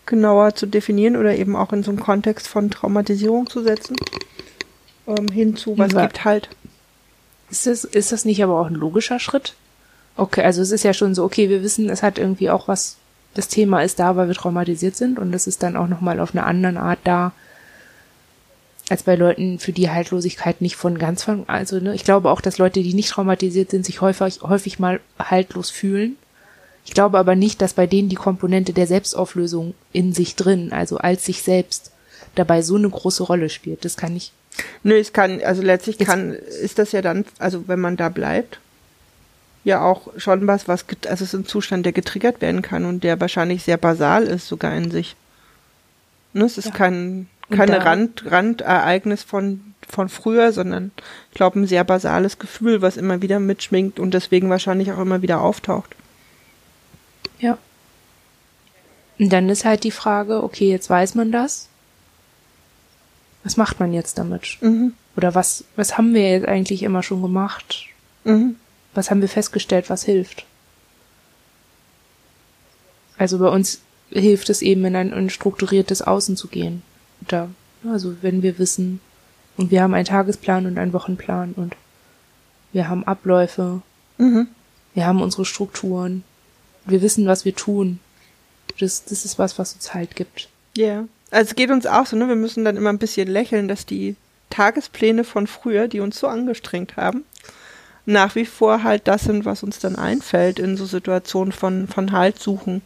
genauer 0.06 0.54
zu 0.54 0.66
definieren 0.66 1.16
oder 1.16 1.34
eben 1.36 1.56
auch 1.56 1.72
in 1.72 1.82
so 1.82 1.90
einen 1.90 2.00
Kontext 2.00 2.46
von 2.46 2.70
Traumatisierung 2.70 3.50
zu 3.50 3.62
setzen, 3.62 3.96
ähm, 5.06 5.28
hinzu, 5.28 5.76
was 5.76 5.92
ja. 5.92 6.02
gibt 6.02 6.24
halt. 6.24 6.48
Ist 7.50 7.66
das, 7.66 7.84
ist 7.84 8.12
das 8.12 8.24
nicht 8.24 8.42
aber 8.42 8.60
auch 8.60 8.66
ein 8.66 8.74
logischer 8.74 9.18
Schritt? 9.18 9.54
Okay, 10.16 10.42
also 10.42 10.62
es 10.62 10.70
ist 10.70 10.84
ja 10.84 10.94
schon 10.94 11.14
so, 11.14 11.24
okay, 11.24 11.48
wir 11.48 11.62
wissen, 11.62 11.90
es 11.90 12.02
hat 12.02 12.18
irgendwie 12.18 12.50
auch 12.50 12.68
was, 12.68 12.96
das 13.34 13.48
Thema 13.48 13.82
ist 13.82 13.98
da, 13.98 14.16
weil 14.16 14.28
wir 14.28 14.34
traumatisiert 14.34 14.96
sind 14.96 15.18
und 15.18 15.34
es 15.34 15.46
ist 15.46 15.62
dann 15.62 15.76
auch 15.76 15.88
nochmal 15.88 16.20
auf 16.20 16.34
eine 16.34 16.44
andere 16.44 16.80
Art 16.80 17.00
da, 17.04 17.32
als 18.88 19.02
bei 19.02 19.16
Leuten, 19.16 19.58
für 19.58 19.72
die 19.72 19.90
Haltlosigkeit 19.90 20.60
nicht 20.60 20.76
von 20.76 20.98
ganz 20.98 21.24
von, 21.24 21.48
also 21.48 21.80
ne, 21.80 21.94
ich 21.94 22.04
glaube 22.04 22.30
auch, 22.30 22.40
dass 22.40 22.58
Leute, 22.58 22.82
die 22.82 22.94
nicht 22.94 23.10
traumatisiert 23.10 23.70
sind, 23.70 23.84
sich 23.84 24.00
häufig, 24.00 24.42
häufig 24.42 24.78
mal 24.78 25.00
haltlos 25.18 25.70
fühlen. 25.70 26.16
Ich 26.84 26.94
glaube 26.94 27.18
aber 27.18 27.34
nicht, 27.34 27.60
dass 27.60 27.74
bei 27.74 27.88
denen 27.88 28.08
die 28.08 28.16
Komponente 28.16 28.72
der 28.72 28.86
Selbstauflösung 28.86 29.74
in 29.92 30.12
sich 30.12 30.36
drin, 30.36 30.72
also 30.72 30.98
als 30.98 31.24
sich 31.24 31.42
selbst, 31.42 31.90
dabei 32.36 32.62
so 32.62 32.76
eine 32.76 32.88
große 32.88 33.24
Rolle 33.24 33.48
spielt. 33.48 33.84
Das 33.84 33.96
kann 33.96 34.14
ich. 34.14 34.32
Nö, 34.82 34.96
es 34.96 35.12
kann, 35.12 35.42
also 35.42 35.62
letztlich 35.62 35.98
kann, 35.98 36.32
ist 36.32 36.78
das 36.78 36.92
ja 36.92 37.02
dann, 37.02 37.24
also 37.38 37.66
wenn 37.66 37.80
man 37.80 37.96
da 37.96 38.08
bleibt, 38.08 38.60
ja 39.64 39.82
auch 39.82 40.08
schon 40.16 40.46
was, 40.46 40.68
was, 40.68 40.84
also 41.08 41.24
es 41.24 41.34
ist 41.34 41.34
ein 41.34 41.46
Zustand, 41.46 41.84
der 41.84 41.92
getriggert 41.92 42.40
werden 42.40 42.62
kann 42.62 42.84
und 42.84 43.02
der 43.02 43.20
wahrscheinlich 43.20 43.64
sehr 43.64 43.76
basal 43.76 44.22
ist 44.22 44.46
sogar 44.46 44.74
in 44.76 44.92
sich. 44.92 45.16
Ne, 46.32 46.44
es 46.44 46.56
ist 46.56 46.66
ja. 46.66 46.70
kein, 46.70 47.28
keine 47.50 47.84
Rand, 47.84 48.30
Randereignis 48.30 49.22
von, 49.22 49.74
von 49.88 50.08
früher, 50.08 50.52
sondern 50.52 50.90
ich 51.30 51.36
glaube 51.36 51.60
ein 51.60 51.66
sehr 51.66 51.84
basales 51.84 52.38
Gefühl, 52.38 52.82
was 52.82 52.96
immer 52.96 53.22
wieder 53.22 53.38
mitschwingt 53.38 54.00
und 54.00 54.12
deswegen 54.12 54.50
wahrscheinlich 54.50 54.92
auch 54.92 54.98
immer 54.98 55.22
wieder 55.22 55.40
auftaucht. 55.40 55.94
Ja. 57.38 57.58
Und 59.18 59.32
dann 59.32 59.48
ist 59.48 59.64
halt 59.64 59.84
die 59.84 59.90
Frage, 59.90 60.42
okay, 60.42 60.70
jetzt 60.70 60.90
weiß 60.90 61.14
man 61.14 61.32
das. 61.32 61.68
Was 63.44 63.56
macht 63.56 63.78
man 63.78 63.92
jetzt 63.92 64.18
damit? 64.18 64.58
Mhm. 64.60 64.94
Oder 65.16 65.34
was, 65.34 65.64
was 65.76 65.96
haben 65.96 66.14
wir 66.14 66.30
jetzt 66.30 66.48
eigentlich 66.48 66.82
immer 66.82 67.02
schon 67.02 67.22
gemacht? 67.22 67.86
Mhm. 68.24 68.56
Was 68.92 69.10
haben 69.10 69.20
wir 69.20 69.28
festgestellt, 69.28 69.88
was 69.88 70.04
hilft? 70.04 70.44
Also 73.18 73.38
bei 73.38 73.48
uns 73.48 73.80
hilft 74.10 74.50
es 74.50 74.62
eben 74.62 74.84
in 74.84 74.96
ein, 74.96 75.14
ein 75.14 75.30
strukturiertes 75.30 76.02
Außen 76.02 76.36
zu 76.36 76.48
gehen 76.48 76.82
da. 77.28 77.48
Also 77.88 78.16
wenn 78.22 78.42
wir 78.42 78.58
wissen, 78.58 79.00
und 79.56 79.70
wir 79.70 79.82
haben 79.82 79.94
einen 79.94 80.04
Tagesplan 80.04 80.66
und 80.66 80.78
einen 80.78 80.92
Wochenplan 80.92 81.54
und 81.54 81.76
wir 82.72 82.88
haben 82.88 83.04
Abläufe, 83.04 83.80
mhm. 84.18 84.48
wir 84.94 85.06
haben 85.06 85.22
unsere 85.22 85.44
Strukturen, 85.44 86.24
wir 86.84 87.02
wissen, 87.02 87.26
was 87.26 87.44
wir 87.44 87.54
tun. 87.54 87.98
Das, 88.78 89.04
das 89.04 89.24
ist 89.24 89.38
was, 89.38 89.58
was 89.58 89.74
uns 89.74 89.94
Halt 89.94 90.16
gibt. 90.16 90.48
Ja. 90.76 90.86
Yeah. 90.86 91.08
Also 91.30 91.50
es 91.50 91.56
geht 91.56 91.70
uns 91.70 91.86
auch 91.86 92.06
so, 92.06 92.16
ne? 92.16 92.28
Wir 92.28 92.36
müssen 92.36 92.64
dann 92.64 92.76
immer 92.76 92.90
ein 92.90 92.98
bisschen 92.98 93.28
lächeln, 93.28 93.66
dass 93.66 93.86
die 93.86 94.16
Tagespläne 94.50 95.24
von 95.24 95.46
früher, 95.46 95.88
die 95.88 96.00
uns 96.00 96.20
so 96.20 96.28
angestrengt 96.28 96.96
haben, 96.96 97.24
nach 98.04 98.34
wie 98.36 98.44
vor 98.44 98.84
halt 98.84 99.08
das 99.08 99.22
sind, 99.22 99.44
was 99.44 99.62
uns 99.62 99.78
dann 99.80 99.96
einfällt 99.96 100.58
in 100.58 100.76
so 100.76 100.86
Situationen 100.86 101.52
von, 101.52 101.88
von 101.88 102.12
Halt 102.12 102.38
suchen 102.38 102.82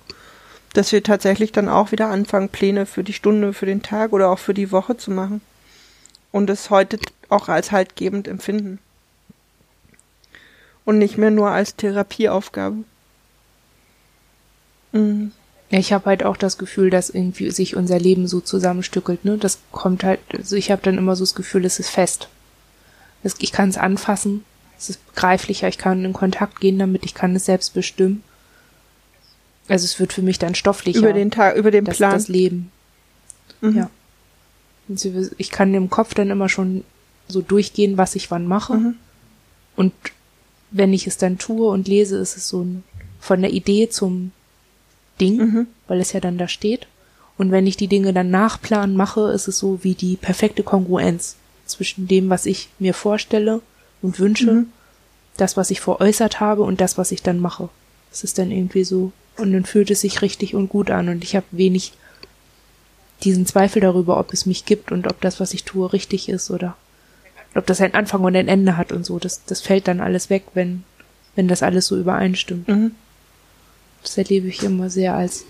dass 0.72 0.92
wir 0.92 1.02
tatsächlich 1.02 1.52
dann 1.52 1.68
auch 1.68 1.92
wieder 1.92 2.08
anfangen, 2.08 2.48
Pläne 2.48 2.86
für 2.86 3.04
die 3.04 3.12
Stunde, 3.12 3.52
für 3.52 3.66
den 3.66 3.82
Tag 3.82 4.12
oder 4.12 4.30
auch 4.30 4.38
für 4.38 4.54
die 4.54 4.70
Woche 4.70 4.96
zu 4.96 5.10
machen. 5.10 5.40
Und 6.32 6.48
es 6.48 6.70
heute 6.70 6.98
auch 7.28 7.48
als 7.48 7.72
haltgebend 7.72 8.28
empfinden. 8.28 8.78
Und 10.84 10.98
nicht 10.98 11.18
mehr 11.18 11.30
nur 11.30 11.50
als 11.50 11.76
Therapieaufgabe. 11.76 12.84
Mhm. 14.92 15.32
Ja, 15.70 15.78
ich 15.78 15.92
habe 15.92 16.06
halt 16.06 16.24
auch 16.24 16.36
das 16.36 16.58
Gefühl, 16.58 16.90
dass 16.90 17.10
irgendwie 17.10 17.50
sich 17.50 17.76
unser 17.76 17.98
Leben 17.98 18.26
so 18.26 18.40
zusammenstückelt, 18.40 19.24
ne? 19.24 19.38
Das 19.38 19.58
kommt 19.70 20.02
halt, 20.02 20.18
also 20.36 20.56
ich 20.56 20.72
habe 20.72 20.82
dann 20.82 20.98
immer 20.98 21.14
so 21.14 21.22
das 21.22 21.36
Gefühl, 21.36 21.64
es 21.64 21.78
ist 21.78 21.90
fest. 21.90 22.28
Ich 23.38 23.52
kann 23.52 23.68
es 23.68 23.78
anfassen, 23.78 24.44
es 24.78 24.90
ist 24.90 25.00
greiflicher, 25.14 25.68
ich 25.68 25.78
kann 25.78 26.04
in 26.04 26.12
Kontakt 26.12 26.58
gehen 26.58 26.78
damit, 26.78 27.04
ich 27.04 27.14
kann 27.14 27.36
es 27.36 27.44
selbst 27.44 27.72
bestimmen. 27.74 28.24
Also 29.70 29.84
es 29.84 30.00
wird 30.00 30.12
für 30.12 30.22
mich 30.22 30.40
dann 30.40 30.56
stofflicher. 30.56 30.98
Über 30.98 31.12
den 31.12 31.30
Tag, 31.30 31.54
über 31.54 31.70
den 31.70 31.84
das, 31.84 31.96
Plan. 31.96 32.12
Das 32.12 32.26
Leben. 32.26 32.72
Mhm. 33.60 33.76
Ja. 33.76 33.90
Ich 35.38 35.50
kann 35.50 35.72
im 35.74 35.88
Kopf 35.88 36.12
dann 36.12 36.30
immer 36.30 36.48
schon 36.48 36.82
so 37.28 37.40
durchgehen, 37.40 37.96
was 37.96 38.16
ich 38.16 38.32
wann 38.32 38.48
mache. 38.48 38.74
Mhm. 38.74 38.94
Und 39.76 39.92
wenn 40.72 40.92
ich 40.92 41.06
es 41.06 41.18
dann 41.18 41.38
tue 41.38 41.68
und 41.68 41.86
lese, 41.86 42.16
ist 42.18 42.36
es 42.36 42.48
so 42.48 42.62
ein, 42.62 42.82
von 43.20 43.40
der 43.42 43.52
Idee 43.52 43.88
zum 43.88 44.32
Ding, 45.20 45.36
mhm. 45.36 45.66
weil 45.86 46.00
es 46.00 46.12
ja 46.12 46.18
dann 46.18 46.36
da 46.36 46.48
steht. 46.48 46.88
Und 47.38 47.52
wenn 47.52 47.68
ich 47.68 47.76
die 47.76 47.86
Dinge 47.86 48.12
dann 48.12 48.30
nachplanen 48.30 48.96
mache, 48.96 49.30
ist 49.30 49.46
es 49.46 49.58
so 49.58 49.84
wie 49.84 49.94
die 49.94 50.16
perfekte 50.16 50.64
Kongruenz 50.64 51.36
zwischen 51.66 52.08
dem, 52.08 52.28
was 52.28 52.44
ich 52.44 52.70
mir 52.80 52.92
vorstelle 52.92 53.62
und 54.02 54.18
wünsche, 54.18 54.52
mhm. 54.52 54.66
das, 55.36 55.56
was 55.56 55.70
ich 55.70 55.80
veräußert 55.80 56.40
habe 56.40 56.62
und 56.64 56.80
das, 56.80 56.98
was 56.98 57.12
ich 57.12 57.22
dann 57.22 57.38
mache. 57.38 57.68
Es 58.10 58.24
ist 58.24 58.36
dann 58.38 58.50
irgendwie 58.50 58.82
so 58.82 59.12
und 59.36 59.52
dann 59.52 59.64
fühlt 59.64 59.90
es 59.90 60.00
sich 60.00 60.22
richtig 60.22 60.54
und 60.54 60.68
gut 60.68 60.90
an 60.90 61.08
und 61.08 61.24
ich 61.24 61.36
habe 61.36 61.46
wenig 61.50 61.92
diesen 63.22 63.46
Zweifel 63.46 63.80
darüber, 63.80 64.18
ob 64.18 64.32
es 64.32 64.46
mich 64.46 64.64
gibt 64.64 64.92
und 64.92 65.06
ob 65.06 65.20
das, 65.20 65.40
was 65.40 65.54
ich 65.54 65.64
tue, 65.64 65.92
richtig 65.92 66.28
ist 66.28 66.50
oder 66.50 66.76
ob 67.54 67.66
das 67.66 67.80
ein 67.80 67.94
Anfang 67.94 68.22
und 68.22 68.36
ein 68.36 68.48
Ende 68.48 68.76
hat 68.76 68.92
und 68.92 69.04
so. 69.04 69.18
Das, 69.18 69.44
das 69.44 69.60
fällt 69.60 69.88
dann 69.88 70.00
alles 70.00 70.30
weg, 70.30 70.44
wenn, 70.54 70.84
wenn 71.34 71.48
das 71.48 71.62
alles 71.62 71.86
so 71.86 71.96
übereinstimmt. 71.96 72.68
Mhm. 72.68 72.92
Das 74.02 74.16
erlebe 74.16 74.48
ich 74.48 74.62
immer 74.62 74.88
sehr 74.88 75.14
als, 75.14 75.44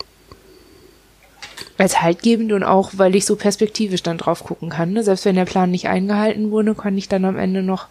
als 1.79 2.03
haltgebend 2.03 2.53
und 2.53 2.65
auch, 2.65 2.93
weil 2.95 3.15
ich 3.15 3.25
so 3.25 3.37
perspektivisch 3.37 4.03
dann 4.03 4.19
drauf 4.19 4.43
gucken 4.43 4.71
kann. 4.71 4.93
Ne? 4.93 5.05
Selbst 5.05 5.25
wenn 5.25 5.37
der 5.37 5.45
Plan 5.45 5.71
nicht 5.71 5.89
eingehalten 5.89 6.51
wurde, 6.51 6.75
kann 6.75 6.99
ich 6.99 7.09
dann 7.09 7.25
am 7.25 7.39
Ende 7.39 7.63
noch 7.63 7.87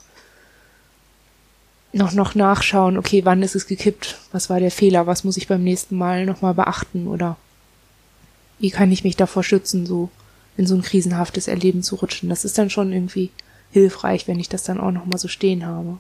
noch, 1.92 2.12
noch 2.14 2.36
nachschauen, 2.36 2.98
okay, 2.98 3.26
wann 3.26 3.42
ist 3.42 3.56
es 3.56 3.68
gekippt? 3.68 4.18
Was 4.32 4.50
war 4.50 4.60
der 4.60 4.72
Fehler? 4.72 5.08
Was 5.08 5.24
muss 5.24 5.38
ich 5.38 5.48
beim 5.48 5.64
nächsten 5.64 5.98
Mal 5.98 6.26
nochmal 6.26 6.54
beachten? 6.54 7.08
Oder 7.08 7.38
wie 8.60 8.70
kann 8.70 8.92
ich 8.92 9.04
mich 9.04 9.16
davor 9.16 9.44
schützen? 9.44 9.86
So, 9.86 10.10
in 10.58 10.68
so 10.68 10.76
ein 10.76 10.82
krisenhaftes 10.82 11.48
Erleben 11.48 11.84
zu 11.84 11.96
rutschen. 11.96 12.30
Das 12.30 12.46
ist 12.46 12.58
dann 12.58 12.70
schon 12.70 12.94
irgendwie 12.94 13.32
hilfreich, 13.72 14.28
wenn 14.28 14.40
ich 14.40 14.50
das 14.50 14.64
dann 14.64 14.80
auch 14.80 14.92
nochmal 14.92 15.20
so 15.20 15.28
stehen 15.28 15.66
habe. 15.66 16.00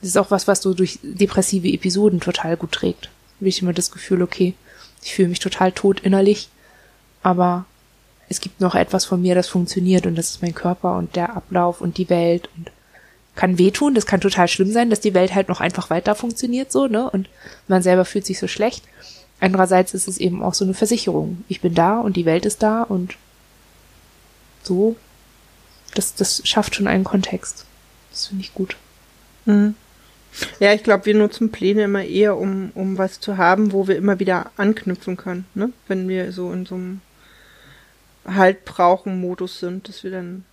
Das 0.00 0.10
ist 0.10 0.18
auch 0.18 0.30
was, 0.30 0.46
was 0.46 0.62
so 0.62 0.74
durch 0.74 1.00
depressive 1.02 1.68
Episoden 1.68 2.20
total 2.20 2.56
gut 2.56 2.72
trägt. 2.72 3.04
Da 3.04 3.10
habe 3.40 3.48
ich 3.48 3.62
immer 3.62 3.72
das 3.72 3.90
Gefühl, 3.90 4.22
okay, 4.22 4.54
ich 5.02 5.14
fühle 5.14 5.28
mich 5.28 5.40
total 5.40 5.72
tot 5.72 6.00
innerlich, 6.00 6.48
aber 7.22 7.66
es 8.28 8.40
gibt 8.40 8.60
noch 8.60 8.74
etwas 8.74 9.04
von 9.04 9.20
mir, 9.22 9.34
das 9.34 9.48
funktioniert 9.48 10.06
und 10.06 10.16
das 10.16 10.30
ist 10.30 10.42
mein 10.42 10.54
Körper 10.54 10.96
und 10.96 11.16
der 11.16 11.36
Ablauf 11.36 11.80
und 11.80 11.98
die 11.98 12.10
Welt 12.10 12.48
und 12.56 12.70
kann 13.38 13.56
wehtun, 13.56 13.94
das 13.94 14.04
kann 14.04 14.20
total 14.20 14.48
schlimm 14.48 14.72
sein, 14.72 14.90
dass 14.90 14.98
die 14.98 15.14
Welt 15.14 15.32
halt 15.32 15.48
noch 15.48 15.60
einfach 15.60 15.90
weiter 15.90 16.16
funktioniert 16.16 16.72
so, 16.72 16.88
ne? 16.88 17.08
Und 17.08 17.28
man 17.68 17.84
selber 17.84 18.04
fühlt 18.04 18.26
sich 18.26 18.40
so 18.40 18.48
schlecht. 18.48 18.84
Andererseits 19.38 19.94
ist 19.94 20.08
es 20.08 20.18
eben 20.18 20.42
auch 20.42 20.54
so 20.54 20.64
eine 20.64 20.74
Versicherung. 20.74 21.44
Ich 21.46 21.60
bin 21.60 21.72
da 21.72 22.00
und 22.00 22.16
die 22.16 22.26
Welt 22.26 22.44
ist 22.44 22.64
da 22.64 22.82
und 22.82 23.14
so. 24.64 24.96
Das, 25.94 26.16
das 26.16 26.42
schafft 26.48 26.74
schon 26.74 26.88
einen 26.88 27.04
Kontext. 27.04 27.64
Das 28.10 28.26
finde 28.26 28.42
ich 28.42 28.54
gut. 28.54 28.76
Mhm. 29.44 29.76
Ja, 30.58 30.72
ich 30.72 30.82
glaube, 30.82 31.06
wir 31.06 31.14
nutzen 31.14 31.52
Pläne 31.52 31.84
immer 31.84 32.02
eher, 32.02 32.36
um, 32.36 32.72
um 32.74 32.98
was 32.98 33.20
zu 33.20 33.36
haben, 33.36 33.70
wo 33.70 33.86
wir 33.86 33.96
immer 33.96 34.18
wieder 34.18 34.50
anknüpfen 34.56 35.16
können, 35.16 35.46
ne? 35.54 35.70
Wenn 35.86 36.08
wir 36.08 36.32
so 36.32 36.52
in 36.52 36.66
so 36.66 36.74
einem 36.74 37.02
Halt 38.26 38.64
brauchen 38.64 39.20
Modus 39.20 39.60
sind, 39.60 39.88
dass 39.88 40.02
wir 40.02 40.10
dann 40.10 40.44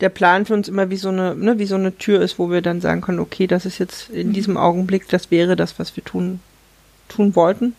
der 0.00 0.08
Plan 0.08 0.46
für 0.46 0.54
uns 0.54 0.68
immer 0.68 0.90
wie 0.90 0.96
so 0.96 1.08
eine, 1.08 1.34
ne, 1.34 1.58
wie 1.58 1.66
so 1.66 1.74
eine 1.74 1.96
Tür 1.96 2.20
ist, 2.22 2.38
wo 2.38 2.50
wir 2.50 2.62
dann 2.62 2.80
sagen 2.80 3.00
können, 3.00 3.18
okay, 3.18 3.46
das 3.46 3.66
ist 3.66 3.78
jetzt 3.78 4.08
in 4.10 4.28
mhm. 4.28 4.32
diesem 4.32 4.56
Augenblick, 4.56 5.08
das 5.08 5.30
wäre 5.30 5.56
das, 5.56 5.78
was 5.78 5.96
wir 5.96 6.04
tun, 6.04 6.40
tun 7.08 7.34
wollten. 7.36 7.74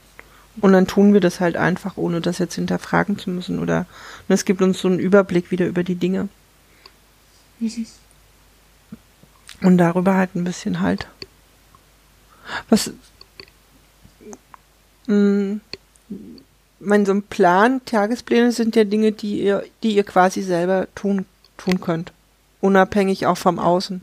Und 0.60 0.74
dann 0.74 0.86
tun 0.86 1.14
wir 1.14 1.22
das 1.22 1.40
halt 1.40 1.56
einfach, 1.56 1.96
ohne 1.98 2.20
das 2.20 2.38
jetzt 2.38 2.56
hinterfragen 2.56 3.18
zu 3.18 3.30
müssen. 3.30 3.60
Oder 3.60 3.86
ne, 4.28 4.36
es 4.36 4.46
gibt 4.46 4.62
uns 4.62 4.80
so 4.80 4.88
einen 4.88 5.00
Überblick 5.00 5.50
wieder 5.50 5.66
über 5.66 5.84
die 5.84 5.96
Dinge. 5.96 6.28
Und 9.62 9.78
darüber 9.78 10.16
halt 10.16 10.36
ein 10.36 10.44
bisschen 10.44 10.82
halt. 10.82 11.08
Was, 12.70 12.92
mh, 15.08 15.16
mm, 15.16 15.62
mein 16.80 17.06
so 17.06 17.14
ein 17.14 17.24
Plan, 17.24 17.82
Tagespläne 17.86 18.52
sind 18.52 18.76
ja 18.76 18.84
Dinge, 18.84 19.12
die 19.12 19.42
ihr, 19.42 19.64
die 19.84 19.96
ihr 19.96 20.04
quasi 20.04 20.42
selber 20.42 20.88
tun 20.96 21.26
tun 21.64 21.82
könnt. 21.82 22.12
Unabhängig 22.60 23.26
auch 23.26 23.38
vom 23.38 23.60
Außen. 23.60 24.02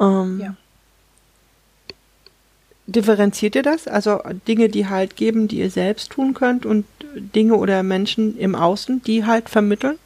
Ähm, 0.00 0.40
ja. 0.40 0.56
Differenziert 2.86 3.54
ihr 3.54 3.62
das? 3.62 3.86
Also 3.86 4.20
Dinge, 4.48 4.68
die 4.68 4.88
halt 4.88 5.16
geben, 5.16 5.46
die 5.46 5.58
ihr 5.58 5.70
selbst 5.70 6.10
tun 6.10 6.34
könnt 6.34 6.66
und 6.66 6.86
Dinge 7.14 7.54
oder 7.54 7.82
Menschen 7.82 8.36
im 8.38 8.54
Außen, 8.54 9.02
die 9.02 9.24
halt 9.24 9.48
vermitteln? 9.48 9.98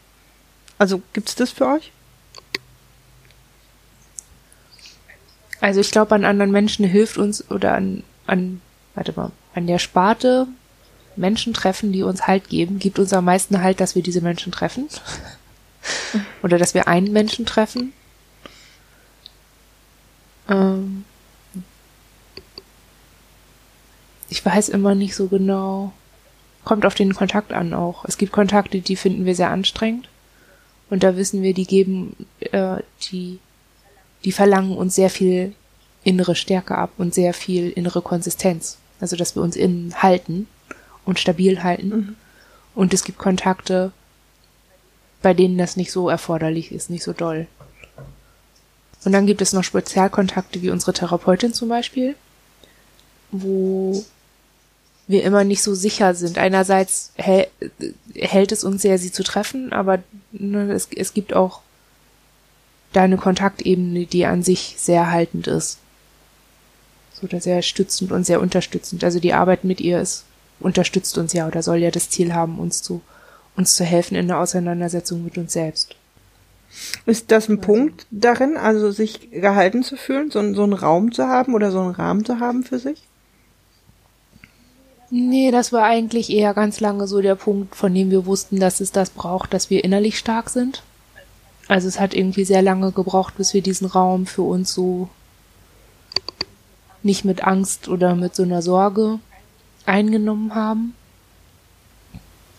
Also 0.79 1.01
gibt's 1.12 1.35
das 1.35 1.51
für 1.51 1.66
euch? 1.66 1.92
Also 5.61 5.81
ich 5.81 5.90
glaube, 5.90 6.14
an 6.14 6.27
anderen 6.27 6.51
Menschen 6.51 6.85
hilft 6.85 7.16
uns 7.16 7.51
oder 7.51 7.75
an, 7.75 8.03
an, 8.27 8.61
warte 8.94 9.14
mal, 9.16 9.31
an 9.55 9.66
der 9.66 9.79
Sparte 9.79 10.47
Menschen 11.16 11.55
treffen, 11.55 11.92
die 11.92 12.03
uns 12.03 12.27
Halt 12.27 12.49
geben, 12.49 12.79
gibt 12.79 12.99
uns 12.99 13.12
am 13.12 13.25
meisten 13.25 13.62
Halt, 13.62 13.81
dass 13.81 13.94
wir 13.94 14.03
diese 14.03 14.20
Menschen 14.20 14.53
treffen. 14.53 14.88
Oder 16.42 16.59
dass 16.59 16.75
wir 16.75 16.88
einen 16.88 17.12
Menschen 17.12 17.47
treffen. 17.47 17.92
Ähm 20.49 21.05
ich 24.29 24.44
weiß 24.44 24.68
immer 24.70 24.94
nicht 24.94 25.14
so 25.14 25.29
genau. 25.29 25.92
Kommt 26.64 26.87
auf 26.87 26.94
den 26.94 27.14
Kontakt 27.14 27.53
an 27.53 27.75
auch. 27.75 28.05
Es 28.07 28.16
gibt 28.16 28.33
Kontakte, 28.33 28.81
die 28.81 28.97
finden 28.97 29.27
wir 29.27 29.35
sehr 29.35 29.51
anstrengend. 29.51 30.09
Und 30.90 31.03
da 31.03 31.16
wissen 31.16 31.42
wir, 31.42 31.55
die 31.55 31.66
geben, 31.66 32.27
äh, 32.40 32.77
die, 33.03 33.38
die 34.25 34.33
verlangen 34.33 34.77
uns 34.77 34.94
sehr 34.94 35.11
viel 35.11 35.55
innere 36.03 36.35
Stärke 36.35 36.77
ab 36.77 36.90
und 36.99 37.14
sehr 37.14 37.35
viel 37.35 37.70
innere 37.70 38.03
Konsistenz. 38.03 38.79
Also, 39.01 39.16
dass 39.16 39.35
wir 39.35 39.42
uns 39.42 39.57
innen 39.57 40.03
halten 40.03 40.47
und 41.05 41.18
stabil 41.18 41.62
halten. 41.62 41.88
Mhm. 41.88 42.16
Und 42.75 42.94
es 42.94 43.05
gibt 43.05 43.18
Kontakte, 43.18 43.92
bei 45.25 45.33
denen 45.33 45.57
das 45.57 45.77
nicht 45.77 45.91
so 45.91 46.11
erforderlich 46.11 46.71
ist, 46.71 46.91
nicht 46.91 47.03
so 47.03 47.15
doll. 47.15 47.47
Und 49.07 49.13
dann 49.13 49.27
gibt 49.27 49.41
es 49.41 49.55
noch 49.55 49.65
Spezialkontakte 49.65 50.61
wie 50.61 50.69
unsere 50.69 50.93
Therapeutin 50.93 51.55
zum 51.55 51.71
Beispiel, 51.71 52.15
wo 53.31 54.05
wir 55.07 55.25
immer 55.25 55.43
nicht 55.45 55.63
so 55.63 55.75
sicher 55.75 56.15
sind. 56.15 56.37
Einerseits 56.37 57.13
hält, 57.17 58.53
es 58.53 58.65
uns 58.65 58.83
sehr, 58.83 58.99
sie 58.99 59.13
zu 59.13 59.23
treffen, 59.23 59.73
aber 59.73 60.03
ne, 60.33 60.71
es, 60.71 60.89
es 60.95 61.15
gibt 61.15 61.33
auch 61.33 61.63
da 62.93 63.05
eine 63.05 63.17
Kontaktebene, 63.17 64.05
die 64.05 64.27
an 64.27 64.43
sich 64.43 64.75
sehr 64.77 65.11
haltend 65.11 65.47
ist. 65.47 65.79
So 67.15 67.23
oder 67.23 67.41
sehr 67.41 67.63
stützend 67.63 68.13
und 68.13 68.27
sehr 68.27 68.43
unterstützend. 68.43 69.03
Also 69.05 69.21
die 69.21 69.33
Arbeit 69.33 69.65
mit 69.65 69.81
ihr 69.81 70.03
ist, 70.03 70.25
unterstützt 70.61 71.17
uns 71.17 71.33
ja 71.33 71.47
oder 71.47 71.63
soll 71.63 71.79
ja 71.79 71.91
das 71.91 72.11
Ziel 72.11 72.35
haben, 72.35 72.59
uns 72.59 72.83
zu 72.83 73.01
uns 73.57 73.77
zu 73.77 73.85
helfen 73.85 74.17
in 74.17 74.29
der 74.29 74.38
Auseinandersetzung 74.38 75.25
mit 75.25 75.38
uns 75.38 75.53
selbst. 75.53 75.97
Ist 77.07 77.31
das 77.31 77.49
ein 77.49 77.59
also. 77.59 77.67
Punkt 77.67 78.07
darin, 78.11 78.57
also 78.57 78.90
sich 78.90 79.31
gehalten 79.31 79.83
zu 79.83 79.97
fühlen, 79.97 80.31
so, 80.31 80.55
so 80.55 80.64
einen 80.64 80.73
Raum 80.73 81.12
zu 81.12 81.27
haben 81.27 81.55
oder 81.55 81.71
so 81.71 81.81
einen 81.81 81.95
Rahmen 81.95 82.25
zu 82.25 82.40
haben 82.40 82.64
für 82.64 82.79
sich? 82.79 83.03
Nee, 85.11 85.53
das 85.53 85.73
war 85.73 85.85
eigentlich 85.85 86.31
eher 86.31 86.55
ganz 86.55 86.81
lange 86.81 87.07
so 87.07 87.21
der 87.21 87.37
Punkt, 87.37 87.77
von 87.77 87.95
dem 87.95 88.11
wir 88.11 88.27
wussten, 88.27 88.59
dass 88.59 88.81
es 88.81 88.90
das 88.90 89.11
braucht, 89.11 89.55
dass 89.55 89.71
wir 89.71 89.85
innerlich 89.85 90.19
stark 90.19 90.51
sind. 90.51 90.83
Also 91.69 91.88
es 91.88 92.01
hat 92.01 92.14
irgendwie 92.14 92.45
sehr 92.45 92.62
lange 92.62 92.90
gebraucht, 92.90 93.37
bis 93.37 93.55
wir 93.55 93.62
diesen 93.62 93.87
Raum 93.87 94.27
für 94.27 94.43
uns 94.43 94.75
so 94.75 95.09
nicht 97.03 97.25
mit 97.25 97.45
Angst 97.45 97.88
oder 97.88 98.14
mit 98.14 98.35
so 98.35 98.43
einer 98.43 98.62
Sorge 98.62 99.21
eingenommen 99.87 100.55
haben. 100.55 100.95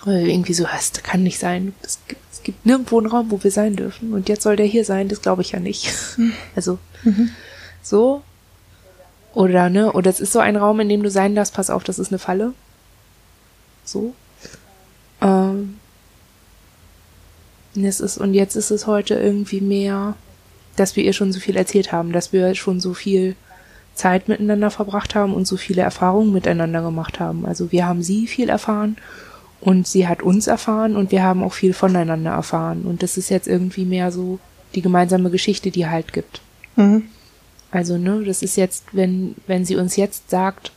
Weil 0.05 0.29
irgendwie 0.29 0.53
so, 0.53 0.63
das 0.63 0.93
kann 1.03 1.23
nicht 1.23 1.39
sein. 1.39 1.73
Es 1.81 1.99
gibt, 2.07 2.21
es 2.31 2.43
gibt 2.43 2.65
nirgendwo 2.65 2.99
einen 2.99 3.07
Raum, 3.07 3.31
wo 3.31 3.43
wir 3.43 3.51
sein 3.51 3.75
dürfen. 3.75 4.13
Und 4.13 4.29
jetzt 4.29 4.43
soll 4.43 4.55
der 4.55 4.67
hier 4.67 4.85
sein, 4.85 5.09
das 5.09 5.21
glaube 5.21 5.41
ich 5.41 5.51
ja 5.51 5.59
nicht. 5.59 5.91
Hm. 6.15 6.31
Also, 6.55 6.77
mhm. 7.03 7.31
so. 7.81 8.21
Oder, 9.33 9.69
ne? 9.69 9.91
Oder 9.91 10.11
es 10.11 10.19
ist 10.19 10.31
so 10.31 10.39
ein 10.39 10.55
Raum, 10.55 10.79
in 10.79 10.87
dem 10.87 11.03
du 11.03 11.09
sein 11.09 11.35
darfst, 11.35 11.55
pass 11.55 11.69
auf, 11.69 11.83
das 11.83 11.99
ist 11.99 12.09
eine 12.11 12.19
Falle. 12.19 12.53
So. 13.83 14.13
Ähm. 15.21 15.79
Es 17.75 17.99
ist, 17.99 18.17
und 18.17 18.33
jetzt 18.33 18.55
ist 18.55 18.71
es 18.71 18.87
heute 18.87 19.15
irgendwie 19.15 19.59
mehr, 19.59 20.15
dass 20.77 20.95
wir 20.95 21.03
ihr 21.03 21.11
schon 21.11 21.33
so 21.33 21.39
viel 21.39 21.57
erzählt 21.57 21.91
haben, 21.91 22.13
dass 22.13 22.31
wir 22.31 22.55
schon 22.55 22.79
so 22.79 22.93
viel 22.93 23.35
Zeit 23.95 24.29
miteinander 24.29 24.71
verbracht 24.71 25.15
haben 25.15 25.33
und 25.33 25.45
so 25.45 25.57
viele 25.57 25.81
Erfahrungen 25.81 26.31
miteinander 26.31 26.81
gemacht 26.81 27.19
haben. 27.19 27.45
Also 27.45 27.71
wir 27.73 27.85
haben 27.85 28.03
sie 28.03 28.27
viel 28.27 28.47
erfahren 28.47 28.97
und 29.65 29.88
sie 29.88 30.08
hat 30.08 30.21
uns 30.21 30.45
erfahren 30.45 30.95
und 30.95 31.10
wir 31.10 31.23
haben 31.23 31.43
auch 31.43 31.54
viel 31.54 31.73
voneinander 31.73 32.30
erfahren. 32.30 32.84
Und 32.84 33.01
das 33.01 33.17
ist 33.17 33.30
jetzt 33.30 33.47
irgendwie 33.47 33.84
mehr 33.84 34.12
so 34.12 34.38
die 34.75 34.84
gemeinsame 34.84 35.32
Geschichte, 35.32 35.71
die 35.71 35.88
halt 35.88 36.13
gibt. 36.13 36.41
Mhm. 36.75 37.08
Also, 37.71 37.97
ne, 37.97 38.23
das 38.23 38.43
ist 38.43 38.58
jetzt, 38.58 38.84
wenn, 38.91 39.34
wenn 39.47 39.65
sie 39.65 39.75
uns 39.75 39.95
jetzt 39.95 40.30
sagt, 40.30 40.71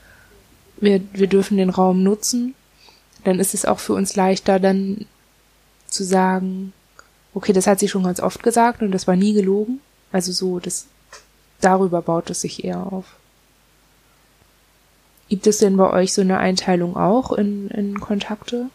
wir, 0.79 1.03
wir 1.13 1.27
dürfen 1.27 1.59
den 1.59 1.69
Raum 1.69 2.03
nutzen, 2.03 2.55
dann 3.25 3.41
ist 3.41 3.53
es 3.53 3.67
auch 3.67 3.79
für 3.79 3.93
uns 3.93 4.17
leichter, 4.17 4.59
dann 4.59 5.05
zu 5.87 6.03
sagen, 6.03 6.73
okay, 7.35 7.53
das 7.53 7.67
hat 7.67 7.81
sie 7.81 7.89
schon 7.89 8.05
ganz 8.05 8.21
oft 8.21 8.43
gesagt 8.43 8.81
und 8.81 8.93
das 8.93 9.07
war 9.07 9.17
nie 9.17 9.35
gelogen. 9.35 9.81
Also 10.13 10.33
so, 10.33 10.61
das, 10.61 10.87
darüber 11.61 12.01
baut 12.01 12.31
es 12.31 12.41
sich 12.41 12.65
eher 12.65 12.91
auf. 12.91 13.05
Gibt 15.29 15.47
es 15.47 15.59
denn 15.59 15.77
bei 15.77 15.91
euch 15.91 16.15
so 16.15 16.23
eine 16.23 16.39
Einteilung 16.39 16.97
auch 16.97 17.33
in, 17.33 17.69
in 17.69 18.01
Kontakte? 18.01 18.71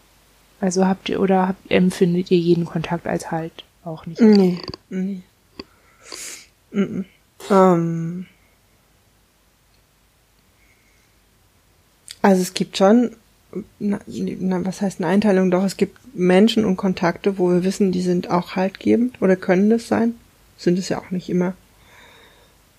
Also 0.60 0.86
habt 0.86 1.08
ihr 1.08 1.20
oder 1.20 1.48
habt, 1.48 1.70
empfindet 1.70 2.30
ihr 2.30 2.38
jeden 2.38 2.64
Kontakt 2.64 3.06
als 3.06 3.30
Halt 3.30 3.64
auch 3.84 4.06
nicht? 4.06 4.20
Nee, 4.20 4.60
nee. 4.88 5.22
Ähm. 7.50 8.26
Also 12.22 12.40
es 12.40 12.54
gibt 12.54 12.78
schon, 12.78 13.10
na, 13.78 14.00
na, 14.06 14.64
was 14.64 14.80
heißt 14.80 15.00
eine 15.00 15.08
Einteilung? 15.08 15.50
Doch, 15.50 15.64
es 15.64 15.76
gibt 15.76 15.98
Menschen 16.16 16.64
und 16.64 16.76
Kontakte, 16.76 17.38
wo 17.38 17.50
wir 17.50 17.64
wissen, 17.64 17.92
die 17.92 18.00
sind 18.00 18.30
auch 18.30 18.56
haltgebend 18.56 19.20
oder 19.20 19.36
können 19.36 19.68
das 19.68 19.88
sein. 19.88 20.14
Sind 20.56 20.78
es 20.78 20.88
ja 20.88 20.98
auch 20.98 21.10
nicht 21.10 21.28
immer. 21.28 21.54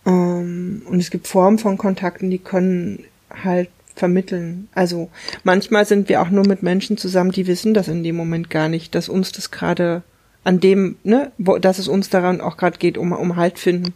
Ähm, 0.05 0.81
und 0.85 0.99
es 0.99 1.11
gibt 1.11 1.27
Formen 1.27 1.59
von 1.59 1.77
Kontakten, 1.77 2.31
die 2.31 2.39
können 2.39 3.05
halt 3.29 3.69
vermitteln. 3.95 4.67
Also 4.73 5.09
manchmal 5.43 5.85
sind 5.85 6.09
wir 6.09 6.21
auch 6.21 6.29
nur 6.29 6.45
mit 6.45 6.63
Menschen 6.63 6.97
zusammen, 6.97 7.31
die 7.31 7.47
wissen 7.47 7.73
das 7.73 7.87
in 7.87 8.03
dem 8.03 8.15
Moment 8.15 8.49
gar 8.49 8.69
nicht, 8.69 8.93
dass 8.93 9.09
uns 9.09 9.31
das 9.31 9.51
gerade 9.51 10.03
an 10.43 10.59
dem, 10.59 10.97
ne, 11.03 11.31
wo, 11.37 11.57
dass 11.57 11.79
es 11.79 11.87
uns 11.87 12.09
daran 12.09 12.41
auch 12.41 12.57
gerade 12.57 12.77
geht, 12.77 12.97
um, 12.97 13.11
um 13.11 13.35
Halt 13.35 13.57
finden. 13.57 13.93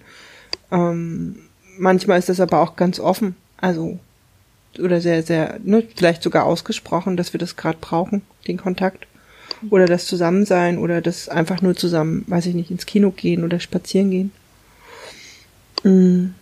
Ähm, 0.71 1.37
manchmal 1.77 2.19
ist 2.19 2.29
das 2.29 2.39
aber 2.39 2.61
auch 2.61 2.75
ganz 2.75 2.99
offen. 2.99 3.35
Also 3.57 3.99
oder 4.77 5.01
sehr, 5.01 5.23
sehr, 5.23 5.59
ne, 5.63 5.83
vielleicht 5.95 6.23
sogar 6.23 6.45
ausgesprochen, 6.45 7.17
dass 7.17 7.33
wir 7.33 7.39
das 7.39 7.55
gerade 7.55 7.77
brauchen, 7.79 8.21
den 8.47 8.57
Kontakt. 8.57 9.07
Oder 9.69 9.87
das 9.87 10.05
Zusammensein 10.05 10.77
oder 10.77 11.01
das 11.01 11.27
einfach 11.27 11.61
nur 11.61 11.75
zusammen, 11.75 12.23
weiß 12.27 12.45
ich 12.45 12.55
nicht, 12.55 12.71
ins 12.71 12.85
Kino 12.85 13.11
gehen 13.11 13.43
oder 13.43 13.59
spazieren 13.59 14.09
gehen. 14.09 14.31
Mhm. 15.83 16.33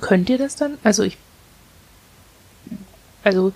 Könnt 0.00 0.30
ihr 0.30 0.38
das 0.38 0.56
dann? 0.56 0.78
Also 0.82 1.02
ich. 1.02 1.16
Also 3.22 3.52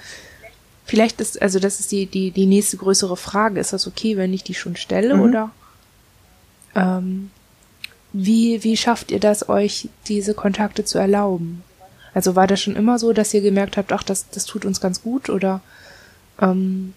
vielleicht 0.84 1.20
ist, 1.20 1.40
also 1.42 1.58
das 1.58 1.80
ist 1.80 1.92
die, 1.92 2.06
die, 2.06 2.30
die 2.30 2.46
nächste 2.46 2.76
größere 2.76 3.16
Frage. 3.16 3.60
Ist 3.60 3.72
das 3.72 3.86
okay, 3.86 4.16
wenn 4.16 4.32
ich 4.32 4.44
die 4.44 4.54
schon 4.54 4.76
stelle 4.76 5.16
mhm. 5.16 5.22
oder? 5.22 5.50
Ähm, 6.74 7.30
wie, 8.12 8.64
wie 8.64 8.76
schafft 8.76 9.10
ihr 9.10 9.20
das, 9.20 9.48
euch 9.48 9.88
diese 10.06 10.34
Kontakte 10.34 10.84
zu 10.84 10.98
erlauben? 10.98 11.62
Also 12.14 12.36
war 12.36 12.46
das 12.46 12.60
schon 12.60 12.76
immer 12.76 12.98
so, 12.98 13.12
dass 13.12 13.34
ihr 13.34 13.42
gemerkt 13.42 13.76
habt, 13.76 13.92
ach, 13.92 14.02
das, 14.02 14.30
das 14.30 14.44
tut 14.46 14.64
uns 14.64 14.80
ganz 14.80 15.02
gut 15.02 15.28
oder 15.28 15.60
ähm, 16.40 16.94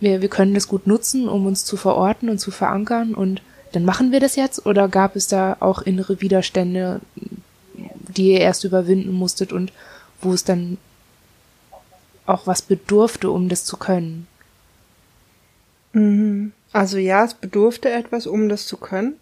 wir, 0.00 0.20
wir 0.20 0.28
können 0.28 0.54
das 0.54 0.68
gut 0.68 0.86
nutzen, 0.86 1.28
um 1.28 1.46
uns 1.46 1.64
zu 1.64 1.76
verorten 1.76 2.28
und 2.28 2.38
zu 2.38 2.50
verankern 2.50 3.14
und 3.14 3.42
dann 3.72 3.84
machen 3.84 4.12
wir 4.12 4.20
das 4.20 4.36
jetzt 4.36 4.66
oder 4.66 4.88
gab 4.88 5.16
es 5.16 5.26
da 5.26 5.56
auch 5.60 5.82
innere 5.82 6.20
Widerstände, 6.20 7.00
die 8.16 8.32
ihr 8.32 8.40
erst 8.40 8.64
überwinden 8.64 9.12
musstet 9.12 9.52
und 9.52 9.72
wo 10.20 10.32
es 10.32 10.44
dann 10.44 10.78
auch 12.26 12.46
was 12.46 12.62
bedurfte, 12.62 13.30
um 13.30 13.48
das 13.48 13.64
zu 13.64 13.76
können? 13.76 14.26
Mhm. 15.92 16.52
Also 16.72 16.98
ja, 16.98 17.24
es 17.24 17.34
bedurfte 17.34 17.90
etwas, 17.90 18.26
um 18.26 18.48
das 18.48 18.66
zu 18.66 18.76
können, 18.76 19.14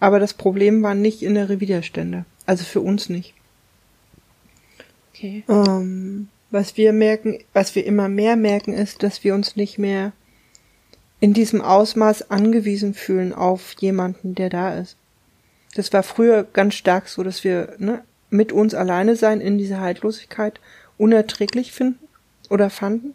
aber 0.00 0.18
das 0.18 0.32
Problem 0.32 0.82
waren 0.82 1.02
nicht 1.02 1.22
innere 1.22 1.60
Widerstände. 1.60 2.24
Also 2.46 2.64
für 2.64 2.80
uns 2.80 3.08
nicht. 3.08 3.34
Okay. 5.12 5.44
Ähm, 5.48 6.28
was 6.50 6.76
wir 6.76 6.92
merken, 6.92 7.38
was 7.52 7.74
wir 7.74 7.84
immer 7.84 8.08
mehr 8.08 8.36
merken, 8.36 8.72
ist, 8.72 9.02
dass 9.02 9.24
wir 9.24 9.34
uns 9.34 9.56
nicht 9.56 9.78
mehr 9.78 10.12
in 11.20 11.32
diesem 11.32 11.60
Ausmaß 11.60 12.30
angewiesen 12.30 12.94
fühlen 12.94 13.32
auf 13.32 13.74
jemanden, 13.78 14.34
der 14.34 14.50
da 14.50 14.78
ist. 14.78 14.96
Das 15.74 15.92
war 15.92 16.02
früher 16.02 16.44
ganz 16.44 16.74
stark 16.74 17.08
so, 17.08 17.22
dass 17.22 17.44
wir 17.44 17.74
ne, 17.78 18.02
mit 18.30 18.52
uns 18.52 18.74
alleine 18.74 19.16
sein 19.16 19.40
in 19.40 19.58
dieser 19.58 19.80
Haltlosigkeit 19.80 20.60
unerträglich 20.98 21.72
finden 21.72 22.06
oder 22.48 22.70
fanden 22.70 23.14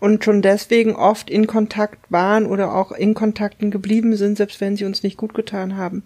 und 0.00 0.24
schon 0.24 0.42
deswegen 0.42 0.96
oft 0.96 1.30
in 1.30 1.46
Kontakt 1.46 2.10
waren 2.10 2.46
oder 2.46 2.74
auch 2.74 2.90
in 2.90 3.14
Kontakten 3.14 3.70
geblieben 3.70 4.16
sind, 4.16 4.38
selbst 4.38 4.60
wenn 4.60 4.76
sie 4.76 4.86
uns 4.86 5.02
nicht 5.02 5.18
gut 5.18 5.34
getan 5.34 5.76
haben. 5.76 6.02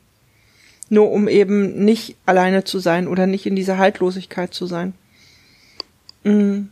Nur 0.90 1.10
um 1.12 1.28
eben 1.28 1.84
nicht 1.84 2.16
alleine 2.26 2.64
zu 2.64 2.80
sein 2.80 3.08
oder 3.08 3.26
nicht 3.26 3.46
in 3.46 3.56
dieser 3.56 3.78
Haltlosigkeit 3.78 4.52
zu 4.52 4.66
sein. 4.66 4.92
Mm. 6.24 6.64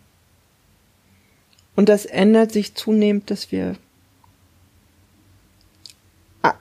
Und 1.74 1.88
das 1.88 2.04
ändert 2.04 2.52
sich 2.52 2.74
zunehmend, 2.74 3.30
dass 3.30 3.50
wir 3.50 3.76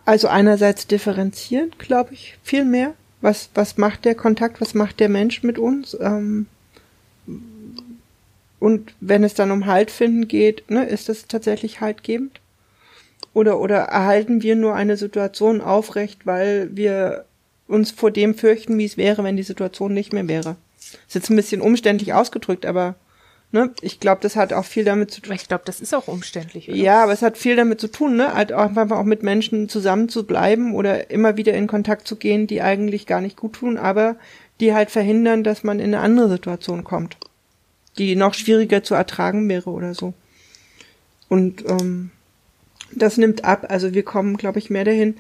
also 0.06 0.28
einerseits 0.28 0.88
differenzieren, 0.88 1.72
glaube 1.80 2.14
ich, 2.14 2.38
viel 2.44 2.64
mehr. 2.64 2.94
Was, 3.22 3.50
was 3.54 3.78
macht 3.78 4.06
der 4.06 4.16
Kontakt, 4.16 4.62
was 4.62 4.74
macht 4.74 5.00
der 5.00 5.10
Mensch 5.10 5.44
mit 5.44 5.60
uns? 5.60 5.96
Ähm, 6.00 6.48
und 8.60 8.94
wenn 9.00 9.24
es 9.24 9.34
dann 9.34 9.52
um 9.52 9.66
Halt 9.66 9.92
finden 9.92 10.28
geht, 10.28 10.70
ne, 10.70 10.86
ist 10.86 11.10
das 11.10 11.28
tatsächlich 11.28 11.82
haltgebend? 11.82 12.40
Oder, 13.34 13.60
oder 13.60 13.78
erhalten 13.78 14.44
wir 14.44 14.56
nur 14.56 14.76
eine 14.76 14.98
Situation 14.98 15.62
aufrecht, 15.62 16.26
weil 16.26 16.76
wir 16.76 17.26
uns 17.68 17.92
vor 17.92 18.12
dem 18.12 18.36
fürchten, 18.36 18.78
wie 18.78 18.86
es 18.86 18.98
wäre, 18.98 19.24
wenn 19.24 19.38
die 19.38 19.44
Situation 19.44 19.94
nicht 19.94 20.14
mehr 20.14 20.28
wäre? 20.28 20.58
Ist 20.78 21.16
jetzt 21.16 21.30
ein 21.30 21.36
bisschen 21.36 21.62
umständlich 21.62 22.14
ausgedrückt, 22.14 22.66
aber 22.66 22.96
ne, 23.52 23.72
ich 23.82 24.00
glaube, 24.00 24.22
das 24.22 24.36
hat 24.36 24.54
auch 24.54 24.66
viel 24.66 24.84
damit 24.84 25.12
zu 25.12 25.22
tun. 25.22 25.36
Ich 25.36 25.48
glaube, 25.48 25.64
das 25.66 25.80
ist 25.80 25.94
auch 25.94 26.08
umständlich. 26.08 26.70
Oder? 26.70 26.78
Ja, 26.78 27.04
aber 27.04 27.14
es 27.14 27.22
hat 27.22 27.38
viel 27.38 27.56
damit 27.56 27.80
zu 27.80 27.88
tun, 27.88 28.16
ne, 28.16 28.34
halt 28.34 28.54
auch 28.54 28.76
einfach 28.76 28.98
auch 28.98 29.04
mit 29.04 29.24
Menschen 29.24 29.70
zusammen 29.70 30.10
zu 30.10 30.26
bleiben 30.26 30.76
oder 30.76 31.12
immer 31.12 31.38
wieder 31.38 31.54
in 31.54 31.68
Kontakt 31.68 32.08
zu 32.08 32.16
gehen, 32.16 32.48
die 32.48 32.62
eigentlich 32.62 33.08
gar 33.08 33.22
nicht 33.22 33.38
gut 33.38 33.54
tun, 33.54 33.78
aber 33.78 34.16
die 34.60 34.74
halt 34.74 34.92
verhindern, 34.92 35.44
dass 35.44 35.64
man 35.64 35.80
in 35.80 35.94
eine 35.94 36.00
andere 36.00 36.30
Situation 36.30 36.84
kommt 36.84 37.18
die 37.98 38.16
noch 38.16 38.34
schwieriger 38.34 38.84
zu 38.84 38.96
ertragen 38.96 39.48
wäre 39.50 39.70
oder 39.70 39.94
so. 39.94 40.14
Und 41.30 41.68
ähm, 41.70 42.12
das 42.94 43.18
nimmt 43.18 43.46
ab. 43.46 43.66
Also 43.70 43.94
wir 43.94 44.04
kommen, 44.04 44.38
glaube 44.38 44.60
ich, 44.60 44.70
mehr 44.70 44.86
dahin. 44.86 45.18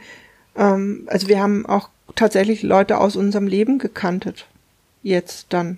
Ähm, 0.56 1.04
also 1.08 1.28
wir 1.28 1.40
haben 1.40 1.66
auch 1.66 1.90
tatsächlich 2.16 2.64
Leute 2.64 2.98
aus 2.98 3.16
unserem 3.16 3.48
Leben 3.48 3.80
gekantet. 3.80 4.48
Jetzt 5.04 5.48
dann. 5.50 5.78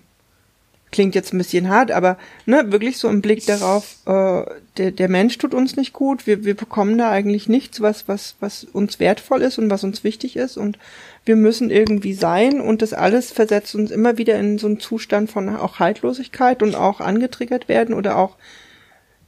Klingt 0.93 1.15
jetzt 1.15 1.33
ein 1.33 1.39
bisschen 1.39 1.69
hart, 1.69 1.91
aber 1.91 2.19
ne, 2.45 2.71
wirklich 2.71 2.97
so 2.97 3.09
im 3.09 3.23
Blick 3.23 3.43
darauf, 3.47 3.95
äh, 4.05 4.43
der, 4.77 4.91
der 4.91 5.09
Mensch 5.09 5.39
tut 5.39 5.55
uns 5.55 5.75
nicht 5.75 5.91
gut, 5.91 6.27
wir, 6.27 6.45
wir 6.45 6.55
bekommen 6.55 6.99
da 6.99 7.09
eigentlich 7.09 7.49
nichts, 7.49 7.81
was, 7.81 8.07
was, 8.07 8.35
was 8.39 8.63
uns 8.63 8.99
wertvoll 8.99 9.41
ist 9.41 9.57
und 9.57 9.71
was 9.71 9.83
uns 9.83 10.03
wichtig 10.03 10.35
ist. 10.35 10.55
Und 10.55 10.77
wir 11.25 11.35
müssen 11.35 11.71
irgendwie 11.71 12.13
sein 12.13 12.61
und 12.61 12.83
das 12.83 12.93
alles 12.93 13.31
versetzt 13.31 13.73
uns 13.73 13.89
immer 13.89 14.19
wieder 14.19 14.37
in 14.39 14.59
so 14.59 14.67
einen 14.67 14.79
Zustand 14.79 15.31
von 15.31 15.49
auch 15.55 15.79
Haltlosigkeit 15.79 16.61
und 16.61 16.75
auch 16.75 16.99
angetriggert 16.99 17.67
werden 17.67 17.95
oder 17.95 18.17
auch, 18.17 18.35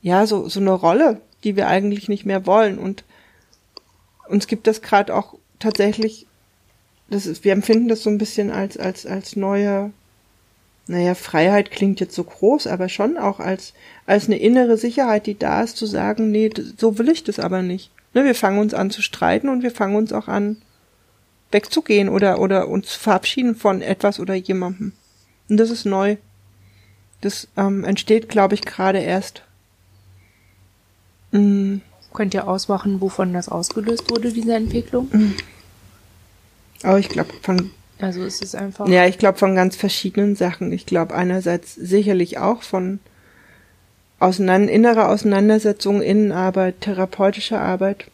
ja, 0.04 0.28
so, 0.28 0.48
so 0.48 0.60
eine 0.60 0.72
Rolle, 0.72 1.20
die 1.44 1.56
wir 1.56 1.68
eigentlich 1.68 2.10
nicht 2.10 2.28
mehr 2.28 2.46
wollen. 2.46 2.78
Und 2.78 3.04
uns 4.28 4.46
gibt 4.46 4.68
das 4.68 4.84
gerade 4.84 5.16
auch 5.16 5.34
tatsächlich, 5.58 6.28
das 7.10 7.26
ist, 7.26 7.44
wir 7.44 7.54
empfinden 7.54 7.88
das 7.88 8.04
so 8.04 8.12
ein 8.12 8.20
bisschen 8.20 8.52
als, 8.52 8.78
als, 8.78 9.08
als 9.08 9.36
neue, 9.36 9.92
naja, 10.88 11.16
Freiheit 11.16 11.72
klingt 11.72 12.00
jetzt 12.00 12.16
so 12.16 12.24
groß, 12.24 12.68
aber 12.68 12.90
schon 12.90 13.18
auch 13.18 13.40
als, 13.40 13.74
als 14.06 14.28
eine 14.28 14.38
innere 14.38 14.78
Sicherheit, 14.78 15.26
die 15.26 15.38
da 15.38 15.64
ist, 15.64 15.78
zu 15.78 15.86
sagen, 15.86 16.30
nee, 16.32 16.52
so 16.78 17.00
will 17.00 17.10
ich 17.10 17.24
das 17.24 17.40
aber 17.40 17.62
nicht. 17.62 17.92
Ne, 18.14 18.24
wir 18.24 18.36
fangen 18.36 18.60
uns 18.60 18.74
an 18.74 18.92
zu 18.92 19.02
streiten 19.02 19.50
und 19.50 19.64
wir 19.64 19.72
fangen 19.72 19.96
uns 19.96 20.14
auch 20.14 20.28
an, 20.28 20.58
wegzugehen 21.52 22.10
oder, 22.10 22.40
oder 22.40 22.68
uns 22.68 22.88
zu 22.88 23.00
verabschieden 23.00 23.56
von 23.56 23.82
etwas 23.82 24.20
oder 24.20 24.36
jemandem. 24.36 24.94
Und 25.50 25.58
das 25.58 25.70
ist 25.70 25.86
neu. 25.86 26.18
Das 27.22 27.48
ähm, 27.58 27.84
entsteht, 27.84 28.30
glaube 28.30 28.56
ich, 28.56 28.62
gerade 28.62 29.00
erst. 29.00 29.42
Mhm. 31.32 31.82
Könnt 32.14 32.34
ihr 32.34 32.48
ausmachen, 32.48 33.02
wovon 33.02 33.34
das 33.34 33.50
ausgelöst 33.50 34.10
wurde, 34.10 34.32
diese 34.32 34.56
Entwicklung? 34.56 35.10
Mhm. 35.12 35.36
Aber 36.84 37.00
ich 37.00 37.10
glaube, 37.10 37.34
von. 37.42 37.72
Also 38.00 38.24
es 38.24 38.42
ist 38.42 38.56
einfach. 38.56 38.88
Ja, 38.88 39.06
ich 39.06 39.18
glaube 39.18 39.38
von 39.38 39.56
ganz 39.56 39.76
verschiedenen 39.76 40.36
Sachen. 40.36 40.72
Ich 40.72 40.86
glaube 40.86 41.16
einerseits 41.16 41.76
sicherlich 41.76 42.38
auch 42.38 42.62
von 42.62 43.00
auseinander, 44.20 44.72
innerer 44.72 45.10
Auseinandersetzung, 45.10 46.02
Innenarbeit, 46.02 46.82
therapeutischer 46.82 47.62
Arbeit. 47.62 48.06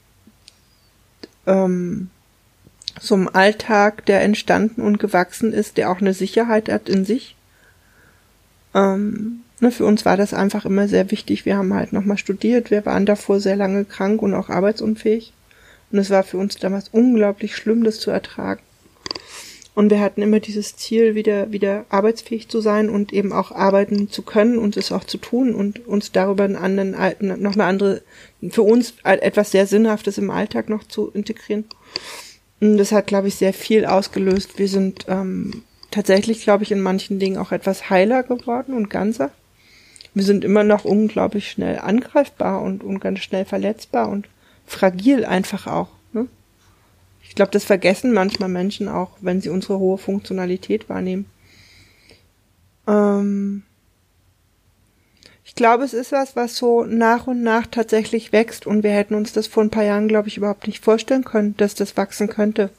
Ähm, 1.48 2.10
so 3.00 3.16
einem 3.16 3.30
Alltag, 3.32 4.06
der 4.06 4.22
entstanden 4.22 4.82
und 4.82 5.00
gewachsen 5.00 5.54
ist, 5.54 5.78
der 5.78 5.90
auch 5.90 6.02
eine 6.02 6.14
Sicherheit 6.14 6.70
hat 6.70 6.90
in 6.90 7.06
sich. 7.06 7.36
Ähm, 8.74 9.42
ne, 9.60 9.72
für 9.72 9.86
uns 9.86 10.06
war 10.06 10.18
das 10.18 10.34
einfach 10.34 10.66
immer 10.66 10.88
sehr 10.88 11.10
wichtig. 11.10 11.46
Wir 11.46 11.58
haben 11.58 11.74
halt 11.74 11.94
nochmal 11.94 12.18
studiert, 12.18 12.70
wir 12.70 12.86
waren 12.86 13.06
davor 13.06 13.40
sehr 13.40 13.56
lange 13.56 13.86
krank 13.86 14.22
und 14.22 14.34
auch 14.34 14.50
arbeitsunfähig. 14.50 15.34
Und 15.92 16.00
es 16.00 16.10
war 16.10 16.24
für 16.24 16.38
uns 16.38 16.56
damals 16.56 16.90
unglaublich 16.90 17.56
schlimm, 17.56 17.84
das 17.84 18.00
zu 18.00 18.12
ertragen. 18.12 18.62
Und 19.74 19.90
wir 19.90 20.02
hatten 20.02 20.22
immer 20.22 20.42
dieses 20.42 20.76
Ziel, 20.76 21.16
wieder, 21.16 21.52
wieder 21.54 21.86
arbeitsfähig 21.90 22.50
zu 22.50 22.60
sein 22.60 22.90
und 22.90 23.14
eben 23.14 23.32
auch 23.32 23.52
arbeiten 23.52 24.10
zu 24.10 24.22
können 24.22 24.58
und 24.58 24.76
es 24.76 24.92
auch 24.92 25.06
zu 25.06 25.18
tun 25.18 25.56
und 25.56 25.88
uns 25.88 26.12
darüber 26.12 26.44
einen 26.44 26.58
anderen, 26.58 26.92
noch 27.42 27.54
eine 27.54 27.64
andere, 27.64 28.02
für 28.50 28.64
uns 28.64 28.96
etwas 29.04 29.52
sehr 29.52 29.68
Sinnhaftes 29.68 30.18
im 30.18 30.30
Alltag 30.30 30.68
noch 30.68 30.84
zu 30.84 31.10
integrieren. 31.12 31.66
Das 32.60 32.92
hat, 32.92 33.08
glaube 33.08 33.30
ich, 33.30 33.36
sehr 33.36 33.54
viel 33.54 33.86
ausgelöst. 33.86 34.60
Wir 34.60 34.68
sind 34.68 35.06
ähm, 35.08 35.64
tatsächlich, 35.90 36.44
glaube 36.44 36.64
ich, 36.64 36.72
in 36.72 36.82
manchen 36.82 37.18
Dingen 37.18 37.38
auch 37.38 37.54
etwas 37.54 37.90
heiler 37.90 38.24
geworden 38.24 38.76
und 38.76 38.90
ganzer. 38.90 39.32
Wir 40.14 40.24
sind 40.24 40.44
immer 40.44 40.66
noch 40.66 40.84
unglaublich 40.84 41.50
schnell 41.50 41.80
angreifbar 41.80 42.62
und, 42.62 42.84
und 42.84 43.00
ganz 43.00 43.20
schnell 43.20 43.46
verletzbar 43.46 44.10
und 44.10 44.28
fragil 44.66 45.24
einfach 45.24 45.66
auch. 45.66 45.88
Ich 47.32 47.36
glaube, 47.36 47.52
das 47.52 47.64
vergessen 47.64 48.12
manchmal 48.12 48.50
Menschen 48.50 48.90
auch, 48.90 49.12
wenn 49.22 49.40
sie 49.40 49.48
unsere 49.48 49.80
hohe 49.80 49.98
Funktionalität 49.98 50.90
wahrnehmen. 50.90 51.28
Ähm, 52.86 53.64
ich 55.46 55.56
glaube, 55.56 55.86
es 55.86 55.94
ist 55.94 56.12
was, 56.12 56.36
was 56.36 56.58
so 56.58 56.84
nach 56.84 57.28
und 57.28 57.42
nach 57.42 57.68
tatsächlich 57.68 58.34
wächst 58.34 58.68
und 58.68 58.84
wir 58.84 58.92
hätten 58.92 59.16
uns 59.16 59.32
das 59.32 59.48
vor 59.48 59.64
ein 59.64 59.70
paar 59.70 59.86
Jahren, 59.86 60.10
glaube 60.10 60.28
ich, 60.28 60.36
überhaupt 60.36 60.68
nicht 60.68 60.84
vorstellen 60.84 61.24
können, 61.24 61.56
dass 61.56 61.74
das 61.74 61.96
wachsen 61.96 62.28
könnte. 62.28 62.70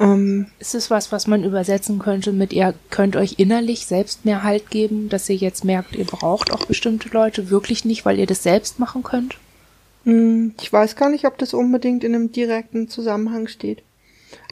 Ähm, 0.00 0.48
ist 0.58 0.74
es 0.74 0.90
was, 0.90 1.12
was 1.12 1.28
man 1.28 1.44
übersetzen 1.44 2.00
könnte 2.00 2.32
mit 2.32 2.52
ihr 2.52 2.74
könnt 2.90 3.14
euch 3.14 3.34
innerlich 3.38 3.86
selbst 3.86 4.24
mehr 4.24 4.42
Halt 4.42 4.70
geben, 4.70 5.08
dass 5.08 5.28
ihr 5.28 5.36
jetzt 5.36 5.64
merkt, 5.64 5.94
ihr 5.94 6.04
braucht 6.04 6.52
auch 6.52 6.66
bestimmte 6.66 7.10
Leute 7.10 7.48
wirklich 7.48 7.84
nicht, 7.84 8.04
weil 8.04 8.18
ihr 8.18 8.26
das 8.26 8.42
selbst 8.42 8.80
machen 8.80 9.04
könnt? 9.04 9.36
Hm, 10.04 10.54
ich 10.60 10.72
weiß 10.72 10.96
gar 10.96 11.08
nicht, 11.08 11.26
ob 11.26 11.38
das 11.38 11.54
unbedingt 11.54 12.04
in 12.04 12.14
einem 12.14 12.32
direkten 12.32 12.88
Zusammenhang 12.88 13.46
steht. 13.46 13.82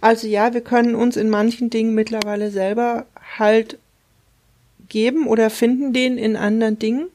Also 0.01 0.27
ja, 0.27 0.55
wir 0.55 0.61
können 0.61 0.95
uns 0.95 1.17
in 1.17 1.31
manchen 1.31 1.71
Dingen 1.71 1.95
mittlerweile 1.95 2.51
selber 2.51 3.07
Halt 3.39 3.79
geben 4.89 5.27
oder 5.27 5.51
finden 5.51 5.93
den 5.93 6.19
in 6.19 6.37
anderen 6.37 6.79
Dingen 6.79 7.09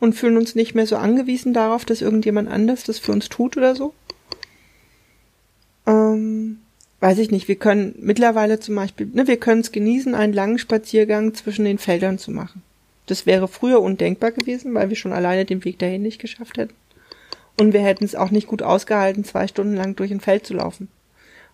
und 0.00 0.14
fühlen 0.14 0.36
uns 0.36 0.54
nicht 0.54 0.74
mehr 0.74 0.86
so 0.86 0.96
angewiesen 0.96 1.52
darauf, 1.52 1.84
dass 1.84 2.02
irgendjemand 2.02 2.48
anders 2.48 2.84
das 2.84 2.98
für 2.98 3.12
uns 3.12 3.28
tut 3.28 3.56
oder 3.56 3.74
so. 3.74 3.94
Ähm, 5.86 6.58
weiß 7.00 7.18
ich 7.18 7.30
nicht, 7.30 7.48
wir 7.48 7.56
können 7.56 7.94
mittlerweile 7.98 8.60
zum 8.60 8.74
Beispiel, 8.74 9.08
ne, 9.12 9.26
wir 9.26 9.38
können 9.38 9.62
es 9.62 9.72
genießen, 9.72 10.14
einen 10.14 10.32
langen 10.32 10.58
Spaziergang 10.58 11.34
zwischen 11.34 11.64
den 11.64 11.78
Feldern 11.78 12.18
zu 12.18 12.30
machen. 12.30 12.62
Das 13.06 13.24
wäre 13.24 13.48
früher 13.48 13.80
undenkbar 13.80 14.32
gewesen, 14.32 14.74
weil 14.74 14.90
wir 14.90 14.96
schon 14.96 15.12
alleine 15.12 15.46
den 15.46 15.64
Weg 15.64 15.78
dahin 15.78 16.02
nicht 16.02 16.20
geschafft 16.20 16.58
hätten. 16.58 16.74
Und 17.58 17.72
wir 17.72 17.80
hätten 17.80 18.04
es 18.04 18.14
auch 18.14 18.30
nicht 18.30 18.46
gut 18.46 18.62
ausgehalten, 18.62 19.24
zwei 19.24 19.48
Stunden 19.48 19.74
lang 19.74 19.96
durch 19.96 20.10
ein 20.10 20.20
Feld 20.20 20.46
zu 20.46 20.54
laufen. 20.54 20.88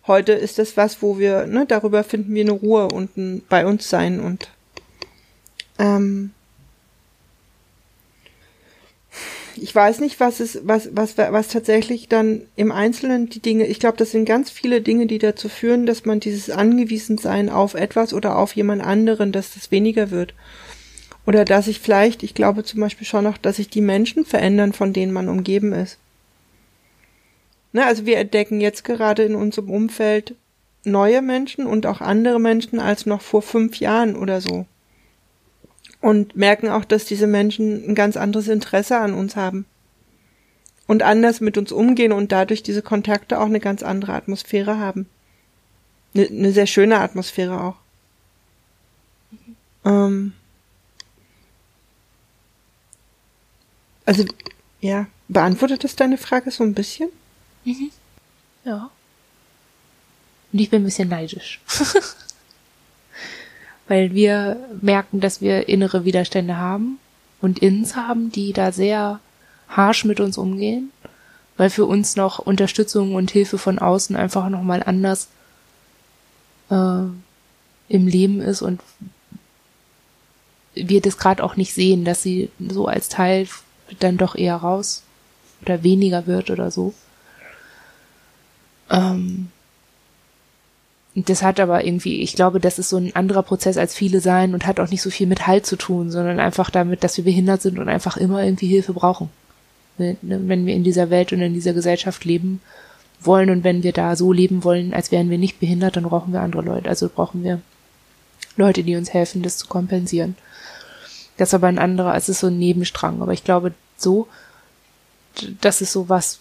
Heute 0.07 0.33
ist 0.33 0.59
das 0.59 0.77
was, 0.77 1.01
wo 1.01 1.17
wir, 1.17 1.47
ne, 1.47 1.65
darüber 1.67 2.03
finden 2.03 2.33
wir 2.35 2.43
eine 2.43 2.51
Ruhe 2.51 2.87
und 2.87 3.17
ein 3.17 3.41
bei 3.49 3.65
uns 3.65 3.89
sein 3.89 4.19
und 4.19 4.49
ähm, 5.79 6.31
ich 9.57 9.73
weiß 9.73 9.99
nicht, 9.99 10.19
was 10.19 10.39
es, 10.39 10.59
was, 10.63 10.89
was, 10.91 11.17
was 11.17 11.47
tatsächlich 11.47 12.09
dann 12.09 12.41
im 12.55 12.71
Einzelnen 12.71 13.29
die 13.29 13.39
Dinge, 13.39 13.65
ich 13.65 13.79
glaube, 13.79 13.97
das 13.97 14.11
sind 14.11 14.25
ganz 14.25 14.51
viele 14.51 14.81
Dinge, 14.81 15.07
die 15.07 15.17
dazu 15.17 15.49
führen, 15.49 15.85
dass 15.85 16.05
man 16.05 16.19
dieses 16.19 16.49
Angewiesensein 16.49 17.49
auf 17.49 17.73
etwas 17.73 18.13
oder 18.13 18.37
auf 18.37 18.55
jemand 18.55 18.83
anderen, 18.83 19.31
dass 19.31 19.53
das 19.53 19.71
weniger 19.71 20.11
wird. 20.11 20.33
Oder 21.25 21.45
dass 21.45 21.67
ich 21.67 21.79
vielleicht, 21.79 22.23
ich 22.23 22.33
glaube 22.33 22.63
zum 22.63 22.81
Beispiel 22.81 23.07
schon 23.07 23.23
noch, 23.23 23.37
dass 23.37 23.55
sich 23.55 23.69
die 23.69 23.81
Menschen 23.81 24.25
verändern, 24.25 24.73
von 24.73 24.93
denen 24.93 25.11
man 25.11 25.29
umgeben 25.29 25.73
ist. 25.73 25.97
Ne, 27.73 27.85
also 27.85 28.05
wir 28.05 28.17
entdecken 28.17 28.61
jetzt 28.61 28.83
gerade 28.83 29.23
in 29.23 29.35
unserem 29.35 29.69
Umfeld 29.69 30.35
neue 30.83 31.21
Menschen 31.21 31.65
und 31.65 31.85
auch 31.87 31.99
andere 31.99 32.39
Menschen 32.39 32.79
als 32.79 33.05
noch 33.05 33.21
vor 33.21 33.41
fünf 33.41 33.77
Jahren 33.77 34.15
oder 34.15 34.39
so 34.39 34.65
und 36.05 36.35
merken 36.35 36.69
auch, 36.69 36.85
dass 36.85 37.05
diese 37.05 37.25
Menschen 37.25 37.89
ein 37.89 37.95
ganz 37.95 38.15
anderes 38.15 38.47
Interesse 38.47 38.97
an 38.97 39.15
uns 39.15 39.35
haben 39.35 39.65
und 40.85 41.01
anders 41.01 41.41
mit 41.41 41.57
uns 41.57 41.71
umgehen 41.71 42.11
und 42.11 42.31
dadurch 42.31 42.61
diese 42.61 42.83
Kontakte 42.83 43.39
auch 43.39 43.47
eine 43.47 43.59
ganz 43.59 43.81
andere 43.81 44.13
Atmosphäre 44.13 44.77
haben. 44.77 45.09
Eine, 46.13 46.27
eine 46.27 46.51
sehr 46.51 46.67
schöne 46.67 46.99
Atmosphäre 46.99 47.59
auch. 47.59 47.75
Mhm. 49.31 49.55
Ähm 49.85 50.33
also, 54.05 54.25
ja, 54.81 55.07
beantwortet 55.27 55.83
das 55.83 55.95
deine 55.95 56.17
Frage 56.17 56.51
so 56.51 56.63
ein 56.63 56.73
bisschen? 56.73 57.09
Mhm. 57.63 57.91
Ja. 58.63 58.89
Und 60.51 60.59
ich 60.59 60.69
bin 60.69 60.81
ein 60.81 60.85
bisschen 60.85 61.09
neidisch. 61.09 61.59
weil 63.87 64.13
wir 64.13 64.57
merken, 64.81 65.19
dass 65.19 65.41
wir 65.41 65.69
innere 65.69 66.05
Widerstände 66.05 66.57
haben 66.57 66.99
und 67.41 67.59
Ins 67.59 67.95
haben, 67.95 68.31
die 68.31 68.53
da 68.53 68.71
sehr 68.71 69.19
harsh 69.67 70.05
mit 70.05 70.19
uns 70.19 70.37
umgehen, 70.37 70.91
weil 71.57 71.69
für 71.69 71.85
uns 71.85 72.15
noch 72.15 72.39
Unterstützung 72.39 73.15
und 73.15 73.31
Hilfe 73.31 73.57
von 73.57 73.79
außen 73.79 74.15
einfach 74.15 74.49
nochmal 74.49 74.83
anders 74.83 75.29
äh, 76.69 77.03
im 77.87 78.07
Leben 78.07 78.41
ist 78.41 78.61
und 78.61 78.81
wir 80.73 81.01
das 81.01 81.17
gerade 81.17 81.43
auch 81.43 81.55
nicht 81.55 81.73
sehen, 81.73 82.03
dass 82.03 82.21
sie 82.21 82.49
so 82.59 82.87
als 82.87 83.07
Teil 83.07 83.47
dann 83.99 84.17
doch 84.17 84.35
eher 84.35 84.55
raus 84.55 85.03
oder 85.61 85.83
weniger 85.83 86.27
wird 86.27 86.49
oder 86.49 86.71
so. 86.71 86.93
Ähm, 88.89 89.49
das 91.15 91.41
hat 91.43 91.61
aber 91.61 91.85
irgendwie, 91.85 92.21
ich 92.21 92.35
glaube, 92.35 92.59
das 92.59 92.77
ist 92.77 92.89
so 92.89 92.97
ein 92.97 93.15
anderer 93.15 93.43
Prozess 93.43 93.77
als 93.77 93.95
viele 93.95 94.19
sein 94.19 94.53
und 94.53 94.67
hat 94.67 94.81
auch 94.81 94.89
nicht 94.89 95.01
so 95.01 95.09
viel 95.09 95.27
mit 95.27 95.47
Halt 95.47 95.65
zu 95.65 95.77
tun, 95.77 96.11
sondern 96.11 96.41
einfach 96.41 96.69
damit, 96.69 97.03
dass 97.05 97.15
wir 97.15 97.23
behindert 97.23 97.61
sind 97.61 97.79
und 97.79 97.87
einfach 97.87 98.17
immer 98.17 98.43
irgendwie 98.43 98.67
Hilfe 98.67 98.93
brauchen. 98.93 99.29
Ne, 99.97 100.17
wenn 100.21 100.65
wir 100.65 100.75
in 100.75 100.83
dieser 100.83 101.09
Welt 101.09 101.31
und 101.31 101.41
in 101.41 101.53
dieser 101.53 101.73
Gesellschaft 101.73 102.25
leben 102.25 102.61
wollen 103.21 103.49
und 103.49 103.63
wenn 103.63 103.81
wir 103.81 103.93
da 103.93 104.17
so 104.17 104.33
leben 104.33 104.65
wollen, 104.65 104.93
als 104.93 105.09
wären 105.11 105.29
wir 105.29 105.37
nicht 105.37 105.61
behindert, 105.61 105.95
dann 105.95 106.03
brauchen 106.03 106.33
wir 106.33 106.41
andere 106.41 106.63
Leute. 106.63 106.89
Also 106.89 107.07
brauchen 107.07 107.45
wir 107.45 107.61
Leute, 108.57 108.83
die 108.83 108.97
uns 108.97 109.13
helfen, 109.13 109.41
das 109.41 109.57
zu 109.57 109.67
kompensieren. 109.67 110.35
Das 111.37 111.49
ist 111.49 111.53
aber 111.53 111.67
ein 111.67 111.79
anderer, 111.79 112.15
es 112.15 112.29
ist 112.29 112.39
so 112.39 112.47
ein 112.47 112.57
Nebenstrang. 112.57 113.21
Aber 113.21 113.33
ich 113.33 113.43
glaube, 113.43 113.73
so, 113.97 114.27
das 115.61 115.81
ist 115.81 115.91
so 115.91 116.09
was, 116.09 116.39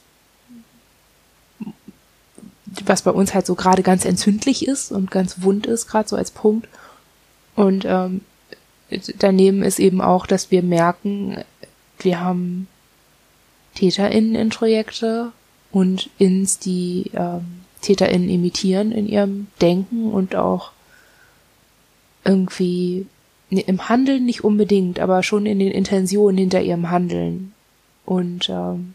was 2.84 3.02
bei 3.02 3.10
uns 3.10 3.34
halt 3.34 3.46
so 3.46 3.54
gerade 3.54 3.82
ganz 3.82 4.04
entzündlich 4.04 4.66
ist 4.66 4.92
und 4.92 5.10
ganz 5.10 5.42
wund 5.42 5.66
ist, 5.66 5.86
gerade 5.86 6.08
so 6.08 6.16
als 6.16 6.30
Punkt. 6.30 6.68
Und 7.56 7.84
ähm, 7.86 8.22
daneben 9.18 9.62
ist 9.62 9.78
eben 9.78 10.00
auch, 10.00 10.26
dass 10.26 10.50
wir 10.50 10.62
merken, 10.62 11.44
wir 11.98 12.20
haben 12.20 12.68
TäterInnen 13.74 14.34
in 14.34 14.48
Projekte 14.50 15.32
und 15.72 16.10
Ins, 16.18 16.58
die 16.58 17.10
ähm, 17.14 17.62
TäterInnen 17.80 18.28
imitieren 18.28 18.92
in 18.92 19.08
ihrem 19.08 19.48
Denken 19.60 20.12
und 20.12 20.36
auch 20.36 20.70
irgendwie 22.24 23.06
im 23.58 23.88
Handeln 23.88 24.24
nicht 24.24 24.44
unbedingt, 24.44 25.00
aber 25.00 25.22
schon 25.22 25.46
in 25.46 25.58
den 25.58 25.70
Intentionen 25.70 26.38
hinter 26.38 26.62
ihrem 26.62 26.90
Handeln. 26.90 27.52
Und 28.04 28.48
ähm, 28.48 28.94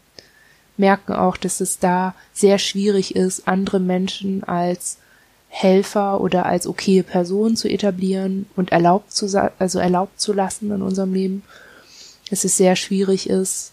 merken 0.76 1.12
auch, 1.12 1.36
dass 1.36 1.60
es 1.60 1.78
da 1.78 2.14
sehr 2.32 2.58
schwierig 2.58 3.14
ist, 3.14 3.46
andere 3.46 3.80
Menschen 3.80 4.44
als 4.44 4.98
Helfer 5.48 6.20
oder 6.20 6.46
als 6.46 6.66
okaye 6.66 7.02
Person 7.02 7.56
zu 7.56 7.68
etablieren 7.68 8.46
und 8.56 8.72
erlaubt 8.72 9.12
zu, 9.12 9.26
also 9.58 9.78
erlaubt 9.78 10.20
zu 10.20 10.32
lassen 10.32 10.70
in 10.70 10.82
unserem 10.82 11.12
Leben. 11.12 11.42
Dass 12.30 12.44
es 12.44 12.56
sehr 12.56 12.76
schwierig 12.76 13.28
ist. 13.28 13.72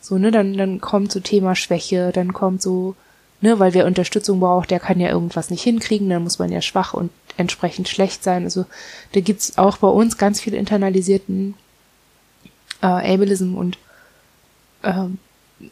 So, 0.00 0.18
ne, 0.18 0.30
dann, 0.30 0.56
dann 0.56 0.80
kommt 0.80 1.10
so 1.10 1.18
Thema 1.18 1.56
Schwäche, 1.56 2.12
dann 2.12 2.32
kommt 2.32 2.62
so, 2.62 2.94
ne, 3.40 3.58
weil 3.58 3.74
wer 3.74 3.86
Unterstützung 3.86 4.40
braucht, 4.40 4.70
der 4.70 4.80
kann 4.80 5.00
ja 5.00 5.08
irgendwas 5.08 5.50
nicht 5.50 5.62
hinkriegen, 5.62 6.08
dann 6.08 6.22
muss 6.22 6.38
man 6.38 6.50
ja 6.50 6.60
schwach 6.60 6.94
und 6.94 7.10
entsprechend 7.36 7.88
schlecht 7.88 8.24
sein. 8.24 8.44
Also 8.44 8.64
da 9.12 9.20
gibt's 9.20 9.58
auch 9.58 9.76
bei 9.78 9.88
uns 9.88 10.18
ganz 10.18 10.40
viel 10.40 10.54
internalisierten 10.54 11.54
äh, 12.82 12.86
Ableism 12.86 13.54
und 13.54 13.78
ähm, 14.82 15.18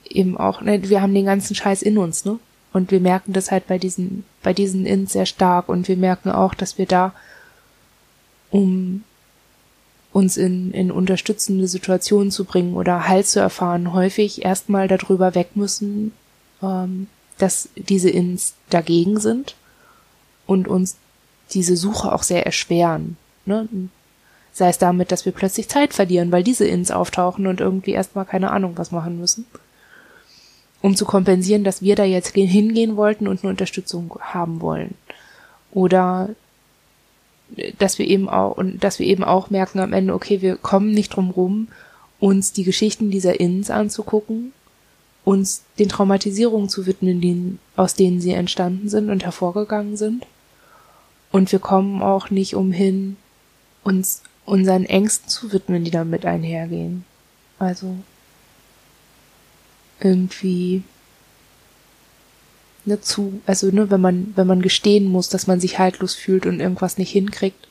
eben 0.04 0.36
auch, 0.36 0.60
ne, 0.60 0.88
wir 0.88 1.02
haben 1.02 1.14
den 1.14 1.26
ganzen 1.26 1.54
Scheiß 1.54 1.82
in 1.82 1.98
uns, 1.98 2.24
ne? 2.24 2.38
Und 2.72 2.90
wir 2.90 2.98
merken 2.98 3.32
das 3.32 3.52
halt 3.52 3.68
bei 3.68 3.78
diesen, 3.78 4.24
bei 4.42 4.52
diesen 4.52 4.84
Ins 4.84 5.12
sehr 5.12 5.26
stark 5.26 5.68
und 5.68 5.86
wir 5.86 5.96
merken 5.96 6.30
auch, 6.30 6.54
dass 6.54 6.76
wir 6.76 6.86
da, 6.86 7.12
um 8.50 9.04
uns 10.12 10.36
in, 10.36 10.72
in 10.72 10.90
unterstützende 10.90 11.68
Situationen 11.68 12.32
zu 12.32 12.44
bringen 12.44 12.74
oder 12.74 13.06
Halt 13.06 13.26
zu 13.26 13.38
erfahren, 13.38 13.92
häufig 13.92 14.44
erstmal 14.44 14.88
darüber 14.88 15.36
weg 15.36 15.50
müssen, 15.54 16.12
ähm, 16.62 17.06
dass 17.38 17.68
diese 17.76 18.10
Ins 18.10 18.54
dagegen 18.70 19.18
sind 19.20 19.54
und 20.46 20.68
uns 20.68 20.96
diese 21.50 21.76
Suche 21.76 22.12
auch 22.12 22.22
sehr 22.22 22.46
erschweren. 22.46 23.16
Ne? 23.44 23.68
Sei 24.52 24.68
es 24.68 24.78
damit, 24.78 25.10
dass 25.12 25.24
wir 25.24 25.32
plötzlich 25.32 25.68
Zeit 25.68 25.94
verlieren, 25.94 26.30
weil 26.32 26.44
diese 26.44 26.66
Ins 26.66 26.90
auftauchen 26.90 27.46
und 27.46 27.60
irgendwie 27.60 27.92
erstmal 27.92 28.24
keine 28.24 28.50
Ahnung 28.50 28.74
was 28.76 28.92
machen 28.92 29.18
müssen 29.18 29.46
um 30.84 30.94
zu 30.94 31.06
kompensieren, 31.06 31.64
dass 31.64 31.80
wir 31.80 31.96
da 31.96 32.04
jetzt 32.04 32.34
hingehen 32.34 32.98
wollten 32.98 33.26
und 33.26 33.42
eine 33.42 33.48
Unterstützung 33.48 34.18
haben 34.20 34.60
wollen. 34.60 34.94
Oder 35.72 36.28
dass 37.78 37.98
wir 37.98 38.06
eben 38.06 38.28
auch 38.28 38.58
und 38.58 38.84
dass 38.84 38.98
wir 38.98 39.06
eben 39.06 39.24
auch 39.24 39.48
merken 39.48 39.78
am 39.78 39.94
Ende, 39.94 40.12
okay, 40.12 40.42
wir 40.42 40.56
kommen 40.56 40.90
nicht 40.90 41.16
drum 41.16 41.30
rum, 41.30 41.68
uns 42.20 42.52
die 42.52 42.64
Geschichten 42.64 43.10
dieser 43.10 43.40
Inns 43.40 43.70
anzugucken, 43.70 44.52
uns 45.24 45.62
den 45.78 45.88
Traumatisierungen 45.88 46.68
zu 46.68 46.86
widmen, 46.86 47.20
die, 47.20 47.58
aus 47.76 47.94
denen 47.94 48.20
sie 48.20 48.32
entstanden 48.32 48.88
sind 48.88 49.10
und 49.10 49.24
hervorgegangen 49.24 49.96
sind. 49.96 50.26
Und 51.32 51.50
wir 51.50 51.58
kommen 51.58 52.02
auch 52.02 52.30
nicht 52.30 52.54
umhin, 52.54 53.16
uns 53.82 54.22
unseren 54.44 54.84
Ängsten 54.84 55.28
zu 55.28 55.52
widmen, 55.52 55.84
die 55.84 55.90
damit 55.90 56.26
einhergehen. 56.26 57.04
Also 57.58 57.96
irgendwie 60.00 60.82
ne, 62.84 63.00
zu, 63.00 63.40
also 63.46 63.68
ne, 63.70 63.90
wenn 63.90 64.00
man, 64.00 64.32
wenn 64.36 64.46
man 64.46 64.62
gestehen 64.62 65.06
muss, 65.06 65.28
dass 65.28 65.46
man 65.46 65.60
sich 65.60 65.78
haltlos 65.78 66.14
fühlt 66.14 66.46
und 66.46 66.60
irgendwas 66.60 66.98
nicht 66.98 67.10
hinkriegt, 67.10 67.68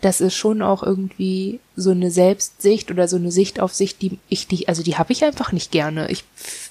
das 0.00 0.20
ist 0.20 0.34
schon 0.34 0.62
auch 0.62 0.82
irgendwie 0.82 1.60
so 1.76 1.90
eine 1.90 2.10
Selbstsicht 2.10 2.90
oder 2.90 3.06
so 3.06 3.16
eine 3.16 3.30
Sicht 3.30 3.60
auf 3.60 3.74
sich, 3.74 3.98
die 3.98 4.18
ich 4.28 4.46
die, 4.46 4.66
also 4.66 4.82
die 4.82 4.96
habe 4.96 5.12
ich 5.12 5.24
einfach 5.24 5.52
nicht 5.52 5.70
gerne. 5.70 6.10
Ich 6.10 6.24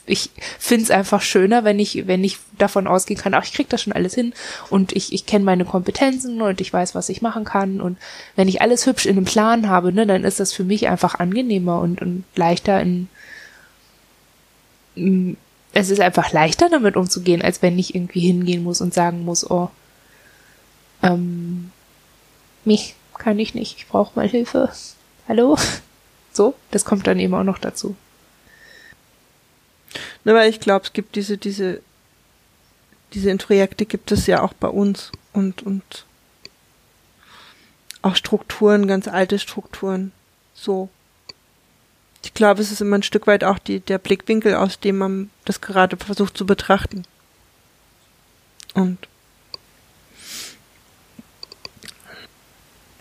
ich 0.07 0.31
find's 0.57 0.89
einfach 0.89 1.21
schöner, 1.21 1.63
wenn 1.63 1.79
ich 1.79 2.07
wenn 2.07 2.23
ich 2.23 2.37
davon 2.57 2.87
ausgehen 2.87 3.19
kann, 3.19 3.35
ach 3.35 3.45
ich 3.45 3.53
krieg 3.53 3.69
das 3.69 3.83
schon 3.83 3.93
alles 3.93 4.15
hin 4.15 4.33
und 4.71 4.93
ich 4.93 5.13
ich 5.13 5.27
kenne 5.27 5.45
meine 5.45 5.65
Kompetenzen 5.65 6.41
und 6.41 6.59
ich 6.59 6.73
weiß, 6.73 6.95
was 6.95 7.09
ich 7.09 7.21
machen 7.21 7.43
kann 7.43 7.81
und 7.81 7.97
wenn 8.35 8.47
ich 8.47 8.61
alles 8.61 8.87
hübsch 8.87 9.05
in 9.05 9.17
einem 9.17 9.25
Plan 9.25 9.69
habe, 9.69 9.93
ne, 9.93 10.07
dann 10.07 10.23
ist 10.23 10.39
das 10.39 10.51
für 10.51 10.63
mich 10.63 10.87
einfach 10.87 11.15
angenehmer 11.19 11.79
und 11.81 12.01
und 12.01 12.23
leichter 12.35 12.81
in 12.81 13.07
es 15.73 15.89
ist 15.89 16.01
einfach 16.01 16.31
leichter 16.31 16.67
damit 16.69 16.95
umzugehen, 16.95 17.41
als 17.43 17.61
wenn 17.61 17.77
ich 17.77 17.93
irgendwie 17.93 18.21
hingehen 18.21 18.63
muss 18.63 18.81
und 18.81 18.93
sagen 18.93 19.23
muss, 19.23 19.49
oh, 19.49 19.69
ähm, 21.03 21.71
mich 22.65 22.95
kann 23.19 23.37
ich 23.37 23.53
nicht, 23.53 23.77
ich 23.77 23.87
brauche 23.87 24.17
mal 24.17 24.27
Hilfe. 24.27 24.71
Hallo? 25.27 25.57
So, 26.31 26.53
das 26.71 26.85
kommt 26.85 27.05
dann 27.07 27.19
eben 27.19 27.33
auch 27.33 27.43
noch 27.43 27.57
dazu. 27.57 27.95
Ne, 30.23 30.33
weil 30.33 30.49
ich 30.49 30.59
glaube, 30.59 30.85
es 30.85 30.93
gibt 30.93 31.15
diese, 31.15 31.37
diese, 31.37 31.81
diese 33.13 33.29
Introjekte 33.29 33.85
gibt 33.85 34.11
es 34.11 34.27
ja 34.27 34.41
auch 34.41 34.53
bei 34.53 34.67
uns 34.67 35.11
und, 35.33 35.63
und 35.63 36.05
auch 38.01 38.15
Strukturen, 38.15 38.87
ganz 38.87 39.07
alte 39.07 39.39
Strukturen. 39.39 40.11
So. 40.53 40.87
Ich 42.23 42.33
glaube, 42.33 42.61
es 42.61 42.71
ist 42.71 42.79
immer 42.79 42.97
ein 42.97 43.03
Stück 43.03 43.27
weit 43.27 43.43
auch 43.43 43.59
die, 43.59 43.79
der 43.79 43.97
Blickwinkel, 43.97 44.55
aus 44.55 44.79
dem 44.79 44.97
man 44.97 45.31
das 45.45 45.61
gerade 45.61 45.97
versucht 45.97 46.37
zu 46.37 46.45
betrachten. 46.45 47.03
Und 48.75 49.08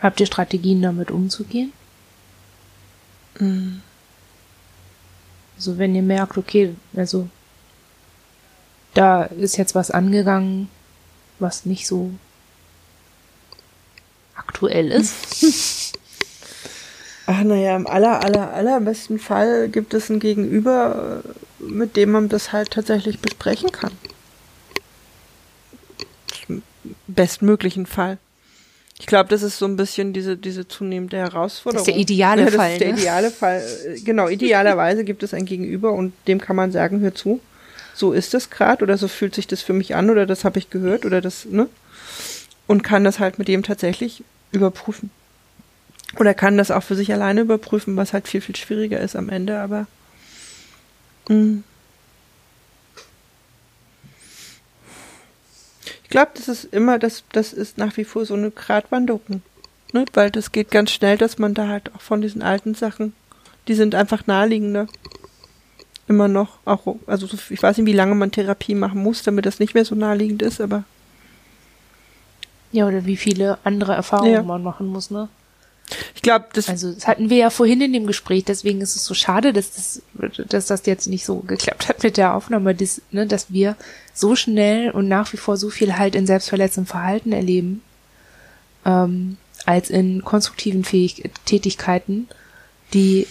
habt 0.01 0.21
ihr 0.21 0.27
Strategien, 0.27 0.83
damit 0.83 1.11
umzugehen? 1.11 1.73
Mhm. 3.39 3.83
Also 5.57 5.79
wenn 5.79 5.95
ihr 5.95 6.03
merkt, 6.03 6.39
okay, 6.39 6.75
also 6.95 7.29
da 8.95 9.25
ist 9.25 9.57
jetzt 9.57 9.75
was 9.75 9.91
angegangen, 9.91 10.69
was 11.39 11.67
nicht 11.67 11.87
so 11.87 12.13
aktuell 14.35 14.91
ist. 14.91 15.95
Ach 17.27 17.43
naja, 17.43 17.77
im 17.77 17.87
aller, 17.87 18.25
aller, 18.25 18.55
allerbesten 18.55 19.19
Fall 19.19 19.69
gibt 19.69 19.93
es 19.93 20.09
ein 20.09 20.19
Gegenüber, 20.19 21.23
mit 21.59 21.97
dem 21.97 22.11
man 22.13 22.29
das 22.29 22.53
halt 22.53 22.71
tatsächlich 22.71 23.21
besprechen 23.21 23.71
kann. 23.71 23.93
Im 26.49 26.63
bestmöglichen 27.07 27.85
Fall. 27.85 28.19
Ich 29.01 29.07
glaube, 29.07 29.29
das 29.29 29.43
ist 29.43 29.59
so 29.59 29.67
ein 29.67 29.77
bisschen 29.77 30.13
diese, 30.13 30.37
diese 30.37 30.67
zunehmende 30.67 31.19
Herausforderung. 31.19 31.87
Das 31.87 31.89
ist 31.89 31.95
der 31.95 32.01
ideale 32.01 32.43
ja, 32.43 32.51
Fall. 32.51 32.57
Das 32.57 32.73
ist 32.73 32.81
der 32.81 32.93
ne? 32.93 32.99
ideale 32.99 33.31
Fall. 33.31 33.63
Genau, 34.05 34.29
idealerweise 34.29 35.05
gibt 35.05 35.23
es 35.23 35.35
ein 35.35 35.45
Gegenüber 35.45 35.93
und 35.93 36.13
dem 36.27 36.41
kann 36.41 36.57
man 36.57 36.73
sagen, 36.73 37.01
hör 37.01 37.15
zu, 37.15 37.41
so 37.95 38.13
ist 38.13 38.35
es 38.35 38.51
gerade 38.51 38.83
oder 38.83 38.99
so 38.99 39.09
fühlt 39.09 39.35
sich 39.35 39.47
das 39.47 39.63
für 39.63 39.73
mich 39.73 39.95
an 39.95 40.11
oder 40.11 40.27
das 40.27 40.45
habe 40.45 40.59
ich 40.59 40.71
gehört 40.71 41.05
oder 41.05 41.21
das, 41.21 41.45
ne? 41.45 41.69
Und 42.67 42.83
kann 42.83 43.05
das 43.05 43.19
halt 43.19 43.39
mit 43.39 43.49
dem 43.49 43.63
tatsächlich 43.63 44.25
überprüfen. 44.53 45.11
Oder 46.19 46.35
kann 46.35 46.59
das 46.59 46.71
auch 46.71 46.83
für 46.83 46.97
sich 46.97 47.13
alleine 47.13 47.43
überprüfen, 47.43 47.97
was 47.97 48.13
halt 48.13 48.29
viel, 48.29 48.41
viel 48.41 48.57
schwieriger 48.57 49.01
ist 49.01 49.17
am 49.17 49.29
Ende, 49.29 49.59
aber 49.59 49.87
mh. 51.29 51.63
Ich 56.09 56.11
glaube, 56.11 56.31
das 56.37 56.49
ist 56.49 56.65
immer, 56.73 56.99
das, 56.99 57.23
das 57.33 57.53
ist 57.53 57.77
nach 57.77 57.99
wie 57.99 58.05
vor 58.05 58.25
so 58.25 58.33
eine 58.33 58.51
Gratwanderung. 58.51 59.43
Ne? 59.93 60.07
Weil 60.15 60.31
das 60.31 60.53
geht 60.53 60.71
ganz 60.71 60.91
schnell, 60.91 61.19
dass 61.19 61.37
man 61.39 61.53
da 61.53 61.69
halt 61.69 61.95
auch 61.95 62.01
von 62.01 62.23
diesen 62.23 62.41
alten 62.41 62.75
Sachen, 62.75 63.13
die 63.69 63.75
sind 63.75 63.95
einfach 63.95 64.27
naheliegender. 64.27 64.87
Immer 66.09 66.27
noch, 66.29 66.61
auch, 66.65 66.97
also 67.07 67.27
so, 67.27 67.37
ich 67.51 67.63
weiß 67.63 67.77
nicht, 67.77 67.85
wie 67.87 67.93
lange 67.93 68.15
man 68.15 68.31
Therapie 68.31 68.75
machen 68.75 69.03
muss, 69.03 69.23
damit 69.23 69.45
das 69.45 69.59
nicht 69.59 69.75
mehr 69.75 69.85
so 69.85 69.95
naheliegend 69.95 70.41
ist, 70.41 70.63
aber 70.63 70.85
Ja, 72.73 72.87
oder 72.89 73.05
wie 73.05 73.19
viele 73.19 73.59
andere 73.63 73.93
Erfahrungen 73.93 74.33
Ja. 74.33 74.43
man 74.43 74.63
machen 74.63 74.87
muss, 74.87 75.11
ne? 75.11 75.29
Ich 76.15 76.23
glaube, 76.23 76.47
das 76.53 76.69
Also 76.69 76.93
das 76.93 77.07
hatten 77.07 77.31
wir 77.31 77.39
ja 77.39 77.51
vorhin 77.51 77.81
in 77.81 77.93
dem 77.93 78.07
Gespräch, 78.07 78.45
deswegen 78.45 78.81
ist 78.81 78.97
es 78.97 79.05
so 79.05 79.15
schade, 79.15 79.53
dass 79.53 79.73
das, 79.73 80.03
dass 80.49 80.67
das 80.67 80.87
jetzt 80.87 81.07
nicht 81.07 81.25
so 81.25 81.37
geklappt 81.37 81.89
hat 81.89 82.03
mit 82.03 82.17
der 82.17 82.35
Aufnahme, 82.35 82.75
dass, 82.75 83.01
ne, 83.11 83.27
dass 83.27 83.53
wir 83.53 83.77
so 84.15 84.37
schnell 84.37 84.91
und 84.91 85.09
nach 85.09 85.33
wie 85.33 85.37
vor 85.39 85.57
so 85.57 85.71
viel 85.71 85.97
halt 85.97 86.15
in 86.15 86.27
selbstverletzendem 86.27 86.91
Verhalten 86.91 87.33
erleben, 87.33 87.83
ähm, 88.85 89.37
als 89.65 89.91
in 89.91 90.25
konstruktiven 90.25 90.85
Fähig 90.85 91.31
Tätigkeiten, 91.45 92.29
die, 92.95 93.27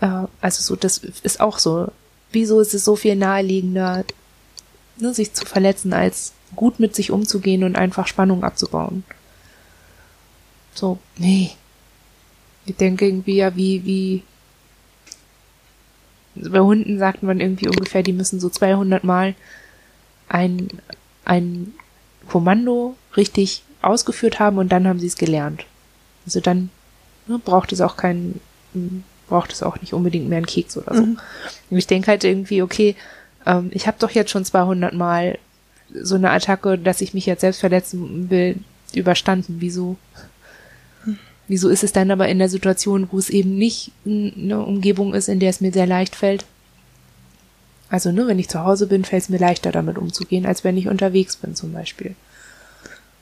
äh, 0.00 0.26
also 0.40 0.62
so, 0.62 0.76
das 0.76 0.98
ist 0.98 1.40
auch 1.40 1.58
so. 1.58 1.88
Wieso 2.32 2.60
ist 2.60 2.74
es 2.74 2.84
so 2.84 2.96
viel 2.96 3.16
naheliegender, 3.16 4.04
ne, 4.98 5.14
sich 5.14 5.32
zu 5.32 5.46
verletzen, 5.46 5.92
als 5.92 6.32
gut 6.56 6.80
mit 6.80 6.94
sich 6.94 7.10
umzugehen 7.10 7.64
und 7.64 7.76
einfach 7.76 8.06
Spannung 8.06 8.44
abzubauen? 8.44 9.04
So, 10.74 10.98
nee, 11.16 11.52
ich 12.68 12.76
denke 12.76 13.06
irgendwie 13.06 13.36
ja, 13.36 13.56
wie, 13.56 13.84
wie, 13.84 14.22
also 16.36 16.50
bei 16.50 16.60
Hunden 16.60 16.98
sagt 16.98 17.22
man 17.22 17.40
irgendwie 17.40 17.68
ungefähr, 17.68 18.02
die 18.02 18.12
müssen 18.12 18.40
so 18.40 18.48
200 18.48 19.04
Mal 19.04 19.34
ein, 20.28 20.68
ein 21.24 21.72
Kommando 22.28 22.96
richtig 23.16 23.62
ausgeführt 23.82 24.38
haben 24.38 24.58
und 24.58 24.70
dann 24.70 24.86
haben 24.86 25.00
sie 25.00 25.06
es 25.06 25.16
gelernt. 25.16 25.64
Also 26.26 26.40
dann 26.40 26.70
ne, 27.26 27.38
braucht 27.38 27.72
es 27.72 27.80
auch 27.80 27.96
keinen, 27.96 28.40
braucht 29.28 29.52
es 29.52 29.62
auch 29.62 29.80
nicht 29.80 29.94
unbedingt 29.94 30.28
mehr 30.28 30.38
einen 30.38 30.46
Keks 30.46 30.76
oder 30.76 30.94
so. 30.94 31.02
Mhm. 31.02 31.18
Und 31.70 31.78
ich 31.78 31.86
denke 31.86 32.08
halt 32.08 32.24
irgendwie, 32.24 32.62
okay, 32.62 32.96
ähm, 33.46 33.70
ich 33.72 33.86
habe 33.86 33.96
doch 33.98 34.10
jetzt 34.10 34.30
schon 34.30 34.44
200 34.44 34.94
Mal 34.94 35.38
so 35.90 36.16
eine 36.16 36.30
Attacke, 36.30 36.76
dass 36.76 37.00
ich 37.00 37.14
mich 37.14 37.26
jetzt 37.26 37.40
selbst 37.40 37.60
verletzen 37.60 38.30
will, 38.30 38.56
überstanden. 38.94 39.56
Wieso 39.60 39.96
Wieso 41.48 41.70
ist 41.70 41.82
es 41.82 41.92
dann 41.92 42.10
aber 42.10 42.28
in 42.28 42.38
der 42.38 42.50
Situation, 42.50 43.08
wo 43.10 43.18
es 43.18 43.30
eben 43.30 43.56
nicht 43.56 43.92
eine 44.04 44.64
Umgebung 44.64 45.14
ist, 45.14 45.28
in 45.28 45.40
der 45.40 45.50
es 45.50 45.62
mir 45.62 45.72
sehr 45.72 45.86
leicht 45.86 46.14
fällt? 46.14 46.44
Also, 47.88 48.12
ne, 48.12 48.26
wenn 48.26 48.38
ich 48.38 48.50
zu 48.50 48.62
Hause 48.62 48.86
bin, 48.86 49.04
fällt 49.04 49.22
es 49.22 49.28
mir 49.30 49.38
leichter, 49.38 49.72
damit 49.72 49.96
umzugehen, 49.96 50.44
als 50.44 50.62
wenn 50.62 50.76
ich 50.76 50.88
unterwegs 50.88 51.36
bin, 51.36 51.54
zum 51.54 51.72
Beispiel. 51.72 52.14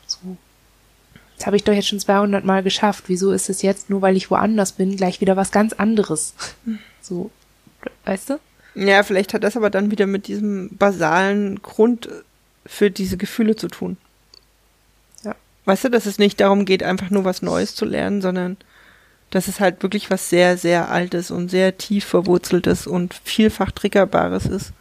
So. 0.09 0.37
Das 1.37 1.47
habe 1.47 1.57
ich 1.57 1.63
doch 1.63 1.73
jetzt 1.73 1.87
schon 1.87 2.01
200 2.01 2.45
Mal 2.45 2.65
geschafft. 2.65 3.05
Wieso 3.07 3.31
ist 3.31 3.49
es 3.49 3.63
jetzt, 3.63 3.91
nur 3.91 4.03
weil 4.03 4.17
ich 4.17 4.31
woanders 4.31 4.73
bin, 4.73 4.97
gleich 4.97 5.21
wieder 5.21 5.37
was 5.37 5.53
ganz 5.53 5.73
anderes? 5.73 6.35
So, 7.01 7.31
weißt 8.07 8.31
du? 8.31 8.39
Ja, 8.75 9.05
vielleicht 9.05 9.35
hat 9.35 9.45
das 9.45 9.57
aber 9.57 9.71
dann 9.71 9.91
wieder 9.91 10.07
mit 10.07 10.27
diesem 10.27 10.71
basalen 10.77 11.63
Grund 11.63 12.09
für 12.65 12.91
diese 12.91 13.17
Gefühle 13.17 13.55
zu 13.55 13.69
tun. 13.69 13.97
Weißt 15.67 15.85
du, 15.85 15.91
dass 15.91 16.07
es 16.07 16.19
nicht 16.19 16.41
darum 16.41 16.65
geht, 16.65 16.83
einfach 16.83 17.11
nur 17.11 17.25
was 17.25 17.43
Neues 17.43 17.75
zu 17.75 17.85
lernen, 17.85 18.23
sondern 18.23 18.57
dass 19.31 19.49
es 19.49 19.61
halt 19.61 19.83
wirklich 19.83 20.11
was 20.11 20.31
sehr, 20.31 20.57
sehr 20.57 20.89
Altes 20.91 21.31
und 21.31 21.51
sehr 21.51 21.77
tief 21.77 22.05
verwurzeltes 22.05 22.87
und 22.87 23.15
vielfach 23.25 23.73
triggerbares 23.73 24.47
ist. 24.47 24.73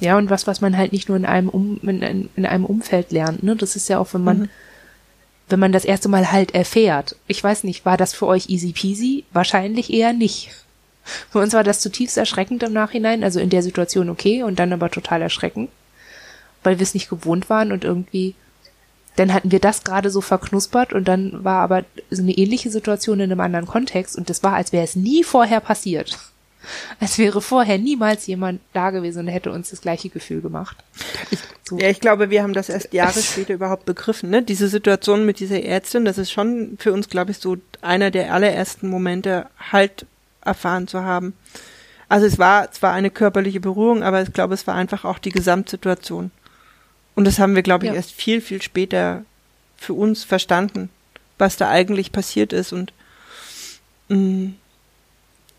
Ja, 0.00 0.16
und 0.16 0.30
was, 0.30 0.46
was 0.46 0.60
man 0.60 0.76
halt 0.76 0.92
nicht 0.92 1.08
nur 1.08 1.16
in 1.16 1.26
einem, 1.26 1.48
um, 1.48 1.78
in, 1.82 2.28
in 2.34 2.46
einem 2.46 2.64
Umfeld 2.64 3.10
lernt, 3.10 3.42
ne? 3.42 3.56
Das 3.56 3.74
ist 3.76 3.88
ja 3.88 3.98
auch, 3.98 4.14
wenn 4.14 4.22
man, 4.22 4.38
Mhm. 4.40 4.48
wenn 5.48 5.60
man 5.60 5.72
das 5.72 5.84
erste 5.84 6.08
Mal 6.08 6.30
halt 6.30 6.54
erfährt. 6.54 7.16
Ich 7.26 7.42
weiß 7.42 7.64
nicht, 7.64 7.84
war 7.84 7.96
das 7.96 8.14
für 8.14 8.26
euch 8.26 8.48
easy 8.48 8.72
peasy? 8.72 9.24
Wahrscheinlich 9.32 9.92
eher 9.92 10.12
nicht. 10.12 10.50
Für 11.30 11.38
uns 11.38 11.54
war 11.54 11.64
das 11.64 11.80
zutiefst 11.80 12.18
erschreckend 12.18 12.62
im 12.62 12.74
Nachhinein, 12.74 13.24
also 13.24 13.40
in 13.40 13.48
der 13.48 13.62
Situation 13.62 14.10
okay 14.10 14.42
und 14.42 14.58
dann 14.58 14.74
aber 14.74 14.90
total 14.90 15.22
erschreckend, 15.22 15.70
weil 16.62 16.78
wir 16.78 16.82
es 16.82 16.92
nicht 16.92 17.08
gewohnt 17.08 17.48
waren 17.48 17.72
und 17.72 17.82
irgendwie, 17.82 18.34
dann 19.18 19.34
hatten 19.34 19.50
wir 19.50 19.58
das 19.58 19.84
gerade 19.84 20.10
so 20.10 20.20
verknuspert 20.20 20.92
und 20.92 21.08
dann 21.08 21.44
war 21.44 21.62
aber 21.62 21.84
so 22.10 22.22
eine 22.22 22.32
ähnliche 22.32 22.70
Situation 22.70 23.20
in 23.20 23.32
einem 23.32 23.40
anderen 23.40 23.66
Kontext 23.66 24.16
und 24.16 24.30
das 24.30 24.42
war, 24.42 24.54
als 24.54 24.72
wäre 24.72 24.84
es 24.84 24.96
nie 24.96 25.24
vorher 25.24 25.60
passiert. 25.60 26.18
Als 27.00 27.16
wäre 27.16 27.40
vorher 27.40 27.78
niemals 27.78 28.26
jemand 28.26 28.60
da 28.74 28.90
gewesen 28.90 29.20
und 29.20 29.28
hätte 29.28 29.52
uns 29.52 29.70
das 29.70 29.80
gleiche 29.80 30.10
Gefühl 30.10 30.42
gemacht. 30.42 30.76
So. 31.64 31.78
Ja, 31.78 31.88
ich 31.88 32.00
glaube, 32.00 32.28
wir 32.28 32.42
haben 32.42 32.52
das 32.52 32.68
erst 32.68 32.92
Jahre 32.92 33.22
später 33.22 33.54
überhaupt 33.54 33.86
begriffen. 33.86 34.28
Ne? 34.28 34.42
Diese 34.42 34.68
Situation 34.68 35.24
mit 35.24 35.40
dieser 35.40 35.62
Ärztin, 35.62 36.04
das 36.04 36.18
ist 36.18 36.30
schon 36.30 36.76
für 36.78 36.92
uns, 36.92 37.08
glaube 37.08 37.30
ich, 37.30 37.38
so 37.38 37.56
einer 37.80 38.10
der 38.10 38.34
allerersten 38.34 38.88
Momente, 38.90 39.46
halt 39.70 40.04
erfahren 40.44 40.88
zu 40.88 41.04
haben. 41.04 41.32
Also 42.08 42.26
es 42.26 42.38
war 42.38 42.70
zwar 42.72 42.92
eine 42.92 43.10
körperliche 43.10 43.60
Berührung, 43.60 44.02
aber 44.02 44.20
ich 44.20 44.32
glaube, 44.32 44.52
es 44.52 44.66
war 44.66 44.74
einfach 44.74 45.04
auch 45.04 45.18
die 45.18 45.32
Gesamtsituation. 45.32 46.32
Und 47.18 47.24
das 47.24 47.40
haben 47.40 47.56
wir, 47.56 47.64
glaube 47.64 47.84
ich, 47.84 47.90
Ja. 47.90 47.96
erst 47.96 48.12
viel, 48.12 48.40
viel 48.40 48.62
später 48.62 49.24
für 49.76 49.92
uns 49.92 50.22
verstanden, 50.22 50.88
was 51.36 51.56
da 51.56 51.68
eigentlich 51.68 52.12
passiert 52.12 52.52
ist 52.52 52.72
und 52.72 52.92
mh, 54.08 54.50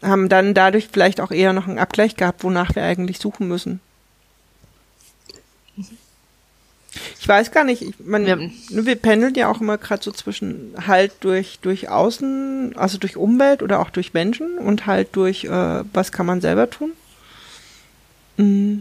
haben 0.02 0.30
dann 0.30 0.54
dadurch 0.54 0.88
vielleicht 0.90 1.20
auch 1.20 1.32
eher 1.32 1.52
noch 1.52 1.68
einen 1.68 1.78
Abgleich 1.78 2.16
gehabt, 2.16 2.46
wonach 2.46 2.76
wir 2.76 2.84
eigentlich 2.84 3.20
suchen 3.20 3.50
müssen. 3.50 3.82
Ich 7.20 7.28
weiß 7.28 7.52
gar 7.52 7.66
nicht, 7.66 7.82
ich, 7.82 7.94
man, 8.00 8.26
Ja. 8.26 8.38
ne, 8.38 8.52
wir 8.70 8.96
pendeln 8.96 9.36
ja 9.36 9.52
auch 9.52 9.60
immer 9.60 9.78
gerade 9.78 10.02
so 10.02 10.14
zwischen 10.14 10.74
halt 10.88 11.12
durch, 11.20 11.60
durch 11.62 11.90
Außen, 11.90 12.78
also 12.78 12.98
durch 12.98 13.18
Umwelt 13.18 13.62
oder 13.64 13.82
auch 13.82 13.90
durch 13.90 14.14
Menschen 14.14 14.58
und 14.60 14.86
halt 14.86 15.10
durch, 15.18 15.44
äh, 15.44 15.84
was 15.94 16.14
kann 16.14 16.26
man 16.26 16.40
selber 16.40 16.70
tun. 16.70 16.94
Mm. 18.38 18.80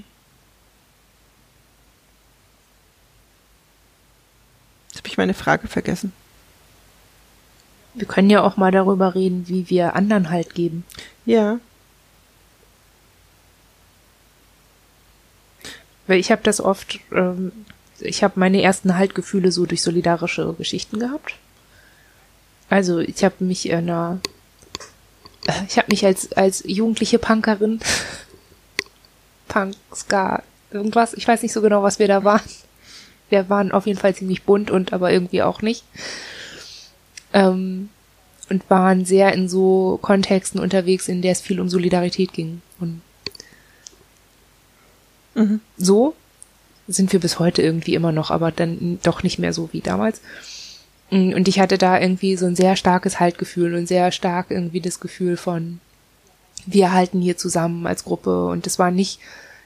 Habe 5.09 5.13
ich 5.13 5.19
meine 5.19 5.35
Frage 5.35 5.69
vergessen. 5.69 6.13
Wir 7.95 8.07
können 8.07 8.29
ja 8.29 8.43
auch 8.43 8.59
mal 8.59 8.71
darüber 8.71 9.15
reden, 9.15 9.49
wie 9.49 9.71
wir 9.71 9.97
anderen 9.97 10.29
Halt 10.29 10.55
geben. 10.55 10.85
Ja. 11.25 11.61
Weil 16.07 16.21
ich 16.21 16.31
habe 16.31 16.43
das 16.43 16.61
oft, 16.61 17.01
ähm, 17.11 17.53
ich 18.01 18.23
habe 18.23 18.39
meine 18.39 18.61
ersten 18.61 18.97
Haltgefühle 18.99 19.51
so 19.51 19.65
durch 19.65 19.81
solidarische 19.81 20.55
Geschichten 20.59 20.99
gehabt. 20.99 21.37
Also 22.69 22.99
ich 22.99 23.25
habe 23.25 23.43
mich 23.43 23.71
in 23.71 23.77
einer, 23.79 24.21
ich 25.67 25.79
habe 25.79 25.89
mich 25.91 26.05
als 26.05 26.33
als 26.33 26.63
jugendliche 26.67 27.19
Punkerin, 27.19 27.81
Punk, 29.49 29.75
Ska, 29.95 30.43
irgendwas, 30.71 31.15
ich 31.15 31.27
weiß 31.27 31.43
nicht 31.43 31.55
so 31.55 31.63
genau, 31.63 31.83
was 31.83 31.99
wir 31.99 32.09
da 32.09 32.25
waren. 32.25 32.43
Wir 33.31 33.49
waren 33.49 33.73
auf 33.73 33.87
jeden 33.87 33.99
Fall 33.99 34.15
ziemlich 34.15 34.43
bunt 34.43 34.71
und 34.71 34.93
aber 34.93 35.13
irgendwie 35.13 35.43
auch 35.43 35.63
nicht. 35.63 35.85
Ähm, 37.33 37.91
und 38.49 38.69
waren 38.71 39.05
sehr 39.05 39.33
in 39.35 39.49
so 39.49 39.99
Kontexten 40.01 40.61
unterwegs, 40.61 41.09
in 41.09 41.21
der 41.21 41.33
es 41.33 41.41
viel 41.41 41.61
um 41.61 41.69
Solidarität 41.69 42.33
ging. 42.33 42.63
Und 42.81 43.03
mhm. 45.35 45.61
so 45.77 46.15
sind 46.87 47.13
wir 47.13 47.21
bis 47.21 47.39
heute 47.39 47.61
irgendwie 47.61 47.95
immer 47.95 48.13
noch, 48.13 48.31
aber 48.31 48.51
dann 48.51 48.99
doch 49.03 49.23
nicht 49.23 49.39
mehr 49.39 49.53
so 49.53 49.69
wie 49.73 49.81
damals. 49.81 50.23
Und 51.11 51.49
ich 51.49 51.61
hatte 51.61 51.79
da 51.79 51.99
irgendwie 51.99 52.37
so 52.37 52.47
ein 52.47 52.57
sehr 52.57 52.77
starkes 52.77 53.19
Haltgefühl 53.19 53.75
und 53.75 53.87
sehr 53.87 54.13
stark 54.13 54.51
irgendwie 54.51 54.81
das 54.81 55.01
Gefühl 55.01 55.37
von, 55.37 55.81
wir 56.67 56.93
halten 56.93 57.21
hier 57.21 57.37
zusammen 57.37 57.87
als 57.87 58.05
Gruppe 58.05 58.47
und 58.47 58.67
es 58.67 58.79
war 58.79 58.91
nicht, 58.91 59.21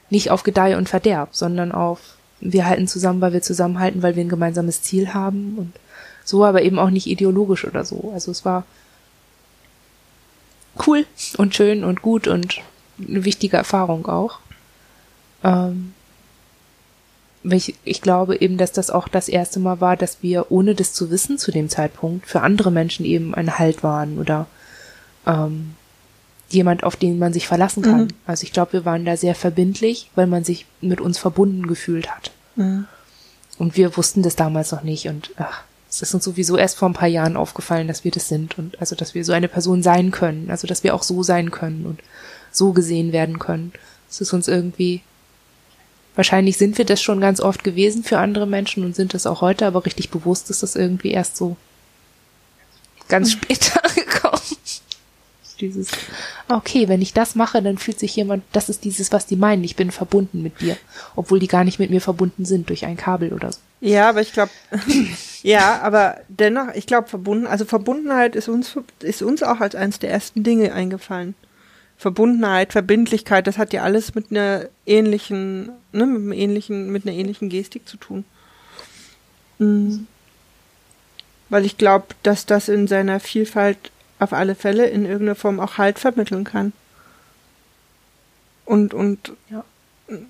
nicht 0.09 0.31
auf 0.31 0.43
Gedeih 0.43 0.77
und 0.77 0.87
Verderb, 0.87 1.29
sondern 1.31 1.71
auf, 1.73 1.99
wir 2.43 2.65
halten 2.65 2.87
zusammen, 2.87 3.21
weil 3.21 3.33
wir 3.33 3.41
zusammenhalten, 3.41 4.03
weil 4.03 4.15
wir 4.15 4.23
ein 4.23 4.29
gemeinsames 4.29 4.81
Ziel 4.81 5.13
haben 5.13 5.55
und 5.57 5.73
so, 6.23 6.43
aber 6.43 6.61
eben 6.61 6.79
auch 6.79 6.89
nicht 6.89 7.07
ideologisch 7.07 7.65
oder 7.65 7.83
so. 7.83 8.11
Also 8.13 8.31
es 8.31 8.45
war 8.45 8.65
cool 10.85 11.05
und 11.37 11.55
schön 11.55 11.83
und 11.83 12.01
gut 12.01 12.27
und 12.27 12.61
eine 12.99 13.25
wichtige 13.25 13.57
Erfahrung 13.57 14.07
auch. 14.07 14.39
Ähm, 15.43 15.93
ich, 17.43 17.75
ich 17.83 18.01
glaube 18.01 18.39
eben, 18.39 18.57
dass 18.57 18.71
das 18.71 18.89
auch 18.89 19.07
das 19.07 19.27
erste 19.27 19.59
Mal 19.59 19.81
war, 19.81 19.97
dass 19.97 20.23
wir, 20.23 20.51
ohne 20.51 20.75
das 20.75 20.93
zu 20.93 21.11
wissen 21.11 21.37
zu 21.37 21.51
dem 21.51 21.69
Zeitpunkt, 21.69 22.25
für 22.25 22.41
andere 22.41 22.71
Menschen 22.71 23.05
eben 23.05 23.35
ein 23.35 23.59
Halt 23.59 23.83
waren 23.83 24.17
oder 24.17 24.47
ähm, 25.27 25.75
jemand, 26.53 26.83
auf 26.83 26.95
den 26.95 27.19
man 27.19 27.33
sich 27.33 27.47
verlassen 27.47 27.83
kann. 27.83 28.03
Mhm. 28.05 28.13
Also 28.25 28.43
ich 28.43 28.53
glaube, 28.53 28.73
wir 28.73 28.85
waren 28.85 29.05
da 29.05 29.17
sehr 29.17 29.35
verbindlich, 29.35 30.09
weil 30.15 30.27
man 30.27 30.43
sich 30.43 30.65
mit 30.81 31.01
uns 31.01 31.17
verbunden 31.17 31.67
gefühlt 31.67 32.13
hat. 32.13 32.31
Mhm. 32.55 32.85
Und 33.57 33.77
wir 33.77 33.95
wussten 33.97 34.23
das 34.23 34.35
damals 34.35 34.71
noch 34.71 34.83
nicht 34.83 35.07
und 35.07 35.31
ach, 35.37 35.63
es 35.89 36.01
ist 36.01 36.13
uns 36.15 36.23
sowieso 36.23 36.57
erst 36.57 36.77
vor 36.77 36.89
ein 36.89 36.95
paar 36.95 37.07
Jahren 37.07 37.37
aufgefallen, 37.37 37.87
dass 37.87 38.03
wir 38.03 38.09
das 38.09 38.27
sind 38.27 38.57
und 38.57 38.79
also, 38.81 38.95
dass 38.95 39.13
wir 39.13 39.23
so 39.23 39.31
eine 39.31 39.47
Person 39.47 39.83
sein 39.83 40.09
können, 40.09 40.49
also, 40.49 40.65
dass 40.65 40.83
wir 40.83 40.95
auch 40.95 41.03
so 41.03 41.21
sein 41.21 41.51
können 41.51 41.85
und 41.85 42.01
so 42.51 42.73
gesehen 42.73 43.11
werden 43.11 43.37
können. 43.37 43.73
Es 44.09 44.19
ist 44.21 44.33
uns 44.33 44.47
irgendwie 44.47 45.01
Wahrscheinlich 46.15 46.57
sind 46.57 46.77
wir 46.77 46.85
das 46.85 47.01
schon 47.01 47.19
ganz 47.19 47.39
oft 47.39 47.63
gewesen 47.63 48.03
für 48.03 48.19
andere 48.19 48.45
Menschen 48.45 48.85
und 48.85 48.95
sind 48.95 49.13
das 49.13 49.25
auch 49.25 49.41
heute, 49.41 49.65
aber 49.65 49.85
richtig 49.85 50.11
bewusst 50.11 50.49
ist 50.49 50.61
das 50.61 50.75
irgendwie 50.75 51.11
erst 51.11 51.37
so 51.37 51.57
ganz 53.07 53.31
später 53.33 53.81
gekommen. 53.95 54.22
Dieses, 55.67 55.89
okay, 56.49 56.89
wenn 56.89 57.01
ich 57.01 57.13
das 57.13 57.35
mache, 57.35 57.61
dann 57.61 57.77
fühlt 57.77 57.99
sich 57.99 58.15
jemand, 58.15 58.43
das 58.51 58.69
ist 58.69 58.83
dieses, 58.83 59.11
was 59.11 59.25
die 59.25 59.37
meinen, 59.37 59.63
ich 59.63 59.75
bin 59.75 59.91
verbunden 59.91 60.43
mit 60.43 60.59
dir, 60.59 60.75
obwohl 61.15 61.39
die 61.39 61.47
gar 61.47 61.63
nicht 61.63 61.79
mit 61.79 61.89
mir 61.89 62.01
verbunden 62.01 62.43
sind 62.43 62.69
durch 62.69 62.85
ein 62.85 62.97
Kabel 62.97 63.31
oder 63.31 63.51
so. 63.51 63.59
Ja, 63.79 64.09
aber 64.09 64.21
ich 64.21 64.33
glaube, 64.33 64.51
ja, 65.43 65.81
aber 65.81 66.17
dennoch, 66.27 66.73
ich 66.73 66.85
glaube, 66.85 67.07
verbunden, 67.07 67.47
also 67.47 67.65
Verbundenheit 67.65 68.35
ist 68.35 68.49
uns, 68.49 68.77
ist 69.01 69.21
uns 69.21 69.41
auch 69.41 69.61
als 69.61 69.75
eines 69.75 69.99
der 69.99 70.11
ersten 70.11 70.43
Dinge 70.43 70.73
eingefallen. 70.73 71.33
Verbundenheit, 71.97 72.73
Verbindlichkeit, 72.73 73.47
das 73.47 73.57
hat 73.57 73.71
ja 73.71 73.83
alles 73.83 74.15
mit 74.15 74.31
einer 74.31 74.65
ähnlichen, 74.85 75.71
ne, 75.93 76.05
mit 76.05 76.21
einem 76.21 76.31
ähnlichen, 76.33 76.91
mit 76.91 77.07
einer 77.07 77.15
ähnlichen 77.15 77.47
Gestik 77.47 77.87
zu 77.87 77.95
tun. 77.95 78.25
Mhm. 79.59 80.07
Weil 81.47 81.65
ich 81.65 81.77
glaube, 81.77 82.07
dass 82.23 82.45
das 82.45 82.67
in 82.67 82.87
seiner 82.87 83.21
Vielfalt 83.21 83.77
auf 84.23 84.33
alle 84.33 84.55
Fälle 84.55 84.87
in 84.87 85.05
irgendeiner 85.05 85.35
Form 85.35 85.59
auch 85.59 85.77
Halt 85.77 85.99
vermitteln 85.99 86.43
kann. 86.43 86.73
Und, 88.65 88.93
und 88.93 89.33
ja. 89.49 89.63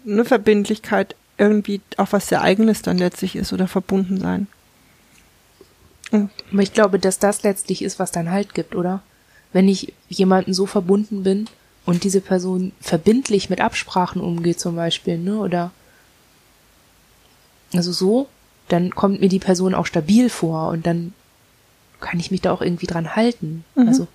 eine 0.05 0.25
Verbindlichkeit 0.25 1.15
irgendwie 1.37 1.81
auch 1.97 2.11
was 2.11 2.27
sehr 2.27 2.41
Eigenes 2.41 2.81
dann 2.81 2.97
letztlich 2.97 3.35
ist 3.35 3.53
oder 3.53 3.67
verbunden 3.67 4.19
sein. 4.19 4.47
Mhm. 6.11 6.29
Aber 6.51 6.61
ich 6.61 6.73
glaube, 6.73 6.99
dass 6.99 7.19
das 7.19 7.43
letztlich 7.43 7.81
ist, 7.81 7.99
was 7.99 8.11
dann 8.11 8.31
Halt 8.31 8.53
gibt, 8.53 8.75
oder? 8.75 9.01
Wenn 9.51 9.67
ich 9.67 9.93
jemanden 10.09 10.53
so 10.53 10.65
verbunden 10.65 11.23
bin, 11.23 11.47
und 11.85 12.03
diese 12.03 12.21
Person 12.21 12.71
verbindlich 12.79 13.49
mit 13.49 13.61
Absprachen 13.61 14.21
umgeht 14.21 14.59
zum 14.59 14.75
Beispiel, 14.75 15.17
ne, 15.17 15.37
oder 15.37 15.71
also 17.73 17.91
so, 17.91 18.27
dann 18.69 18.91
kommt 18.91 19.19
mir 19.19 19.29
die 19.29 19.39
Person 19.39 19.73
auch 19.73 19.85
stabil 19.85 20.29
vor 20.29 20.69
und 20.69 20.85
dann 20.85 21.13
kann 22.03 22.19
ich 22.19 22.29
mich 22.29 22.41
da 22.41 22.51
auch 22.51 22.61
irgendwie 22.61 22.85
dran 22.85 23.15
halten. 23.15 23.63
Mhm. 23.75 23.87
Also 23.87 24.07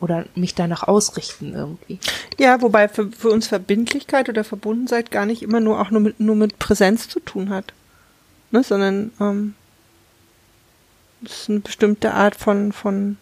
oder 0.00 0.26
mich 0.34 0.54
danach 0.54 0.82
ausrichten 0.82 1.54
irgendwie. 1.54 1.98
Ja, 2.38 2.60
wobei 2.60 2.88
für, 2.88 3.10
für 3.10 3.30
uns 3.30 3.46
Verbindlichkeit 3.46 4.28
oder 4.28 4.44
Verbundenheit 4.44 5.10
gar 5.10 5.26
nicht 5.26 5.42
immer 5.42 5.60
nur 5.60 5.80
auch 5.80 5.90
nur 5.90 6.00
mit, 6.00 6.20
nur 6.20 6.36
mit 6.36 6.58
Präsenz 6.58 7.08
zu 7.08 7.20
tun 7.20 7.50
hat. 7.50 7.72
Ne, 8.50 8.62
sondern 8.62 9.10
ähm, 9.20 9.54
das 11.20 11.42
ist 11.42 11.50
eine 11.50 11.60
bestimmte 11.60 12.12
Art 12.14 12.36
von, 12.36 12.72
von 12.72 13.16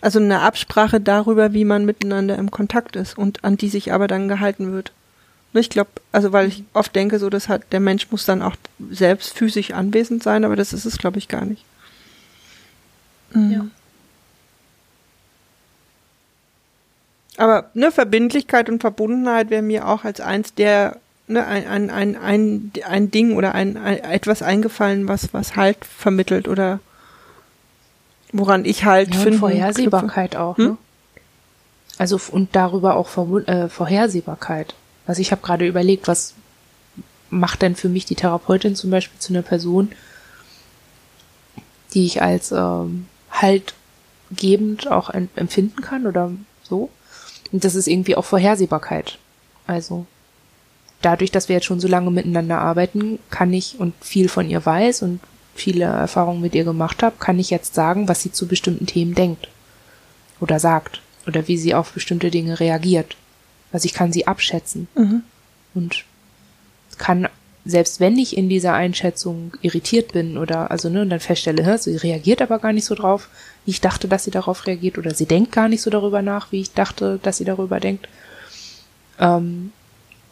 also 0.00 0.18
eine 0.18 0.40
Absprache 0.40 1.00
darüber, 1.00 1.52
wie 1.52 1.64
man 1.64 1.84
miteinander 1.84 2.38
im 2.38 2.50
Kontakt 2.50 2.96
ist 2.96 3.18
und 3.18 3.44
an 3.44 3.56
die 3.56 3.68
sich 3.68 3.92
aber 3.92 4.06
dann 4.06 4.28
gehalten 4.28 4.72
wird. 4.72 4.92
Ich 5.52 5.68
glaube, 5.68 5.90
also 6.12 6.32
weil 6.32 6.46
ich 6.46 6.62
oft 6.72 6.94
denke, 6.94 7.18
so 7.18 7.28
das 7.28 7.48
hat 7.48 7.72
der 7.72 7.80
Mensch 7.80 8.10
muss 8.10 8.24
dann 8.24 8.40
auch 8.40 8.54
selbst 8.90 9.36
physisch 9.36 9.72
anwesend 9.72 10.22
sein, 10.22 10.44
aber 10.44 10.54
das 10.54 10.72
ist 10.72 10.84
es, 10.84 10.96
glaube 10.96 11.18
ich, 11.18 11.26
gar 11.26 11.44
nicht. 11.44 11.64
Mhm. 13.32 13.52
Ja. 13.52 13.66
Aber 17.36 17.70
ne, 17.74 17.90
Verbindlichkeit 17.90 18.68
und 18.68 18.80
Verbundenheit 18.80 19.50
wäre 19.50 19.62
mir 19.62 19.88
auch 19.88 20.04
als 20.04 20.20
eins 20.20 20.54
der 20.54 20.98
ne, 21.26 21.46
ein, 21.46 21.66
ein, 21.66 21.90
ein, 21.90 22.16
ein, 22.16 22.72
ein 22.86 23.10
Ding 23.10 23.36
oder 23.36 23.54
ein, 23.54 23.76
ein 23.76 23.98
etwas 23.98 24.42
eingefallen, 24.42 25.08
was 25.08 25.32
was 25.32 25.56
halt 25.56 25.84
vermittelt 25.84 26.48
oder 26.48 26.80
woran 28.32 28.64
ich 28.64 28.84
halt 28.84 29.14
ja, 29.14 29.20
finde. 29.20 29.38
Vorhersehbarkeit 29.38 30.36
auch, 30.36 30.58
hm? 30.58 30.64
ne? 30.64 30.76
Also 31.98 32.20
und 32.30 32.54
darüber 32.56 32.96
auch 32.96 33.08
Vor 33.08 33.46
äh, 33.46 33.68
Vorhersehbarkeit. 33.68 34.74
Also 35.06 35.20
ich 35.20 35.32
habe 35.32 35.42
gerade 35.42 35.66
überlegt, 35.66 36.08
was 36.08 36.34
macht 37.30 37.62
denn 37.62 37.76
für 37.76 37.88
mich 37.88 38.04
die 38.04 38.14
Therapeutin 38.16 38.74
zum 38.74 38.90
Beispiel 38.90 39.18
zu 39.18 39.32
einer 39.32 39.42
Person, 39.42 39.92
die 41.94 42.06
ich 42.06 42.22
als 42.22 42.52
ähm, 42.52 43.06
halt 43.40 43.74
gebend 44.30 44.90
auch 44.90 45.10
empfinden 45.10 45.82
kann 45.82 46.06
oder 46.06 46.30
so. 46.62 46.90
Und 47.52 47.64
das 47.64 47.74
ist 47.74 47.88
irgendwie 47.88 48.16
auch 48.16 48.24
Vorhersehbarkeit. 48.24 49.18
Also 49.66 50.06
dadurch, 51.02 51.30
dass 51.30 51.48
wir 51.48 51.56
jetzt 51.56 51.66
schon 51.66 51.80
so 51.80 51.88
lange 51.88 52.10
miteinander 52.10 52.58
arbeiten, 52.58 53.18
kann 53.30 53.52
ich 53.52 53.78
und 53.78 53.94
viel 54.00 54.28
von 54.28 54.48
ihr 54.48 54.64
weiß 54.64 55.02
und 55.02 55.20
viele 55.54 55.84
Erfahrungen 55.84 56.40
mit 56.40 56.54
ihr 56.54 56.64
gemacht 56.64 57.02
habe, 57.02 57.16
kann 57.18 57.38
ich 57.38 57.50
jetzt 57.50 57.74
sagen, 57.74 58.08
was 58.08 58.22
sie 58.22 58.32
zu 58.32 58.46
bestimmten 58.46 58.86
Themen 58.86 59.14
denkt 59.14 59.48
oder 60.40 60.58
sagt 60.60 61.02
oder 61.26 61.48
wie 61.48 61.58
sie 61.58 61.74
auf 61.74 61.92
bestimmte 61.92 62.30
Dinge 62.30 62.60
reagiert. 62.60 63.16
Also 63.72 63.86
ich 63.86 63.94
kann 63.94 64.12
sie 64.12 64.26
abschätzen 64.26 64.88
mhm. 64.94 65.22
und 65.74 66.04
kann 66.98 67.28
selbst 67.64 68.00
wenn 68.00 68.16
ich 68.18 68.36
in 68.36 68.48
dieser 68.48 68.72
Einschätzung 68.72 69.52
irritiert 69.60 70.12
bin 70.12 70.38
oder 70.38 70.70
also 70.70 70.88
ne 70.88 71.02
und 71.02 71.10
dann 71.10 71.20
feststelle, 71.20 71.64
hä, 71.64 71.76
sie 71.76 71.96
reagiert 71.96 72.40
aber 72.42 72.58
gar 72.58 72.72
nicht 72.72 72.86
so 72.86 72.94
drauf, 72.94 73.28
wie 73.64 73.72
ich 73.72 73.80
dachte, 73.80 74.08
dass 74.08 74.24
sie 74.24 74.30
darauf 74.30 74.66
reagiert 74.66 74.98
oder 74.98 75.14
sie 75.14 75.26
denkt 75.26 75.52
gar 75.52 75.68
nicht 75.68 75.82
so 75.82 75.90
darüber 75.90 76.22
nach, 76.22 76.52
wie 76.52 76.60
ich 76.60 76.72
dachte, 76.72 77.20
dass 77.22 77.36
sie 77.36 77.44
darüber 77.44 77.78
denkt, 77.80 78.08
ähm, 79.18 79.72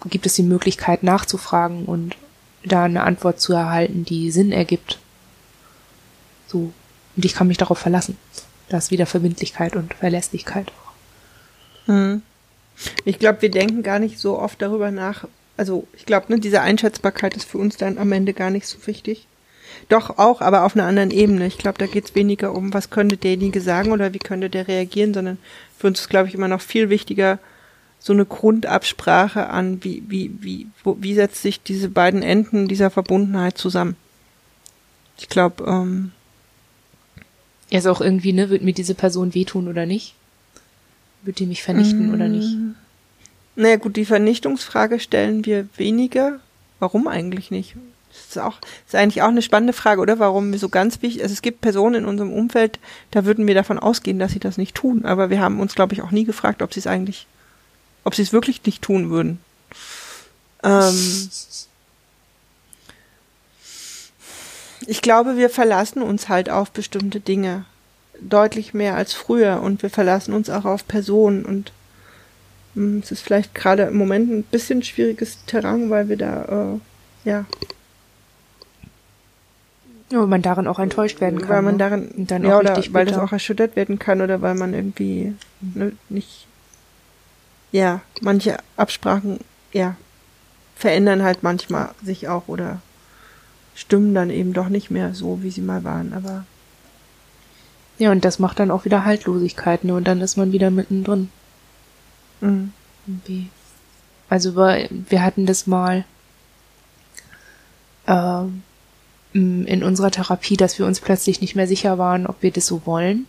gibt 0.06 0.26
es 0.26 0.34
die 0.34 0.42
Möglichkeit 0.42 1.02
nachzufragen 1.02 1.84
und 1.84 2.16
da 2.64 2.84
eine 2.84 3.04
Antwort 3.04 3.40
zu 3.40 3.52
erhalten, 3.52 4.04
die 4.04 4.30
Sinn 4.30 4.52
ergibt 4.52 4.98
so. 6.48 6.72
Und 7.16 7.24
ich 7.24 7.34
kann 7.34 7.48
mich 7.48 7.58
darauf 7.58 7.78
verlassen. 7.78 8.16
Da 8.68 8.78
ist 8.78 8.90
wieder 8.90 9.06
Verbindlichkeit 9.06 9.76
und 9.76 9.94
Verlässlichkeit. 9.94 10.72
Hm. 11.86 12.22
Ich 13.04 13.18
glaube, 13.18 13.42
wir 13.42 13.50
denken 13.50 13.82
gar 13.82 13.98
nicht 13.98 14.18
so 14.18 14.38
oft 14.38 14.60
darüber 14.62 14.90
nach. 14.90 15.26
Also 15.58 15.86
ich 15.92 16.06
glaube, 16.06 16.32
ne, 16.32 16.40
diese 16.40 16.62
Einschätzbarkeit 16.62 17.36
ist 17.36 17.44
für 17.44 17.58
uns 17.58 17.76
dann 17.76 17.98
am 17.98 18.12
Ende 18.12 18.32
gar 18.32 18.48
nicht 18.48 18.66
so 18.66 18.78
wichtig. 18.86 19.26
Doch 19.88 20.18
auch, 20.18 20.40
aber 20.40 20.64
auf 20.64 20.76
einer 20.76 20.86
anderen 20.86 21.10
Ebene. 21.10 21.46
Ich 21.46 21.58
glaube, 21.58 21.78
da 21.78 21.86
geht 21.86 22.06
es 22.06 22.14
weniger 22.14 22.54
um, 22.54 22.72
was 22.72 22.90
könnte 22.90 23.16
derjenige 23.16 23.60
sagen 23.60 23.92
oder 23.92 24.14
wie 24.14 24.18
könnte 24.18 24.48
der 24.48 24.68
reagieren, 24.68 25.12
sondern 25.12 25.38
für 25.76 25.88
uns 25.88 26.00
ist, 26.00 26.08
glaube 26.08 26.28
ich, 26.28 26.34
immer 26.34 26.48
noch 26.48 26.60
viel 26.60 26.90
wichtiger, 26.90 27.38
so 27.98 28.12
eine 28.12 28.24
Grundabsprache 28.24 29.48
an, 29.48 29.82
wie, 29.82 30.04
wie, 30.06 30.30
wie, 30.40 30.66
wo, 30.84 30.96
wie 31.00 31.14
setzt 31.14 31.42
sich 31.42 31.60
diese 31.60 31.88
beiden 31.88 32.22
Enden 32.22 32.68
dieser 32.68 32.90
Verbundenheit 32.90 33.58
zusammen. 33.58 33.96
Ich 35.18 35.28
glaube, 35.28 35.64
ähm, 35.64 36.12
er 37.70 37.80
ist 37.80 37.86
auch 37.86 38.00
irgendwie, 38.00 38.32
ne, 38.32 38.50
wird 38.50 38.62
mir 38.62 38.72
diese 38.72 38.94
Person 38.94 39.34
wehtun 39.34 39.66
oder 39.66 39.84
nicht? 39.84 40.14
Wird 41.22 41.40
die 41.40 41.46
mich 41.46 41.64
vernichten 41.64 42.08
mmh. 42.08 42.14
oder 42.14 42.28
nicht? 42.28 42.56
Naja 43.58 43.74
gut, 43.74 43.96
die 43.96 44.04
Vernichtungsfrage 44.04 45.00
stellen 45.00 45.44
wir 45.44 45.68
weniger. 45.76 46.38
Warum 46.78 47.08
eigentlich 47.08 47.50
nicht? 47.50 47.74
Das 48.08 48.28
ist 48.28 48.38
auch, 48.38 48.56
ist 48.86 48.94
eigentlich 48.94 49.20
auch 49.22 49.28
eine 49.28 49.42
spannende 49.42 49.72
Frage, 49.72 50.00
oder? 50.00 50.20
Warum 50.20 50.52
wir 50.52 50.60
so 50.60 50.68
ganz 50.68 51.02
wichtig, 51.02 51.24
also 51.24 51.32
es 51.32 51.42
gibt 51.42 51.60
Personen 51.60 51.96
in 51.96 52.04
unserem 52.04 52.32
Umfeld, 52.32 52.78
da 53.10 53.24
würden 53.24 53.48
wir 53.48 53.56
davon 53.56 53.80
ausgehen, 53.80 54.20
dass 54.20 54.30
sie 54.30 54.38
das 54.38 54.58
nicht 54.58 54.76
tun. 54.76 55.04
Aber 55.04 55.28
wir 55.28 55.40
haben 55.40 55.58
uns, 55.58 55.74
glaube 55.74 55.92
ich, 55.92 56.02
auch 56.02 56.12
nie 56.12 56.22
gefragt, 56.22 56.62
ob 56.62 56.72
sie 56.72 56.78
es 56.78 56.86
eigentlich, 56.86 57.26
ob 58.04 58.14
sie 58.14 58.22
es 58.22 58.32
wirklich 58.32 58.64
nicht 58.64 58.80
tun 58.80 59.10
würden. 59.10 59.40
Ähm, 60.62 61.28
ich 64.86 65.02
glaube, 65.02 65.36
wir 65.36 65.50
verlassen 65.50 66.00
uns 66.00 66.28
halt 66.28 66.48
auf 66.48 66.70
bestimmte 66.70 67.18
Dinge 67.18 67.64
deutlich 68.20 68.72
mehr 68.72 68.94
als 68.94 69.14
früher 69.14 69.60
und 69.60 69.82
wir 69.82 69.90
verlassen 69.90 70.32
uns 70.32 70.48
auch 70.48 70.64
auf 70.64 70.86
Personen 70.86 71.44
und 71.44 71.72
es 73.02 73.10
ist 73.10 73.22
vielleicht 73.22 73.54
gerade 73.54 73.84
im 73.84 73.96
Moment 73.96 74.30
ein 74.30 74.42
bisschen 74.42 74.82
schwieriges 74.82 75.44
Terrain, 75.46 75.90
weil 75.90 76.08
wir 76.08 76.16
da 76.16 76.44
äh, 77.24 77.28
ja 77.28 77.46
ja, 80.10 80.20
weil 80.20 80.26
man 80.26 80.42
darin 80.42 80.66
auch 80.66 80.78
enttäuscht 80.78 81.20
werden 81.20 81.40
kann. 81.40 81.48
Weil 81.48 81.62
man 81.62 81.74
ne? 81.74 81.78
darin, 81.78 82.26
dann 82.26 82.44
ja, 82.44 82.58
oder 82.58 82.82
weil 82.92 83.06
das 83.06 83.18
auch 83.18 83.32
erschüttert 83.32 83.76
werden 83.76 83.98
kann 83.98 84.20
oder 84.20 84.40
weil 84.40 84.54
man 84.54 84.72
irgendwie 84.72 85.34
ne, 85.60 85.92
nicht, 86.08 86.46
ja, 87.72 88.00
manche 88.20 88.56
Absprachen, 88.76 89.40
ja, 89.72 89.96
verändern 90.76 91.22
halt 91.22 91.42
manchmal 91.42 91.90
sich 92.02 92.28
auch 92.28 92.48
oder 92.48 92.80
stimmen 93.74 94.14
dann 94.14 94.30
eben 94.30 94.54
doch 94.54 94.68
nicht 94.68 94.90
mehr 94.90 95.14
so, 95.14 95.42
wie 95.42 95.50
sie 95.50 95.60
mal 95.60 95.84
waren, 95.84 96.12
aber. 96.14 96.44
Ja, 97.98 98.12
und 98.12 98.24
das 98.24 98.38
macht 98.38 98.60
dann 98.60 98.70
auch 98.70 98.84
wieder 98.84 99.04
Haltlosigkeit, 99.04 99.84
ne, 99.84 99.94
und 99.94 100.04
dann 100.04 100.20
ist 100.20 100.36
man 100.36 100.52
wieder 100.52 100.70
mittendrin. 100.70 101.30
Mhm. 102.40 102.72
Irgendwie. 103.06 103.50
Also 104.28 104.54
wir, 104.56 105.22
hatten 105.22 105.46
das 105.46 105.66
mal, 105.66 106.04
ähm, 108.06 108.62
in 109.32 109.82
unserer 109.84 110.10
Therapie, 110.10 110.56
dass 110.56 110.78
wir 110.78 110.86
uns 110.86 111.00
plötzlich 111.00 111.40
nicht 111.40 111.54
mehr 111.54 111.66
sicher 111.66 111.98
waren, 111.98 112.26
ob 112.26 112.42
wir 112.42 112.50
das 112.50 112.66
so 112.66 112.82
wollen. 112.86 113.26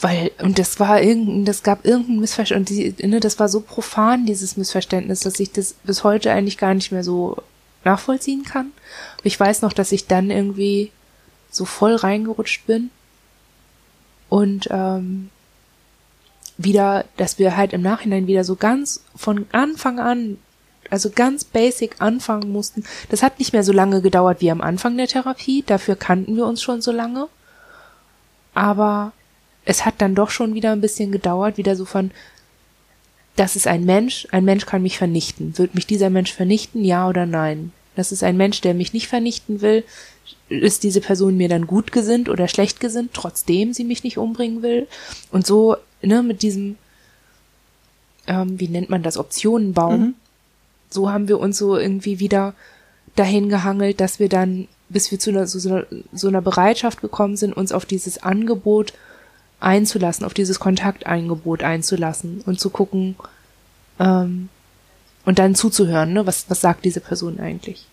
Weil, 0.00 0.30
und 0.40 0.58
das 0.58 0.78
war 0.78 1.00
irgendein, 1.00 1.44
das 1.44 1.62
gab 1.62 1.84
irgendein 1.84 2.20
Missverständnis, 2.20 2.78
und 2.78 2.98
die, 3.00 3.06
ne, 3.06 3.20
das 3.20 3.38
war 3.38 3.48
so 3.48 3.60
profan, 3.60 4.26
dieses 4.26 4.56
Missverständnis, 4.56 5.20
dass 5.20 5.40
ich 5.40 5.52
das 5.52 5.74
bis 5.84 6.04
heute 6.04 6.30
eigentlich 6.30 6.58
gar 6.58 6.74
nicht 6.74 6.92
mehr 6.92 7.02
so 7.02 7.42
nachvollziehen 7.84 8.44
kann. 8.44 8.72
ich 9.22 9.38
weiß 9.38 9.62
noch, 9.62 9.72
dass 9.72 9.92
ich 9.92 10.06
dann 10.06 10.30
irgendwie 10.30 10.90
so 11.50 11.64
voll 11.64 11.94
reingerutscht 11.94 12.66
bin 12.66 12.90
und 14.28 14.68
ähm, 14.70 15.30
wieder, 16.58 17.04
dass 17.16 17.38
wir 17.38 17.56
halt 17.56 17.72
im 17.72 17.82
Nachhinein 17.82 18.26
wieder 18.26 18.44
so 18.44 18.56
ganz 18.56 19.04
von 19.14 19.46
Anfang 19.52 19.98
an 19.98 20.38
also 20.90 21.10
ganz 21.10 21.44
basic 21.44 21.96
anfangen 22.00 22.52
mussten. 22.52 22.84
Das 23.08 23.22
hat 23.22 23.38
nicht 23.38 23.52
mehr 23.52 23.64
so 23.64 23.72
lange 23.72 24.02
gedauert 24.02 24.40
wie 24.40 24.50
am 24.50 24.60
Anfang 24.60 24.96
der 24.96 25.08
Therapie, 25.08 25.64
dafür 25.66 25.96
kannten 25.96 26.36
wir 26.36 26.46
uns 26.46 26.62
schon 26.62 26.80
so 26.80 26.92
lange. 26.92 27.28
Aber 28.54 29.12
es 29.64 29.84
hat 29.84 29.94
dann 29.98 30.14
doch 30.14 30.30
schon 30.30 30.54
wieder 30.54 30.72
ein 30.72 30.80
bisschen 30.80 31.12
gedauert, 31.12 31.58
wieder 31.58 31.76
so 31.76 31.84
von, 31.84 32.10
das 33.34 33.56
ist 33.56 33.66
ein 33.66 33.84
Mensch, 33.84 34.26
ein 34.30 34.44
Mensch 34.44 34.64
kann 34.64 34.82
mich 34.82 34.98
vernichten. 34.98 35.58
Wird 35.58 35.74
mich 35.74 35.86
dieser 35.86 36.10
Mensch 36.10 36.32
vernichten, 36.32 36.84
ja 36.84 37.08
oder 37.08 37.26
nein? 37.26 37.72
Das 37.96 38.12
ist 38.12 38.22
ein 38.22 38.36
Mensch, 38.36 38.60
der 38.60 38.74
mich 38.74 38.92
nicht 38.92 39.08
vernichten 39.08 39.60
will. 39.60 39.84
Ist 40.48 40.84
diese 40.84 41.00
Person 41.00 41.36
mir 41.36 41.48
dann 41.48 41.66
gut 41.66 41.92
gesinnt 41.92 42.28
oder 42.28 42.46
schlecht 42.48 42.80
gesinnt, 42.80 43.12
trotzdem 43.14 43.72
sie 43.72 43.84
mich 43.84 44.04
nicht 44.04 44.18
umbringen 44.18 44.62
will? 44.62 44.86
Und 45.32 45.46
so, 45.46 45.76
ne, 46.02 46.22
mit 46.22 46.42
diesem, 46.42 46.76
ähm, 48.26 48.58
wie 48.60 48.68
nennt 48.68 48.90
man 48.90 49.02
das, 49.02 49.16
Optionenbaum, 49.16 50.00
mhm. 50.00 50.14
So 50.90 51.10
haben 51.10 51.28
wir 51.28 51.38
uns 51.38 51.58
so 51.58 51.76
irgendwie 51.76 52.20
wieder 52.20 52.54
dahin 53.14 53.48
gehangelt, 53.48 54.00
dass 54.00 54.18
wir 54.18 54.28
dann, 54.28 54.68
bis 54.88 55.10
wir 55.10 55.18
zu 55.18 55.30
einer, 55.30 55.46
so, 55.46 55.68
einer, 55.68 55.86
so 56.12 56.28
einer 56.28 56.42
Bereitschaft 56.42 57.00
gekommen 57.00 57.36
sind, 57.36 57.52
uns 57.52 57.72
auf 57.72 57.86
dieses 57.86 58.22
Angebot 58.22 58.92
einzulassen, 59.58 60.24
auf 60.24 60.34
dieses 60.34 60.60
Kontakteingebot 60.60 61.62
einzulassen 61.62 62.42
und 62.44 62.60
zu 62.60 62.70
gucken 62.70 63.16
ähm, 63.98 64.48
und 65.24 65.38
dann 65.38 65.54
zuzuhören, 65.54 66.12
ne, 66.12 66.26
was, 66.26 66.48
was 66.48 66.60
sagt 66.60 66.84
diese 66.84 67.00
Person 67.00 67.40
eigentlich. 67.40 67.86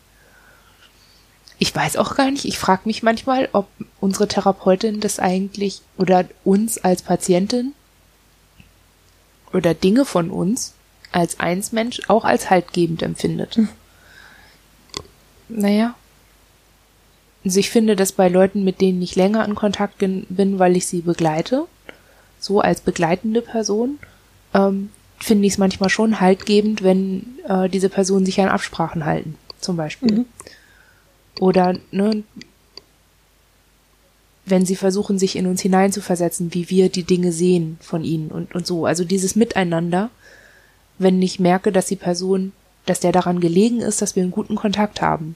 Ich 1.58 1.74
weiß 1.74 1.96
auch 1.98 2.16
gar 2.16 2.30
nicht, 2.30 2.46
ich 2.46 2.60
frage 2.60 2.82
mich 2.86 3.04
manchmal, 3.04 3.48
ob 3.54 3.68
unsere 4.02 4.28
Therapeutin 4.28 5.00
das 5.00 5.20
eigentlich 5.20 5.82
oder 5.98 6.26
uns 6.44 6.78
als 6.78 7.02
Patientin 7.02 7.74
oder 9.54 9.74
Dinge 9.74 10.06
von 10.06 10.30
uns 10.30 10.74
als 11.12 11.40
Einsmensch 11.40 12.02
auch 12.08 12.26
als 12.26 12.50
haltgebend 12.50 13.04
empfindet. 13.04 13.56
Hm. 13.56 13.70
Naja. 15.50 15.96
Also 17.46 17.60
ich 17.60 17.70
finde 17.70 17.96
das 17.96 18.14
bei 18.14 18.30
Leuten, 18.30 18.64
mit 18.64 18.82
denen 18.82 19.02
ich 19.02 19.16
länger 19.16 19.46
in 19.46 19.56
Kontakt 19.56 19.98
bin, 19.98 20.60
weil 20.60 20.78
ich 20.78 20.88
sie 20.88 21.02
begleite, 21.02 21.66
so 22.40 22.62
als 22.62 22.82
begleitende 22.82 23.42
Person, 23.42 24.00
ähm, 24.54 24.90
finde 25.20 25.46
ich 25.48 25.54
es 25.54 25.58
manchmal 25.58 25.90
schon 25.90 26.20
haltgebend, 26.20 26.84
wenn 26.84 27.38
äh, 27.48 27.70
diese 27.70 27.90
Personen 27.90 28.26
sich 28.26 28.40
an 28.42 28.50
Absprachen 28.50 29.06
halten, 29.06 29.36
zum 29.60 29.78
Beispiel. 29.78 30.20
Mhm. 30.20 30.26
Oder 31.40 31.78
ne, 31.92 32.24
wenn 34.46 34.66
sie 34.66 34.76
versuchen, 34.76 35.18
sich 35.18 35.36
in 35.36 35.48
uns 35.48 35.62
hineinzuversetzen, 35.62 36.54
wie 36.54 36.70
wir 36.70 36.90
die 36.90 37.04
Dinge 37.04 37.32
sehen 37.32 37.78
von 37.82 38.04
ihnen 38.04 38.30
und, 38.30 38.56
und 38.56 38.68
so. 38.68 38.86
Also 38.86 39.06
dieses 39.06 39.36
Miteinander 39.36 40.10
wenn 40.98 41.22
ich 41.22 41.40
merke, 41.40 41.72
dass 41.72 41.88
die 41.88 41.96
Person, 41.96 42.52
dass 42.86 43.00
der 43.00 43.12
daran 43.12 43.40
gelegen 43.40 43.82
ist, 43.82 44.02
dass 44.02 44.16
wir 44.16 44.24
einen 44.24 44.32
guten 44.32 44.56
Kontakt 44.56 45.02
haben, 45.02 45.36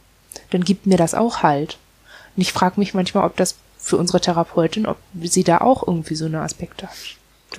dann 0.49 0.63
gibt 0.63 0.85
mir 0.85 0.97
das 0.97 1.13
auch 1.13 1.43
Halt. 1.43 1.77
Und 2.35 2.41
ich 2.41 2.53
frage 2.53 2.79
mich 2.79 2.93
manchmal, 2.93 3.25
ob 3.25 3.35
das 3.37 3.55
für 3.77 3.97
unsere 3.97 4.21
Therapeutin, 4.21 4.85
ob 4.85 4.97
sie 5.23 5.43
da 5.43 5.59
auch 5.59 5.87
irgendwie 5.87 6.15
so 6.15 6.25
eine 6.25 6.41
Aspekte 6.41 6.87
hat. 6.87 6.97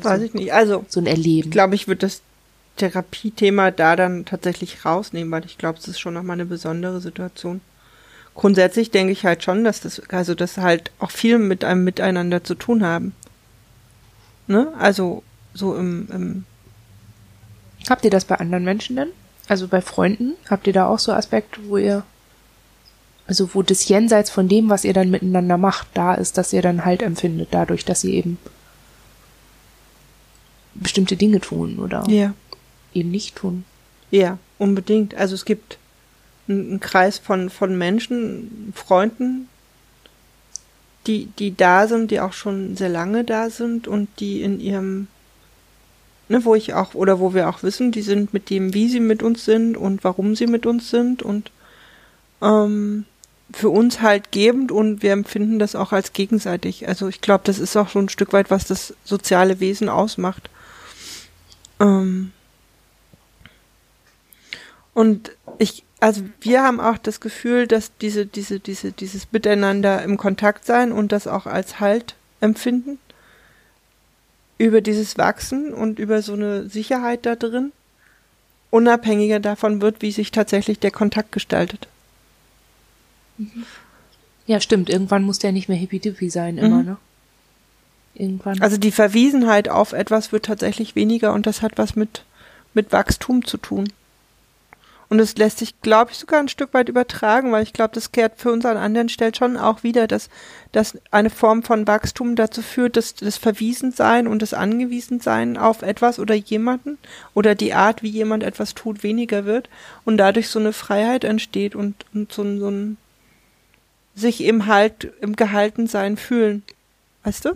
Weiß 0.02 0.22
ich 0.22 0.34
nicht. 0.34 0.52
Also 0.52 0.84
so 0.88 1.00
ein 1.00 1.06
Erleben. 1.06 1.48
Ich 1.48 1.52
glaube, 1.52 1.74
ich 1.74 1.88
würde 1.88 2.00
das 2.00 2.20
Therapiethema 2.76 3.70
da 3.70 3.96
dann 3.96 4.24
tatsächlich 4.24 4.84
rausnehmen, 4.84 5.30
weil 5.30 5.44
ich 5.44 5.58
glaube, 5.58 5.78
es 5.78 5.88
ist 5.88 5.98
schon 5.98 6.14
nochmal 6.14 6.34
eine 6.34 6.44
besondere 6.44 7.00
Situation. 7.00 7.60
Grundsätzlich 8.34 8.90
denke 8.90 9.12
ich 9.12 9.24
halt 9.24 9.42
schon, 9.42 9.64
dass 9.64 9.80
das, 9.80 10.00
also 10.10 10.34
das 10.34 10.58
halt 10.58 10.92
auch 10.98 11.10
viel 11.10 11.38
mit 11.38 11.64
einem 11.64 11.84
Miteinander 11.84 12.44
zu 12.44 12.54
tun 12.54 12.84
haben. 12.84 13.14
Ne? 14.46 14.72
Also 14.78 15.22
so 15.54 15.74
im, 15.74 16.08
im 16.12 16.44
Habt 17.88 18.04
ihr 18.04 18.10
das 18.10 18.24
bei 18.24 18.36
anderen 18.36 18.64
Menschen 18.64 18.96
denn? 18.96 19.10
Also 19.48 19.66
bei 19.66 19.80
Freunden? 19.80 20.34
Habt 20.48 20.66
ihr 20.66 20.72
da 20.72 20.86
auch 20.86 20.98
so 20.98 21.12
Aspekte, 21.12 21.60
wo 21.68 21.78
ihr, 21.78 22.02
also 23.26 23.54
wo 23.54 23.62
das 23.62 23.88
Jenseits 23.88 24.30
von 24.30 24.48
dem, 24.48 24.68
was 24.68 24.84
ihr 24.84 24.92
dann 24.92 25.10
miteinander 25.10 25.56
macht, 25.56 25.88
da 25.94 26.14
ist, 26.14 26.36
dass 26.36 26.52
ihr 26.52 26.62
dann 26.62 26.84
halt 26.84 27.02
empfindet, 27.02 27.48
dadurch, 27.50 27.84
dass 27.84 28.04
ihr 28.04 28.12
eben 28.12 28.38
bestimmte 30.74 31.16
Dinge 31.16 31.40
tun 31.40 31.78
oder 31.78 32.04
ja. 32.08 32.34
eben 32.92 33.10
nicht 33.10 33.36
tun? 33.36 33.64
Ja, 34.10 34.38
unbedingt. 34.58 35.14
Also 35.14 35.34
es 35.34 35.44
gibt 35.44 35.78
einen 36.48 36.80
Kreis 36.80 37.18
von, 37.18 37.50
von 37.50 37.76
Menschen, 37.76 38.72
Freunden, 38.74 39.48
die, 41.06 41.26
die 41.38 41.56
da 41.56 41.86
sind, 41.86 42.10
die 42.10 42.20
auch 42.20 42.32
schon 42.32 42.76
sehr 42.76 42.88
lange 42.88 43.24
da 43.24 43.50
sind 43.50 43.88
und 43.88 44.08
die 44.20 44.42
in 44.42 44.60
ihrem 44.60 45.08
ne, 46.28 46.44
wo 46.44 46.54
ich 46.54 46.74
auch, 46.74 46.94
oder 46.94 47.20
wo 47.20 47.34
wir 47.34 47.48
auch 47.48 47.62
wissen, 47.62 47.92
die 47.92 48.02
sind 48.02 48.32
mit 48.32 48.50
dem, 48.50 48.74
wie 48.74 48.88
sie 48.88 49.00
mit 49.00 49.22
uns 49.22 49.44
sind 49.44 49.76
und 49.76 50.04
warum 50.04 50.36
sie 50.36 50.46
mit 50.46 50.66
uns 50.66 50.90
sind 50.90 51.22
und 51.22 51.50
ähm, 52.42 53.04
für 53.50 53.70
uns 53.70 54.02
halt 54.02 54.30
gebend 54.30 54.70
und 54.70 55.02
wir 55.02 55.12
empfinden 55.12 55.58
das 55.58 55.74
auch 55.74 55.92
als 55.92 56.12
gegenseitig. 56.12 56.86
Also 56.86 57.08
ich 57.08 57.20
glaube, 57.20 57.44
das 57.44 57.58
ist 57.58 57.76
auch 57.76 57.88
so 57.88 57.98
ein 57.98 58.10
Stück 58.10 58.32
weit, 58.32 58.50
was 58.50 58.66
das 58.66 58.94
soziale 59.04 59.60
Wesen 59.60 59.88
ausmacht. 59.88 60.50
Ähm 61.80 62.32
und 64.98 65.30
ich, 65.58 65.84
also 66.00 66.22
wir 66.40 66.64
haben 66.64 66.80
auch 66.80 66.98
das 66.98 67.20
Gefühl, 67.20 67.68
dass 67.68 67.96
diese, 67.98 68.26
diese, 68.26 68.58
diese, 68.58 68.90
dieses 68.90 69.30
Miteinander 69.30 70.02
im 70.02 70.16
Kontakt 70.16 70.64
sein 70.66 70.90
und 70.90 71.12
das 71.12 71.28
auch 71.28 71.46
als 71.46 71.78
Halt 71.78 72.16
empfinden 72.40 72.98
über 74.58 74.80
dieses 74.80 75.16
Wachsen 75.16 75.72
und 75.72 76.00
über 76.00 76.20
so 76.20 76.32
eine 76.32 76.68
Sicherheit 76.68 77.26
da 77.26 77.36
drin 77.36 77.70
unabhängiger 78.70 79.38
davon 79.38 79.80
wird, 79.80 80.02
wie 80.02 80.10
sich 80.10 80.32
tatsächlich 80.32 80.80
der 80.80 80.90
Kontakt 80.90 81.30
gestaltet. 81.30 81.86
Ja, 84.48 84.60
stimmt. 84.60 84.90
Irgendwann 84.90 85.22
muss 85.22 85.38
der 85.38 85.52
nicht 85.52 85.68
mehr 85.68 85.78
hippie 85.78 86.28
sein, 86.28 86.58
immer, 86.58 86.78
mhm. 86.78 86.84
ne? 86.86 86.96
Irgendwann. 88.14 88.60
Also 88.60 88.78
die 88.78 88.90
Verwiesenheit 88.90 89.68
auf 89.68 89.92
etwas 89.92 90.32
wird 90.32 90.46
tatsächlich 90.46 90.96
weniger 90.96 91.34
und 91.34 91.46
das 91.46 91.62
hat 91.62 91.78
was 91.78 91.94
mit, 91.94 92.24
mit 92.74 92.90
Wachstum 92.90 93.44
zu 93.44 93.58
tun. 93.58 93.92
Und 95.10 95.20
es 95.20 95.36
lässt 95.36 95.58
sich, 95.58 95.80
glaube 95.80 96.10
ich, 96.10 96.18
sogar 96.18 96.38
ein 96.38 96.48
Stück 96.48 96.74
weit 96.74 96.90
übertragen, 96.90 97.50
weil 97.50 97.62
ich 97.62 97.72
glaube, 97.72 97.94
das 97.94 98.12
kehrt 98.12 98.38
für 98.38 98.52
uns 98.52 98.66
an 98.66 98.76
anderen 98.76 99.08
Stellen 99.08 99.32
schon 99.32 99.56
auch 99.56 99.82
wieder, 99.82 100.06
dass, 100.06 100.28
dass 100.72 100.98
eine 101.10 101.30
Form 101.30 101.62
von 101.62 101.86
Wachstum 101.86 102.36
dazu 102.36 102.60
führt, 102.60 102.96
dass 102.96 103.14
das 103.14 103.38
Verwiesensein 103.38 104.26
und 104.26 104.42
das 104.42 104.52
Angewiesensein 104.52 105.56
auf 105.56 105.80
etwas 105.80 106.18
oder 106.18 106.34
jemanden 106.34 106.98
oder 107.32 107.54
die 107.54 107.72
Art, 107.72 108.02
wie 108.02 108.10
jemand 108.10 108.42
etwas 108.42 108.74
tut, 108.74 109.02
weniger 109.02 109.46
wird 109.46 109.70
und 110.04 110.18
dadurch 110.18 110.50
so 110.50 110.58
eine 110.58 110.74
Freiheit 110.74 111.24
entsteht 111.24 111.74
und, 111.74 112.04
und 112.12 112.30
so, 112.30 112.42
ein 112.42 112.60
so 112.60 112.70
ein 112.70 112.96
sich 114.14 114.42
im 114.42 114.66
Halt, 114.66 115.12
im 115.20 115.36
Gehaltensein 115.36 116.16
fühlen. 116.16 116.62
Weißt 117.24 117.46
du? 117.46 117.52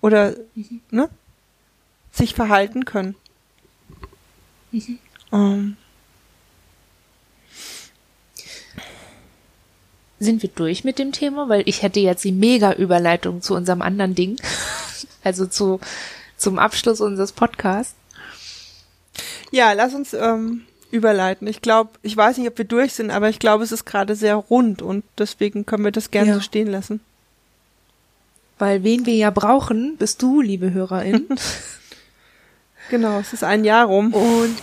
Oder, 0.00 0.34
ne? 0.90 1.08
Sich 2.10 2.34
verhalten 2.34 2.84
können. 2.84 3.14
Mhm. 4.72 4.98
Um, 5.30 5.76
sind 10.22 10.42
wir 10.42 10.50
durch 10.50 10.84
mit 10.84 10.98
dem 10.98 11.12
Thema, 11.12 11.48
weil 11.48 11.62
ich 11.66 11.82
hätte 11.82 12.00
jetzt 12.00 12.24
die 12.24 12.32
mega 12.32 12.72
Überleitung 12.72 13.42
zu 13.42 13.54
unserem 13.54 13.82
anderen 13.82 14.14
Ding, 14.14 14.36
also 15.24 15.46
zu 15.46 15.80
zum 16.36 16.58
Abschluss 16.58 17.00
unseres 17.00 17.32
Podcasts. 17.32 17.94
Ja, 19.50 19.72
lass 19.72 19.94
uns 19.94 20.12
ähm, 20.14 20.62
überleiten. 20.90 21.46
Ich 21.46 21.62
glaube, 21.62 21.90
ich 22.02 22.16
weiß 22.16 22.38
nicht, 22.38 22.48
ob 22.48 22.58
wir 22.58 22.64
durch 22.64 22.94
sind, 22.94 23.10
aber 23.10 23.28
ich 23.28 23.38
glaube, 23.38 23.64
es 23.64 23.72
ist 23.72 23.84
gerade 23.84 24.16
sehr 24.16 24.36
rund 24.36 24.82
und 24.82 25.04
deswegen 25.18 25.66
können 25.66 25.84
wir 25.84 25.92
das 25.92 26.10
gerne 26.10 26.30
ja. 26.30 26.34
so 26.34 26.40
stehen 26.40 26.70
lassen. 26.70 27.00
Weil 28.58 28.82
wen 28.82 29.06
wir 29.06 29.14
ja 29.14 29.30
brauchen, 29.30 29.96
bist 29.96 30.22
du, 30.22 30.40
liebe 30.40 30.72
Hörerin. 30.72 31.26
genau, 32.90 33.18
es 33.18 33.32
ist 33.32 33.44
ein 33.44 33.64
Jahr 33.64 33.86
rum. 33.86 34.14
Und 34.14 34.56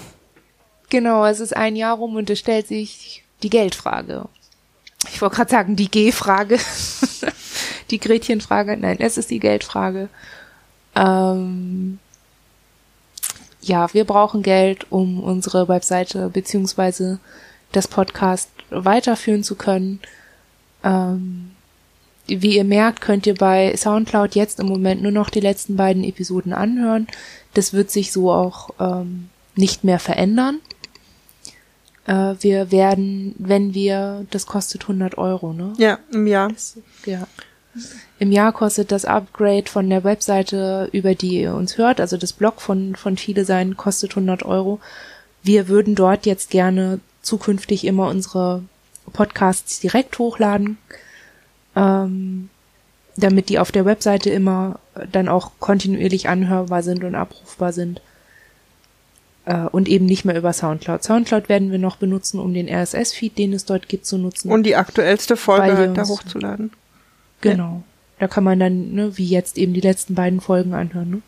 genau, 0.90 1.26
es 1.26 1.40
ist 1.40 1.56
ein 1.56 1.76
Jahr 1.76 1.98
rum 1.98 2.16
und 2.16 2.30
es 2.30 2.40
stellt 2.40 2.68
sich 2.68 3.24
die 3.44 3.50
Geldfrage 3.50 4.28
ich 5.08 5.22
wollte 5.22 5.38
gerade 5.38 5.52
sagen, 5.52 5.76
die 5.76 5.90
G-Frage, 5.90 6.58
die 7.92 8.00
Gretchenfrage. 8.00 8.78
Nein, 8.78 8.98
es 9.00 9.18
ist 9.18 9.32
die 9.32 9.40
Geldfrage. 9.40 10.10
Ähm, 10.96 12.00
ja, 13.62 13.94
wir 13.94 14.06
brauchen 14.06 14.44
Geld, 14.44 14.88
um 14.90 15.22
unsere 15.22 15.68
Webseite 15.68 16.30
beziehungsweise 16.30 17.20
das 17.72 17.88
Podcast 17.88 18.50
weiterführen 18.70 19.44
zu 19.44 19.56
können. 19.56 20.00
Ähm, 20.84 21.52
wie 22.28 22.58
ihr 22.58 22.64
merkt, 22.64 23.02
könnt 23.02 23.26
ihr 23.26 23.36
bei 23.36 23.76
SoundCloud 23.76 24.36
jetzt 24.36 24.60
im 24.60 24.68
Moment 24.68 25.02
nur 25.02 25.12
noch 25.12 25.30
die 25.30 25.40
letzten 25.40 25.76
beiden 25.76 26.04
Episoden 26.04 26.54
anhören. 26.54 27.08
Das 27.54 27.74
wird 27.74 27.90
sich 27.90 28.12
so 28.12 28.32
auch 28.32 28.70
ähm, 28.80 29.30
nicht 29.56 29.84
mehr 29.84 30.00
verändern. 30.00 30.60
Äh, 32.10 32.36
wir 32.42 32.72
werden, 32.72 33.36
wenn 33.38 33.76
wir, 33.76 34.26
das 34.32 34.48
kostet 34.48 34.84
100 34.84 35.18
Euro, 35.20 35.54
ne? 35.54 35.74
Ja, 35.78 36.00
im 36.12 36.26
Jahr. 36.26 36.50
Das, 36.50 36.78
ja. 37.06 37.28
Im 38.18 38.32
Jahr 38.32 38.52
kostet 38.52 38.92
das 38.92 39.06
Upgrade 39.06 39.70
von 39.70 39.88
der 39.90 40.04
Webseite, 40.04 40.90
über 40.92 41.14
die 41.14 41.42
ihr 41.42 41.54
uns 41.54 41.78
hört, 41.78 42.02
also 42.02 42.18
das 42.18 42.34
Blog 42.34 42.62
von, 42.62 42.96
von 42.96 43.16
Viele 43.16 43.46
sein, 43.46 43.78
kostet 43.78 44.12
100 44.12 44.44
Euro. 44.44 44.80
Wir 45.44 45.68
würden 45.68 45.94
dort 45.94 46.26
jetzt 46.26 46.50
gerne 46.50 47.00
zukünftig 47.22 47.86
immer 47.86 48.08
unsere 48.08 48.64
Podcasts 49.14 49.80
direkt 49.80 50.18
hochladen, 50.18 50.80
ähm, 51.76 52.50
damit 53.18 53.50
die 53.50 53.60
auf 53.60 53.72
der 53.72 53.86
Webseite 53.86 54.32
immer 54.32 54.80
dann 55.12 55.30
auch 55.30 55.52
kontinuierlich 55.60 56.28
anhörbar 56.28 56.82
sind 56.82 57.04
und 57.04 57.14
abrufbar 57.14 57.72
sind 57.72 58.02
und 59.72 59.88
eben 59.88 60.06
nicht 60.06 60.26
mehr 60.26 60.38
über 60.38 60.54
Soundcloud. 60.54 61.04
Soundcloud 61.04 61.50
werden 61.50 61.72
wir 61.72 61.80
noch 61.80 61.96
benutzen, 61.96 62.40
um 62.40 62.54
den 62.54 62.70
RSS-Feed, 62.70 63.38
den 63.38 63.54
es 63.54 63.66
dort 63.66 63.90
gibt, 63.90 64.06
zu 64.06 64.18
nutzen. 64.18 64.52
Und 64.52 64.64
die 64.64 64.76
aktuellste 64.76 65.38
Folge 65.38 65.76
halt 65.76 65.98
da 65.98 66.08
hochzuladen. 66.08 66.72
Genau. 67.42 67.64
Ja. 67.64 67.84
Da 68.20 68.28
kann 68.28 68.44
man 68.44 68.60
dann, 68.60 68.94
ne, 68.94 69.18
wie 69.18 69.26
jetzt 69.26 69.58
eben 69.58 69.74
die 69.74 69.82
letzten 69.82 70.14
beiden 70.14 70.42
Folgen 70.42 70.74
anhören. 70.74 71.10
Ne? 71.10 71.22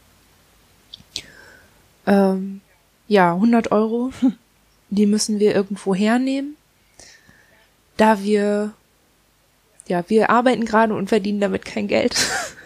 Ähm, 2.06 2.62
ja, 3.08 3.34
100 3.34 3.72
Euro, 3.72 4.12
die 4.90 5.06
müssen 5.06 5.40
wir 5.40 5.56
irgendwo 5.56 5.96
hernehmen, 5.96 6.58
da 7.98 8.22
wir, 8.22 8.74
ja, 9.88 10.04
wir 10.08 10.30
arbeiten 10.30 10.66
gerade 10.66 10.94
und 10.94 11.08
verdienen 11.08 11.40
damit 11.40 11.66
kein 11.66 11.88
Geld. 11.88 12.16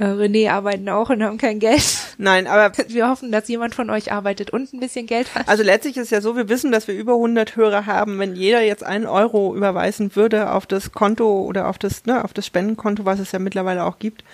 Äh, 0.00 0.04
René 0.04 0.50
arbeiten 0.50 0.88
auch 0.88 1.10
und 1.10 1.22
haben 1.22 1.36
kein 1.36 1.58
Geld. 1.58 1.84
Nein, 2.16 2.46
aber 2.46 2.72
wir 2.88 3.08
hoffen, 3.08 3.30
dass 3.30 3.48
jemand 3.48 3.74
von 3.74 3.90
euch 3.90 4.10
arbeitet 4.12 4.50
und 4.50 4.72
ein 4.72 4.80
bisschen 4.80 5.06
Geld 5.06 5.34
hat. 5.34 5.46
Also 5.46 5.62
letztlich 5.62 5.98
ist 5.98 6.10
ja 6.10 6.22
so, 6.22 6.36
wir 6.36 6.48
wissen, 6.48 6.72
dass 6.72 6.88
wir 6.88 6.94
über 6.94 7.12
100 7.12 7.54
Hörer 7.54 7.84
haben. 7.84 8.18
Wenn 8.18 8.34
jeder 8.34 8.62
jetzt 8.62 8.82
einen 8.82 9.04
Euro 9.04 9.54
überweisen 9.54 10.16
würde 10.16 10.52
auf 10.52 10.64
das 10.64 10.92
Konto 10.92 11.42
oder 11.42 11.68
auf 11.68 11.76
das, 11.76 12.06
ne, 12.06 12.24
auf 12.24 12.32
das 12.32 12.46
Spendenkonto, 12.46 13.04
was 13.04 13.20
es 13.20 13.32
ja 13.32 13.38
mittlerweile 13.38 13.84
auch 13.84 13.98
gibt, 13.98 14.24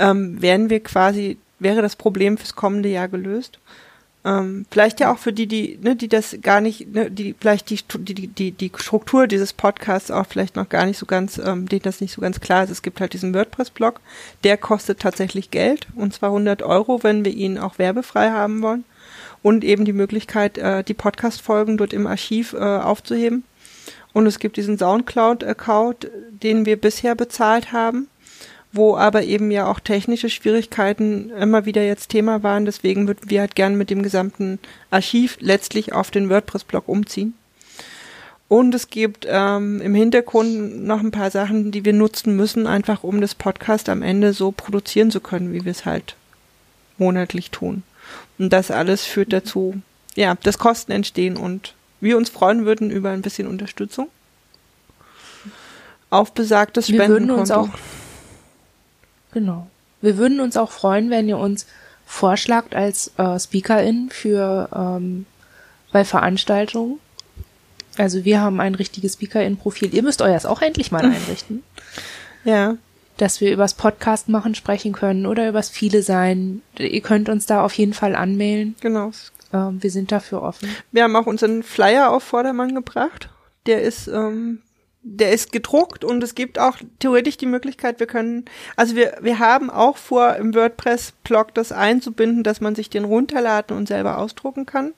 ähm, 0.00 0.42
wären 0.42 0.68
wir 0.68 0.80
quasi, 0.80 1.38
wäre 1.60 1.80
das 1.80 1.94
Problem 1.94 2.36
fürs 2.36 2.56
kommende 2.56 2.88
Jahr 2.88 3.06
gelöst. 3.06 3.60
Ähm, 4.24 4.64
vielleicht 4.70 5.00
ja 5.00 5.12
auch 5.12 5.18
für 5.18 5.34
die, 5.34 5.46
die, 5.46 5.78
ne, 5.82 5.96
die 5.96 6.08
das 6.08 6.36
gar 6.40 6.62
nicht, 6.62 6.94
ne, 6.94 7.10
die 7.10 7.34
vielleicht 7.38 7.68
die, 7.68 7.78
die, 7.98 8.26
die, 8.26 8.52
die 8.52 8.72
Struktur 8.76 9.26
dieses 9.26 9.52
Podcasts 9.52 10.10
auch 10.10 10.26
vielleicht 10.26 10.56
noch 10.56 10.68
gar 10.68 10.86
nicht 10.86 10.96
so 10.96 11.04
ganz, 11.04 11.36
ähm, 11.36 11.68
denen 11.68 11.82
das 11.82 12.00
nicht 12.00 12.12
so 12.12 12.22
ganz 12.22 12.40
klar 12.40 12.64
ist. 12.64 12.70
Es 12.70 12.80
gibt 12.80 13.00
halt 13.00 13.12
diesen 13.12 13.34
WordPress-Blog, 13.34 14.00
der 14.42 14.56
kostet 14.56 15.00
tatsächlich 15.00 15.50
Geld 15.50 15.86
und 15.94 16.14
zwar 16.14 16.30
100 16.30 16.62
Euro, 16.62 17.02
wenn 17.02 17.24
wir 17.24 17.32
ihn 17.32 17.58
auch 17.58 17.78
werbefrei 17.78 18.30
haben 18.30 18.62
wollen 18.62 18.84
und 19.42 19.62
eben 19.62 19.84
die 19.84 19.92
Möglichkeit, 19.92 20.56
äh, 20.56 20.82
die 20.82 20.94
Podcast-Folgen 20.94 21.76
dort 21.76 21.92
im 21.92 22.06
Archiv 22.06 22.54
äh, 22.54 22.56
aufzuheben. 22.56 23.44
Und 24.14 24.26
es 24.26 24.38
gibt 24.38 24.56
diesen 24.56 24.78
Soundcloud-Account, 24.78 26.08
den 26.30 26.64
wir 26.64 26.80
bisher 26.80 27.14
bezahlt 27.14 27.72
haben 27.72 28.08
wo 28.74 28.96
aber 28.96 29.22
eben 29.22 29.50
ja 29.50 29.66
auch 29.66 29.80
technische 29.80 30.28
Schwierigkeiten 30.28 31.30
immer 31.30 31.64
wieder 31.64 31.84
jetzt 31.84 32.08
Thema 32.08 32.42
waren. 32.42 32.64
Deswegen 32.64 33.06
würden 33.06 33.30
wir 33.30 33.40
halt 33.40 33.54
gern 33.54 33.76
mit 33.76 33.90
dem 33.90 34.02
gesamten 34.02 34.58
Archiv 34.90 35.36
letztlich 35.40 35.92
auf 35.92 36.10
den 36.10 36.28
WordPress-Blog 36.28 36.88
umziehen. 36.88 37.34
Und 38.48 38.74
es 38.74 38.90
gibt 38.90 39.26
ähm, 39.28 39.80
im 39.80 39.94
Hintergrund 39.94 40.84
noch 40.84 41.00
ein 41.00 41.10
paar 41.10 41.30
Sachen, 41.30 41.72
die 41.72 41.84
wir 41.84 41.92
nutzen 41.92 42.36
müssen, 42.36 42.66
einfach 42.66 43.02
um 43.02 43.20
das 43.20 43.34
Podcast 43.34 43.88
am 43.88 44.02
Ende 44.02 44.32
so 44.32 44.52
produzieren 44.52 45.10
zu 45.10 45.20
können, 45.20 45.52
wie 45.52 45.64
wir 45.64 45.72
es 45.72 45.84
halt 45.86 46.16
monatlich 46.98 47.50
tun. 47.50 47.82
Und 48.38 48.52
das 48.52 48.70
alles 48.70 49.04
führt 49.04 49.32
dazu, 49.32 49.80
ja, 50.14 50.34
dass 50.42 50.58
Kosten 50.58 50.92
entstehen 50.92 51.36
und 51.36 51.74
wir 52.00 52.16
uns 52.16 52.28
freuen 52.28 52.66
würden 52.66 52.90
über 52.90 53.10
ein 53.10 53.22
bisschen 53.22 53.48
Unterstützung 53.48 54.08
auf 56.10 56.32
besagtes 56.32 56.86
Spendenkonto. 56.88 57.16
Wir 57.16 57.28
würden 57.28 57.40
uns 57.40 57.50
auch 57.50 57.68
Genau. 59.34 59.66
Wir 60.00 60.16
würden 60.16 60.40
uns 60.40 60.56
auch 60.56 60.70
freuen, 60.70 61.10
wenn 61.10 61.28
ihr 61.28 61.38
uns 61.38 61.66
vorschlagt 62.06 62.74
als 62.74 63.12
äh, 63.18 63.38
Speakerin 63.38 64.08
für 64.10 64.68
ähm, 64.74 65.26
bei 65.92 66.04
Veranstaltungen. 66.04 67.00
Also 67.96 68.24
wir 68.24 68.40
haben 68.40 68.60
ein 68.60 68.74
richtiges 68.74 69.14
Speakerin-Profil. 69.14 69.94
Ihr 69.94 70.02
müsst 70.02 70.22
euers 70.22 70.46
auch 70.46 70.62
endlich 70.62 70.92
mal 70.92 71.04
einrichten. 71.04 71.62
Ja. 72.44 72.76
Dass 73.16 73.40
wir 73.40 73.52
übers 73.52 73.74
Podcast 73.74 74.28
machen 74.28 74.54
sprechen 74.54 74.92
können 74.92 75.26
oder 75.26 75.48
übers 75.48 75.68
Viele 75.68 76.02
sein. 76.02 76.62
Ihr 76.78 77.00
könnt 77.00 77.28
uns 77.28 77.46
da 77.46 77.64
auf 77.64 77.72
jeden 77.74 77.94
Fall 77.94 78.16
anmailen. 78.16 78.74
Genau. 78.80 79.12
Ähm, 79.52 79.82
wir 79.82 79.90
sind 79.90 80.12
dafür 80.12 80.42
offen. 80.42 80.68
Wir 80.92 81.04
haben 81.04 81.16
auch 81.16 81.26
unseren 81.26 81.62
Flyer 81.62 82.10
auf 82.12 82.24
Vordermann 82.24 82.74
gebracht. 82.74 83.28
Der 83.66 83.82
ist 83.82 84.08
ähm, 84.08 84.62
der 85.06 85.32
ist 85.32 85.52
gedruckt 85.52 86.02
und 86.02 86.22
es 86.22 86.34
gibt 86.34 86.58
auch 86.58 86.78
theoretisch 86.98 87.36
die 87.36 87.46
Möglichkeit, 87.46 88.00
wir 88.00 88.06
können, 88.06 88.46
also 88.74 88.96
wir, 88.96 89.18
wir 89.20 89.38
haben 89.38 89.68
auch 89.68 89.98
vor, 89.98 90.36
im 90.36 90.54
WordPress-Blog 90.54 91.54
das 91.54 91.72
einzubinden, 91.72 92.42
dass 92.42 92.62
man 92.62 92.74
sich 92.74 92.88
den 92.88 93.04
runterladen 93.04 93.76
und 93.76 93.86
selber 93.86 94.18
ausdrucken 94.18 94.64
kann. 94.64 94.94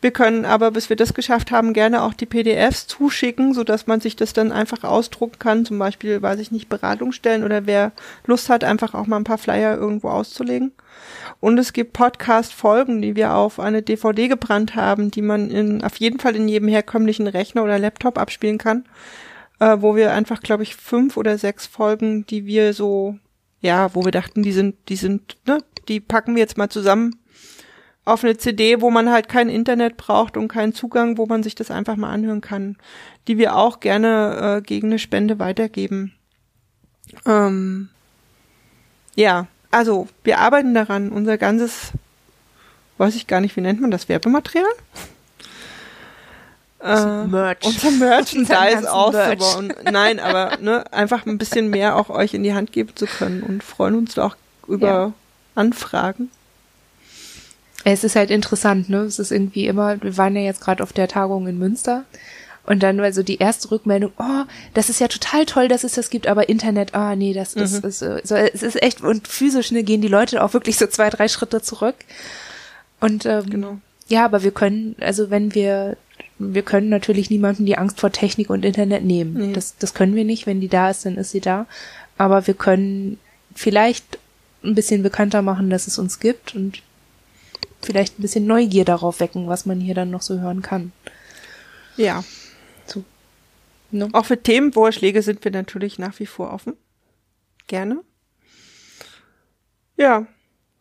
Wir 0.00 0.10
können 0.10 0.46
aber, 0.46 0.72
bis 0.72 0.88
wir 0.88 0.96
das 0.96 1.14
geschafft 1.14 1.52
haben, 1.52 1.74
gerne 1.74 2.02
auch 2.02 2.14
die 2.14 2.26
PDFs 2.26 2.88
zuschicken, 2.88 3.54
so 3.54 3.62
dass 3.62 3.86
man 3.86 4.00
sich 4.00 4.16
das 4.16 4.32
dann 4.32 4.50
einfach 4.50 4.82
ausdrucken 4.82 5.38
kann. 5.38 5.64
Zum 5.64 5.78
Beispiel, 5.78 6.20
weiß 6.20 6.40
ich 6.40 6.50
nicht, 6.50 6.68
Beratungsstellen 6.68 7.44
oder 7.44 7.66
wer 7.66 7.92
Lust 8.26 8.48
hat, 8.48 8.64
einfach 8.64 8.94
auch 8.94 9.06
mal 9.06 9.18
ein 9.18 9.24
paar 9.24 9.38
Flyer 9.38 9.76
irgendwo 9.76 10.08
auszulegen. 10.08 10.72
Und 11.38 11.56
es 11.58 11.72
gibt 11.72 11.92
Podcast-Folgen, 11.92 13.00
die 13.00 13.14
wir 13.14 13.34
auf 13.34 13.60
eine 13.60 13.82
DVD 13.82 14.26
gebrannt 14.26 14.74
haben, 14.74 15.12
die 15.12 15.22
man 15.22 15.50
in, 15.50 15.84
auf 15.84 15.96
jeden 15.98 16.18
Fall 16.18 16.34
in 16.34 16.48
jedem 16.48 16.68
herkömmlichen 16.68 17.28
Rechner 17.28 17.62
oder 17.62 17.78
Laptop 17.78 18.18
abspielen 18.18 18.58
kann 18.58 18.84
äh, 19.60 19.76
wo 19.80 19.96
wir 19.96 20.12
einfach, 20.12 20.40
glaube 20.40 20.62
ich, 20.62 20.76
fünf 20.76 21.16
oder 21.16 21.38
sechs 21.38 21.66
Folgen, 21.66 22.26
die 22.26 22.46
wir 22.46 22.74
so, 22.74 23.18
ja, 23.60 23.94
wo 23.94 24.04
wir 24.04 24.12
dachten, 24.12 24.42
die 24.42 24.52
sind, 24.52 24.76
die 24.88 24.96
sind, 24.96 25.36
ne, 25.46 25.58
die 25.88 26.00
packen 26.00 26.34
wir 26.34 26.40
jetzt 26.40 26.58
mal 26.58 26.68
zusammen 26.68 27.16
auf 28.04 28.24
eine 28.24 28.36
CD, 28.36 28.80
wo 28.80 28.90
man 28.90 29.10
halt 29.10 29.28
kein 29.28 29.48
Internet 29.48 29.96
braucht 29.96 30.36
und 30.36 30.48
keinen 30.48 30.74
Zugang, 30.74 31.18
wo 31.18 31.26
man 31.26 31.42
sich 31.42 31.54
das 31.54 31.70
einfach 31.70 31.96
mal 31.96 32.10
anhören 32.10 32.40
kann, 32.40 32.76
die 33.28 33.38
wir 33.38 33.56
auch 33.56 33.80
gerne 33.80 34.58
äh, 34.58 34.62
gegen 34.62 34.88
eine 34.88 34.98
Spende 34.98 35.38
weitergeben. 35.38 36.12
Ähm, 37.26 37.90
ja, 39.14 39.46
also 39.70 40.08
wir 40.24 40.38
arbeiten 40.38 40.74
daran, 40.74 41.10
unser 41.10 41.38
ganzes, 41.38 41.92
weiß 42.98 43.14
ich 43.14 43.26
gar 43.26 43.40
nicht, 43.40 43.56
wie 43.56 43.60
nennt 43.60 43.80
man 43.80 43.90
das, 43.90 44.08
Werbematerial? 44.08 44.66
Äh, 46.82 47.24
Merch. 47.26 47.58
unser 47.62 47.90
Merchandise 47.92 48.92
auszubauen. 48.92 49.68
Merch. 49.68 49.84
Nein, 49.92 50.20
aber 50.20 50.58
ne, 50.60 50.84
einfach 50.92 51.26
ein 51.26 51.38
bisschen 51.38 51.68
mehr 51.68 51.96
auch 51.96 52.10
euch 52.10 52.34
in 52.34 52.42
die 52.42 52.54
Hand 52.54 52.72
geben 52.72 52.90
zu 52.94 53.06
können 53.06 53.42
und 53.42 53.62
freuen 53.62 53.94
uns 53.94 54.14
da 54.14 54.26
auch 54.26 54.36
über 54.66 54.86
ja. 54.86 55.12
Anfragen. 55.54 56.30
Es 57.84 58.04
ist 58.04 58.14
halt 58.14 58.30
interessant, 58.30 58.88
ne? 58.88 58.98
Es 58.98 59.18
ist 59.18 59.32
irgendwie 59.32 59.66
immer, 59.66 60.00
wir 60.02 60.16
waren 60.16 60.36
ja 60.36 60.42
jetzt 60.42 60.60
gerade 60.60 60.82
auf 60.82 60.92
der 60.92 61.08
Tagung 61.08 61.48
in 61.48 61.58
Münster 61.58 62.04
und 62.64 62.82
dann 62.82 62.98
war 62.98 63.12
so 63.12 63.22
die 63.22 63.38
erste 63.38 63.70
Rückmeldung, 63.70 64.12
oh, 64.18 64.44
das 64.74 64.88
ist 64.88 65.00
ja 65.00 65.08
total 65.08 65.46
toll, 65.46 65.68
dass 65.68 65.82
es 65.82 65.94
das 65.94 66.10
gibt, 66.10 66.28
aber 66.28 66.48
Internet, 66.48 66.94
ah, 66.94 67.12
oh, 67.12 67.16
nee, 67.16 67.32
das 67.32 67.56
mhm. 67.56 67.62
ist, 67.62 67.84
ist 67.84 67.98
so, 67.98 68.34
es 68.36 68.62
ist 68.62 68.80
echt, 68.80 69.00
und 69.00 69.26
physisch 69.26 69.72
ne, 69.72 69.82
gehen 69.82 70.00
die 70.00 70.08
Leute 70.08 70.42
auch 70.44 70.54
wirklich 70.54 70.76
so 70.76 70.86
zwei, 70.86 71.10
drei 71.10 71.26
Schritte 71.26 71.60
zurück. 71.60 71.96
Und 73.00 73.26
ähm, 73.26 73.50
genau. 73.50 73.78
ja, 74.06 74.24
aber 74.24 74.44
wir 74.44 74.52
können, 74.52 74.94
also 75.00 75.28
wenn 75.30 75.54
wir, 75.54 75.96
wir 76.38 76.62
können 76.62 76.88
natürlich 76.88 77.30
niemandem 77.30 77.66
die 77.66 77.78
Angst 77.78 78.00
vor 78.00 78.10
Technik 78.10 78.50
und 78.50 78.64
Internet 78.64 79.04
nehmen. 79.04 79.34
Nee. 79.34 79.52
Das, 79.52 79.76
das 79.76 79.94
können 79.94 80.14
wir 80.14 80.24
nicht. 80.24 80.46
Wenn 80.46 80.60
die 80.60 80.68
da 80.68 80.90
ist, 80.90 81.04
dann 81.04 81.16
ist 81.16 81.30
sie 81.30 81.40
da. 81.40 81.66
Aber 82.18 82.46
wir 82.46 82.54
können 82.54 83.18
vielleicht 83.54 84.18
ein 84.64 84.74
bisschen 84.74 85.02
bekannter 85.02 85.42
machen, 85.42 85.70
dass 85.70 85.86
es 85.86 85.98
uns 85.98 86.20
gibt 86.20 86.54
und 86.54 86.82
vielleicht 87.82 88.18
ein 88.18 88.22
bisschen 88.22 88.46
Neugier 88.46 88.84
darauf 88.84 89.20
wecken, 89.20 89.48
was 89.48 89.66
man 89.66 89.80
hier 89.80 89.94
dann 89.94 90.10
noch 90.10 90.22
so 90.22 90.40
hören 90.40 90.62
kann. 90.62 90.92
Ja. 91.96 92.24
So. 92.86 93.04
No. 93.90 94.08
Auch 94.12 94.24
für 94.24 94.40
Themenvorschläge 94.40 95.22
sind 95.22 95.44
wir 95.44 95.50
natürlich 95.50 95.98
nach 95.98 96.18
wie 96.18 96.26
vor 96.26 96.52
offen. 96.52 96.74
Gerne. 97.66 98.00
Ja, 99.96 100.26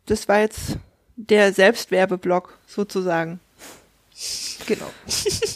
das 0.05 0.27
war 0.27 0.39
jetzt 0.39 0.77
der 1.15 1.53
Selbstwerbeblock 1.53 2.57
sozusagen. 2.67 3.39
Genau. 4.67 4.85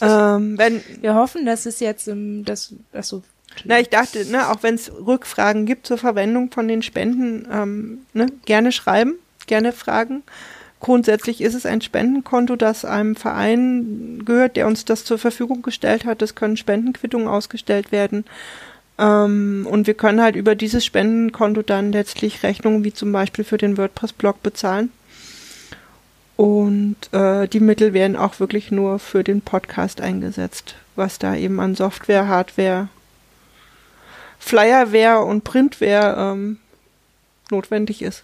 ähm, 0.02 0.58
wenn, 0.58 0.82
wir 1.00 1.14
hoffen, 1.14 1.46
dass 1.46 1.66
es 1.66 1.80
jetzt 1.80 2.08
im, 2.08 2.44
das, 2.44 2.74
also 2.92 3.22
na, 3.64 3.80
ich 3.80 3.88
dachte, 3.88 4.24
ne, 4.26 4.50
auch 4.50 4.62
wenn 4.62 4.74
es 4.74 4.90
Rückfragen 4.92 5.66
gibt 5.66 5.86
zur 5.86 5.98
Verwendung 5.98 6.50
von 6.50 6.68
den 6.68 6.82
Spenden, 6.82 7.48
ähm, 7.50 7.98
ne, 8.12 8.26
gerne 8.44 8.72
schreiben, 8.72 9.14
gerne 9.46 9.72
fragen. 9.72 10.22
Grundsätzlich 10.80 11.40
ist 11.40 11.54
es 11.54 11.64
ein 11.64 11.80
Spendenkonto, 11.80 12.56
das 12.56 12.84
einem 12.84 13.16
Verein 13.16 14.22
gehört, 14.24 14.56
der 14.56 14.66
uns 14.66 14.84
das 14.84 15.04
zur 15.04 15.18
Verfügung 15.18 15.62
gestellt 15.62 16.04
hat. 16.04 16.20
Es 16.20 16.34
können 16.34 16.56
Spendenquittungen 16.56 17.28
ausgestellt 17.28 17.92
werden. 17.92 18.24
Ähm, 18.98 19.66
und 19.70 19.86
wir 19.86 19.94
können 19.94 20.20
halt 20.20 20.36
über 20.36 20.54
dieses 20.54 20.84
Spendenkonto 20.84 21.62
dann 21.62 21.92
letztlich 21.92 22.42
Rechnungen 22.42 22.84
wie 22.84 22.92
zum 22.92 23.10
Beispiel 23.10 23.44
für 23.44 23.58
den 23.58 23.78
WordPress-Blog 23.78 24.42
bezahlen. 24.42 24.90
Und 26.36 26.96
äh, 27.12 27.48
die 27.48 27.60
Mittel 27.60 27.94
werden 27.94 28.16
auch 28.16 28.40
wirklich 28.40 28.70
nur 28.70 28.98
für 28.98 29.24
den 29.24 29.40
Podcast 29.40 30.02
eingesetzt, 30.02 30.74
was 30.94 31.18
da 31.18 31.34
eben 31.34 31.60
an 31.60 31.74
Software, 31.74 32.28
Hardware, 32.28 32.88
Flyerware 34.38 35.24
und 35.24 35.44
Printware 35.44 36.14
ähm, 36.18 36.58
notwendig 37.50 38.02
ist. 38.02 38.22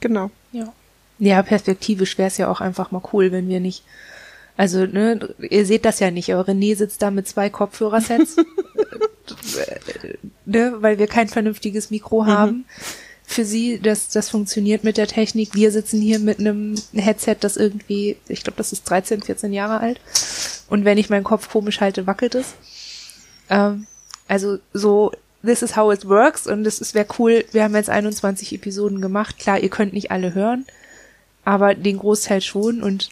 Genau. 0.00 0.30
Ja. 0.52 0.72
Ja, 1.18 1.42
perspektivisch 1.42 2.16
wäre 2.16 2.28
es 2.28 2.38
ja 2.38 2.48
auch 2.48 2.60
einfach 2.60 2.90
mal 2.90 3.02
cool, 3.12 3.30
wenn 3.30 3.48
wir 3.48 3.60
nicht. 3.60 3.84
Also, 4.56 4.86
ne, 4.86 5.34
ihr 5.38 5.66
seht 5.66 5.84
das 5.84 6.00
ja 6.00 6.10
nicht, 6.10 6.32
aber 6.32 6.50
René 6.50 6.76
sitzt 6.76 7.02
da 7.02 7.10
mit 7.10 7.28
zwei 7.28 7.50
Kopfhörersets, 7.50 8.36
ne, 10.46 10.76
weil 10.80 10.98
wir 10.98 11.06
kein 11.06 11.28
vernünftiges 11.28 11.90
Mikro 11.90 12.22
mhm. 12.22 12.26
haben. 12.26 12.52
Mhm. 12.52 12.64
Für 13.30 13.44
sie, 13.44 13.78
das, 13.78 14.08
das 14.08 14.28
funktioniert 14.28 14.82
mit 14.82 14.96
der 14.96 15.06
Technik. 15.06 15.54
Wir 15.54 15.70
sitzen 15.70 16.00
hier 16.00 16.18
mit 16.18 16.40
einem 16.40 16.74
Headset, 16.92 17.36
das 17.38 17.56
irgendwie, 17.56 18.16
ich 18.26 18.42
glaube, 18.42 18.56
das 18.56 18.72
ist 18.72 18.90
13, 18.90 19.22
14 19.22 19.52
Jahre 19.52 19.78
alt. 19.78 20.00
Und 20.68 20.84
wenn 20.84 20.98
ich 20.98 21.10
meinen 21.10 21.22
Kopf 21.22 21.48
komisch 21.48 21.80
halte, 21.80 22.08
wackelt 22.08 22.34
es. 22.34 22.54
Ähm, 23.48 23.86
also 24.26 24.58
so 24.72 25.12
this 25.44 25.62
is 25.62 25.76
how 25.76 25.92
it 25.92 26.08
works 26.08 26.48
und 26.48 26.66
es 26.66 26.92
wäre 26.92 27.06
cool, 27.20 27.44
wir 27.52 27.62
haben 27.62 27.76
jetzt 27.76 27.88
21 27.88 28.52
Episoden 28.52 29.00
gemacht. 29.00 29.38
Klar, 29.38 29.60
ihr 29.60 29.70
könnt 29.70 29.92
nicht 29.92 30.10
alle 30.10 30.34
hören, 30.34 30.66
aber 31.44 31.76
den 31.76 31.98
Großteil 31.98 32.40
schon 32.40 32.82
und 32.82 33.10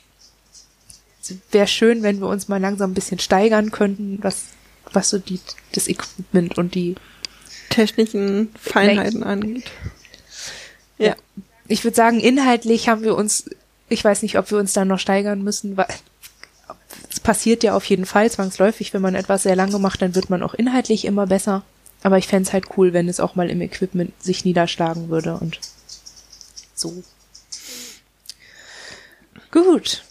es 1.23 1.37
wäre 1.53 1.69
schön, 1.69 2.03
wenn 2.03 2.19
wir 2.19 2.27
uns 2.27 2.49
mal 2.49 2.61
langsam 2.61 2.91
ein 2.91 2.95
bisschen 2.95 3.21
steigern 3.21 3.71
könnten, 3.71 4.19
was, 4.21 4.47
was 4.93 5.11
so 5.11 5.19
die, 5.19 5.39
das 5.71 5.87
Equipment 5.87 6.59
und 6.59 6.75
die 6.75 6.97
technischen 7.71 8.49
Feinheiten 8.61 9.23
angeht. 9.23 9.71
Ich 11.69 11.85
würde 11.85 11.95
sagen, 11.95 12.19
inhaltlich 12.19 12.89
haben 12.89 13.03
wir 13.03 13.15
uns, 13.15 13.51
ich 13.89 14.03
weiß 14.03 14.23
nicht, 14.23 14.39
ob 14.39 14.51
wir 14.51 14.59
uns 14.59 14.73
da 14.73 14.85
noch 14.85 14.99
steigern 14.99 15.43
müssen, 15.43 15.77
weil 15.77 15.87
es 17.11 17.21
passiert 17.21 17.63
ja 17.63 17.75
auf 17.77 17.85
jeden 17.85 18.07
Fall 18.07 18.31
zwangsläufig, 18.31 18.95
wenn 18.95 19.03
man 19.03 19.15
etwas 19.15 19.43
sehr 19.43 19.57
lange 19.57 19.79
macht, 19.79 20.03
dann 20.03 20.15
wird 20.15 20.31
man 20.31 20.43
auch 20.43 20.55
inhaltlich 20.55 21.05
immer 21.05 21.27
besser. 21.27 21.63
Aber 22.03 22.19
ich 22.19 22.29
fände 22.29 22.53
halt 22.53 22.67
cool, 22.77 22.93
wenn 22.93 23.09
es 23.09 23.21
auch 23.21 23.35
mal 23.35 23.51
im 23.51 23.61
Equipment 23.61 24.13
sich 24.23 24.45
niederschlagen 24.45 25.09
würde 25.09 25.37
und 25.37 25.59
so. 26.75 27.03
Gut. 29.51 30.05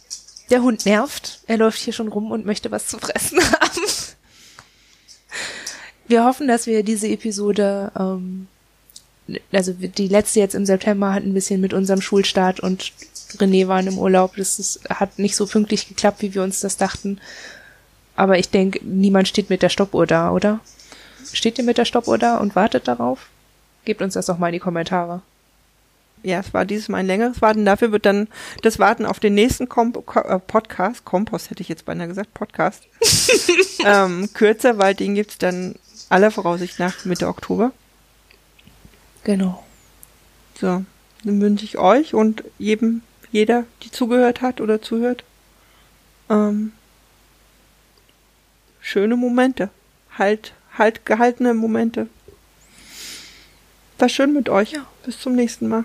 Der 0.49 0.61
Hund 0.61 0.85
nervt. 0.85 1.41
Er 1.47 1.57
läuft 1.57 1.79
hier 1.79 1.93
schon 1.93 2.07
rum 2.07 2.31
und 2.31 2.45
möchte 2.45 2.71
was 2.71 2.87
zu 2.87 2.97
fressen 2.99 3.39
haben. 3.51 3.81
Wir 6.07 6.23
hoffen, 6.23 6.47
dass 6.47 6.67
wir 6.67 6.83
diese 6.83 7.07
Episode, 7.07 7.91
ähm, 7.97 8.47
also 9.51 9.73
die 9.73 10.07
letzte 10.07 10.39
jetzt 10.39 10.55
im 10.55 10.65
September 10.65 11.13
hat 11.13 11.23
ein 11.23 11.33
bisschen 11.33 11.61
mit 11.61 11.73
unserem 11.73 12.01
Schulstart 12.01 12.59
und 12.59 12.93
René 13.37 13.67
waren 13.67 13.87
im 13.87 13.97
Urlaub. 13.97 14.35
Das 14.35 14.59
ist, 14.59 14.81
hat 14.89 15.19
nicht 15.19 15.35
so 15.35 15.45
pünktlich 15.45 15.87
geklappt, 15.87 16.21
wie 16.21 16.33
wir 16.33 16.43
uns 16.43 16.61
das 16.61 16.77
dachten. 16.77 17.19
Aber 18.15 18.39
ich 18.39 18.49
denke, 18.49 18.79
niemand 18.83 19.27
steht 19.27 19.49
mit 19.49 19.61
der 19.61 19.69
Stoppuhr 19.69 20.07
da, 20.07 20.31
oder? 20.31 20.59
Steht 21.33 21.57
ihr 21.57 21.63
mit 21.63 21.77
der 21.77 21.85
Stoppuhr 21.85 22.17
da 22.17 22.37
und 22.37 22.55
wartet 22.55 22.87
darauf? 22.87 23.27
Gebt 23.85 24.01
uns 24.01 24.15
das 24.15 24.25
doch 24.25 24.37
mal 24.37 24.47
in 24.47 24.53
die 24.53 24.59
Kommentare. 24.59 25.21
Ja, 26.23 26.39
es 26.39 26.53
war 26.53 26.65
dieses 26.65 26.89
Mal 26.89 26.97
ein 26.97 27.07
längeres 27.07 27.41
Warten. 27.41 27.63
Dafür 27.63 27.91
wird 27.91 28.05
dann 28.05 28.27
das 28.63 28.79
Warten 28.79 29.05
auf 29.05 29.19
den 29.19 29.35
nächsten 29.35 29.69
Kom 29.69 29.93
äh, 29.93 30.39
Podcast, 30.39 31.05
Kompost 31.05 31.51
hätte 31.51 31.61
ich 31.61 31.69
jetzt 31.69 31.85
beinahe 31.85 32.07
gesagt, 32.07 32.33
Podcast, 32.33 32.87
ähm, 33.85 34.29
kürzer, 34.33 34.77
weil 34.79 34.95
den 34.95 35.13
gibt's 35.13 35.37
dann 35.37 35.75
aller 36.09 36.31
Voraussicht 36.31 36.79
nach 36.79 37.05
Mitte 37.05 37.27
Oktober. 37.27 37.71
Genau. 39.27 39.61
So, 40.57 40.85
dann 41.25 41.41
wünsche 41.41 41.65
ich 41.65 41.77
euch 41.77 42.13
und 42.13 42.45
jedem, 42.57 43.01
jeder, 43.29 43.65
die 43.83 43.91
zugehört 43.91 44.41
hat 44.41 44.61
oder 44.61 44.81
zuhört, 44.81 45.25
ähm, 46.29 46.71
schöne 48.79 49.17
Momente. 49.17 49.69
Halt 50.17 50.53
halt 50.77 51.05
gehaltene 51.05 51.53
Momente. 51.53 52.07
War 53.99 54.07
schön 54.07 54.33
mit 54.33 54.47
euch. 54.47 54.71
Ja. 54.71 54.85
Bis 55.05 55.19
zum 55.19 55.35
nächsten 55.35 55.67
Mal. 55.67 55.83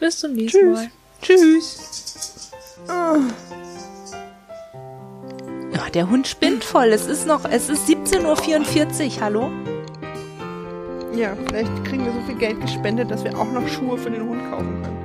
Bis 0.00 0.18
zum 0.18 0.32
nächsten 0.32 0.58
Tschüss. 0.58 0.78
Mal. 0.78 0.90
Tschüss. 1.22 2.50
Ah. 2.88 3.18
Ja, 5.72 5.88
der 5.90 6.10
Hund 6.10 6.26
spinnt 6.26 6.64
voll. 6.64 6.88
Es 6.88 7.06
ist 7.06 7.28
noch, 7.28 7.44
es 7.44 7.68
ist 7.68 7.88
17.44 7.88 9.16
Uhr. 9.16 9.20
Hallo? 9.20 9.52
Ja, 11.14 11.36
vielleicht 11.46 11.84
kriegen 11.84 12.04
wir 12.04 12.12
so 12.12 12.20
viel 12.22 12.36
Geld 12.36 12.60
gespendet, 12.60 13.10
dass 13.10 13.22
wir 13.22 13.38
auch 13.38 13.50
noch 13.52 13.66
Schuhe 13.68 13.98
für 13.98 14.10
den 14.10 14.22
Hund 14.22 14.50
kaufen 14.50 14.82
können. 14.82 15.01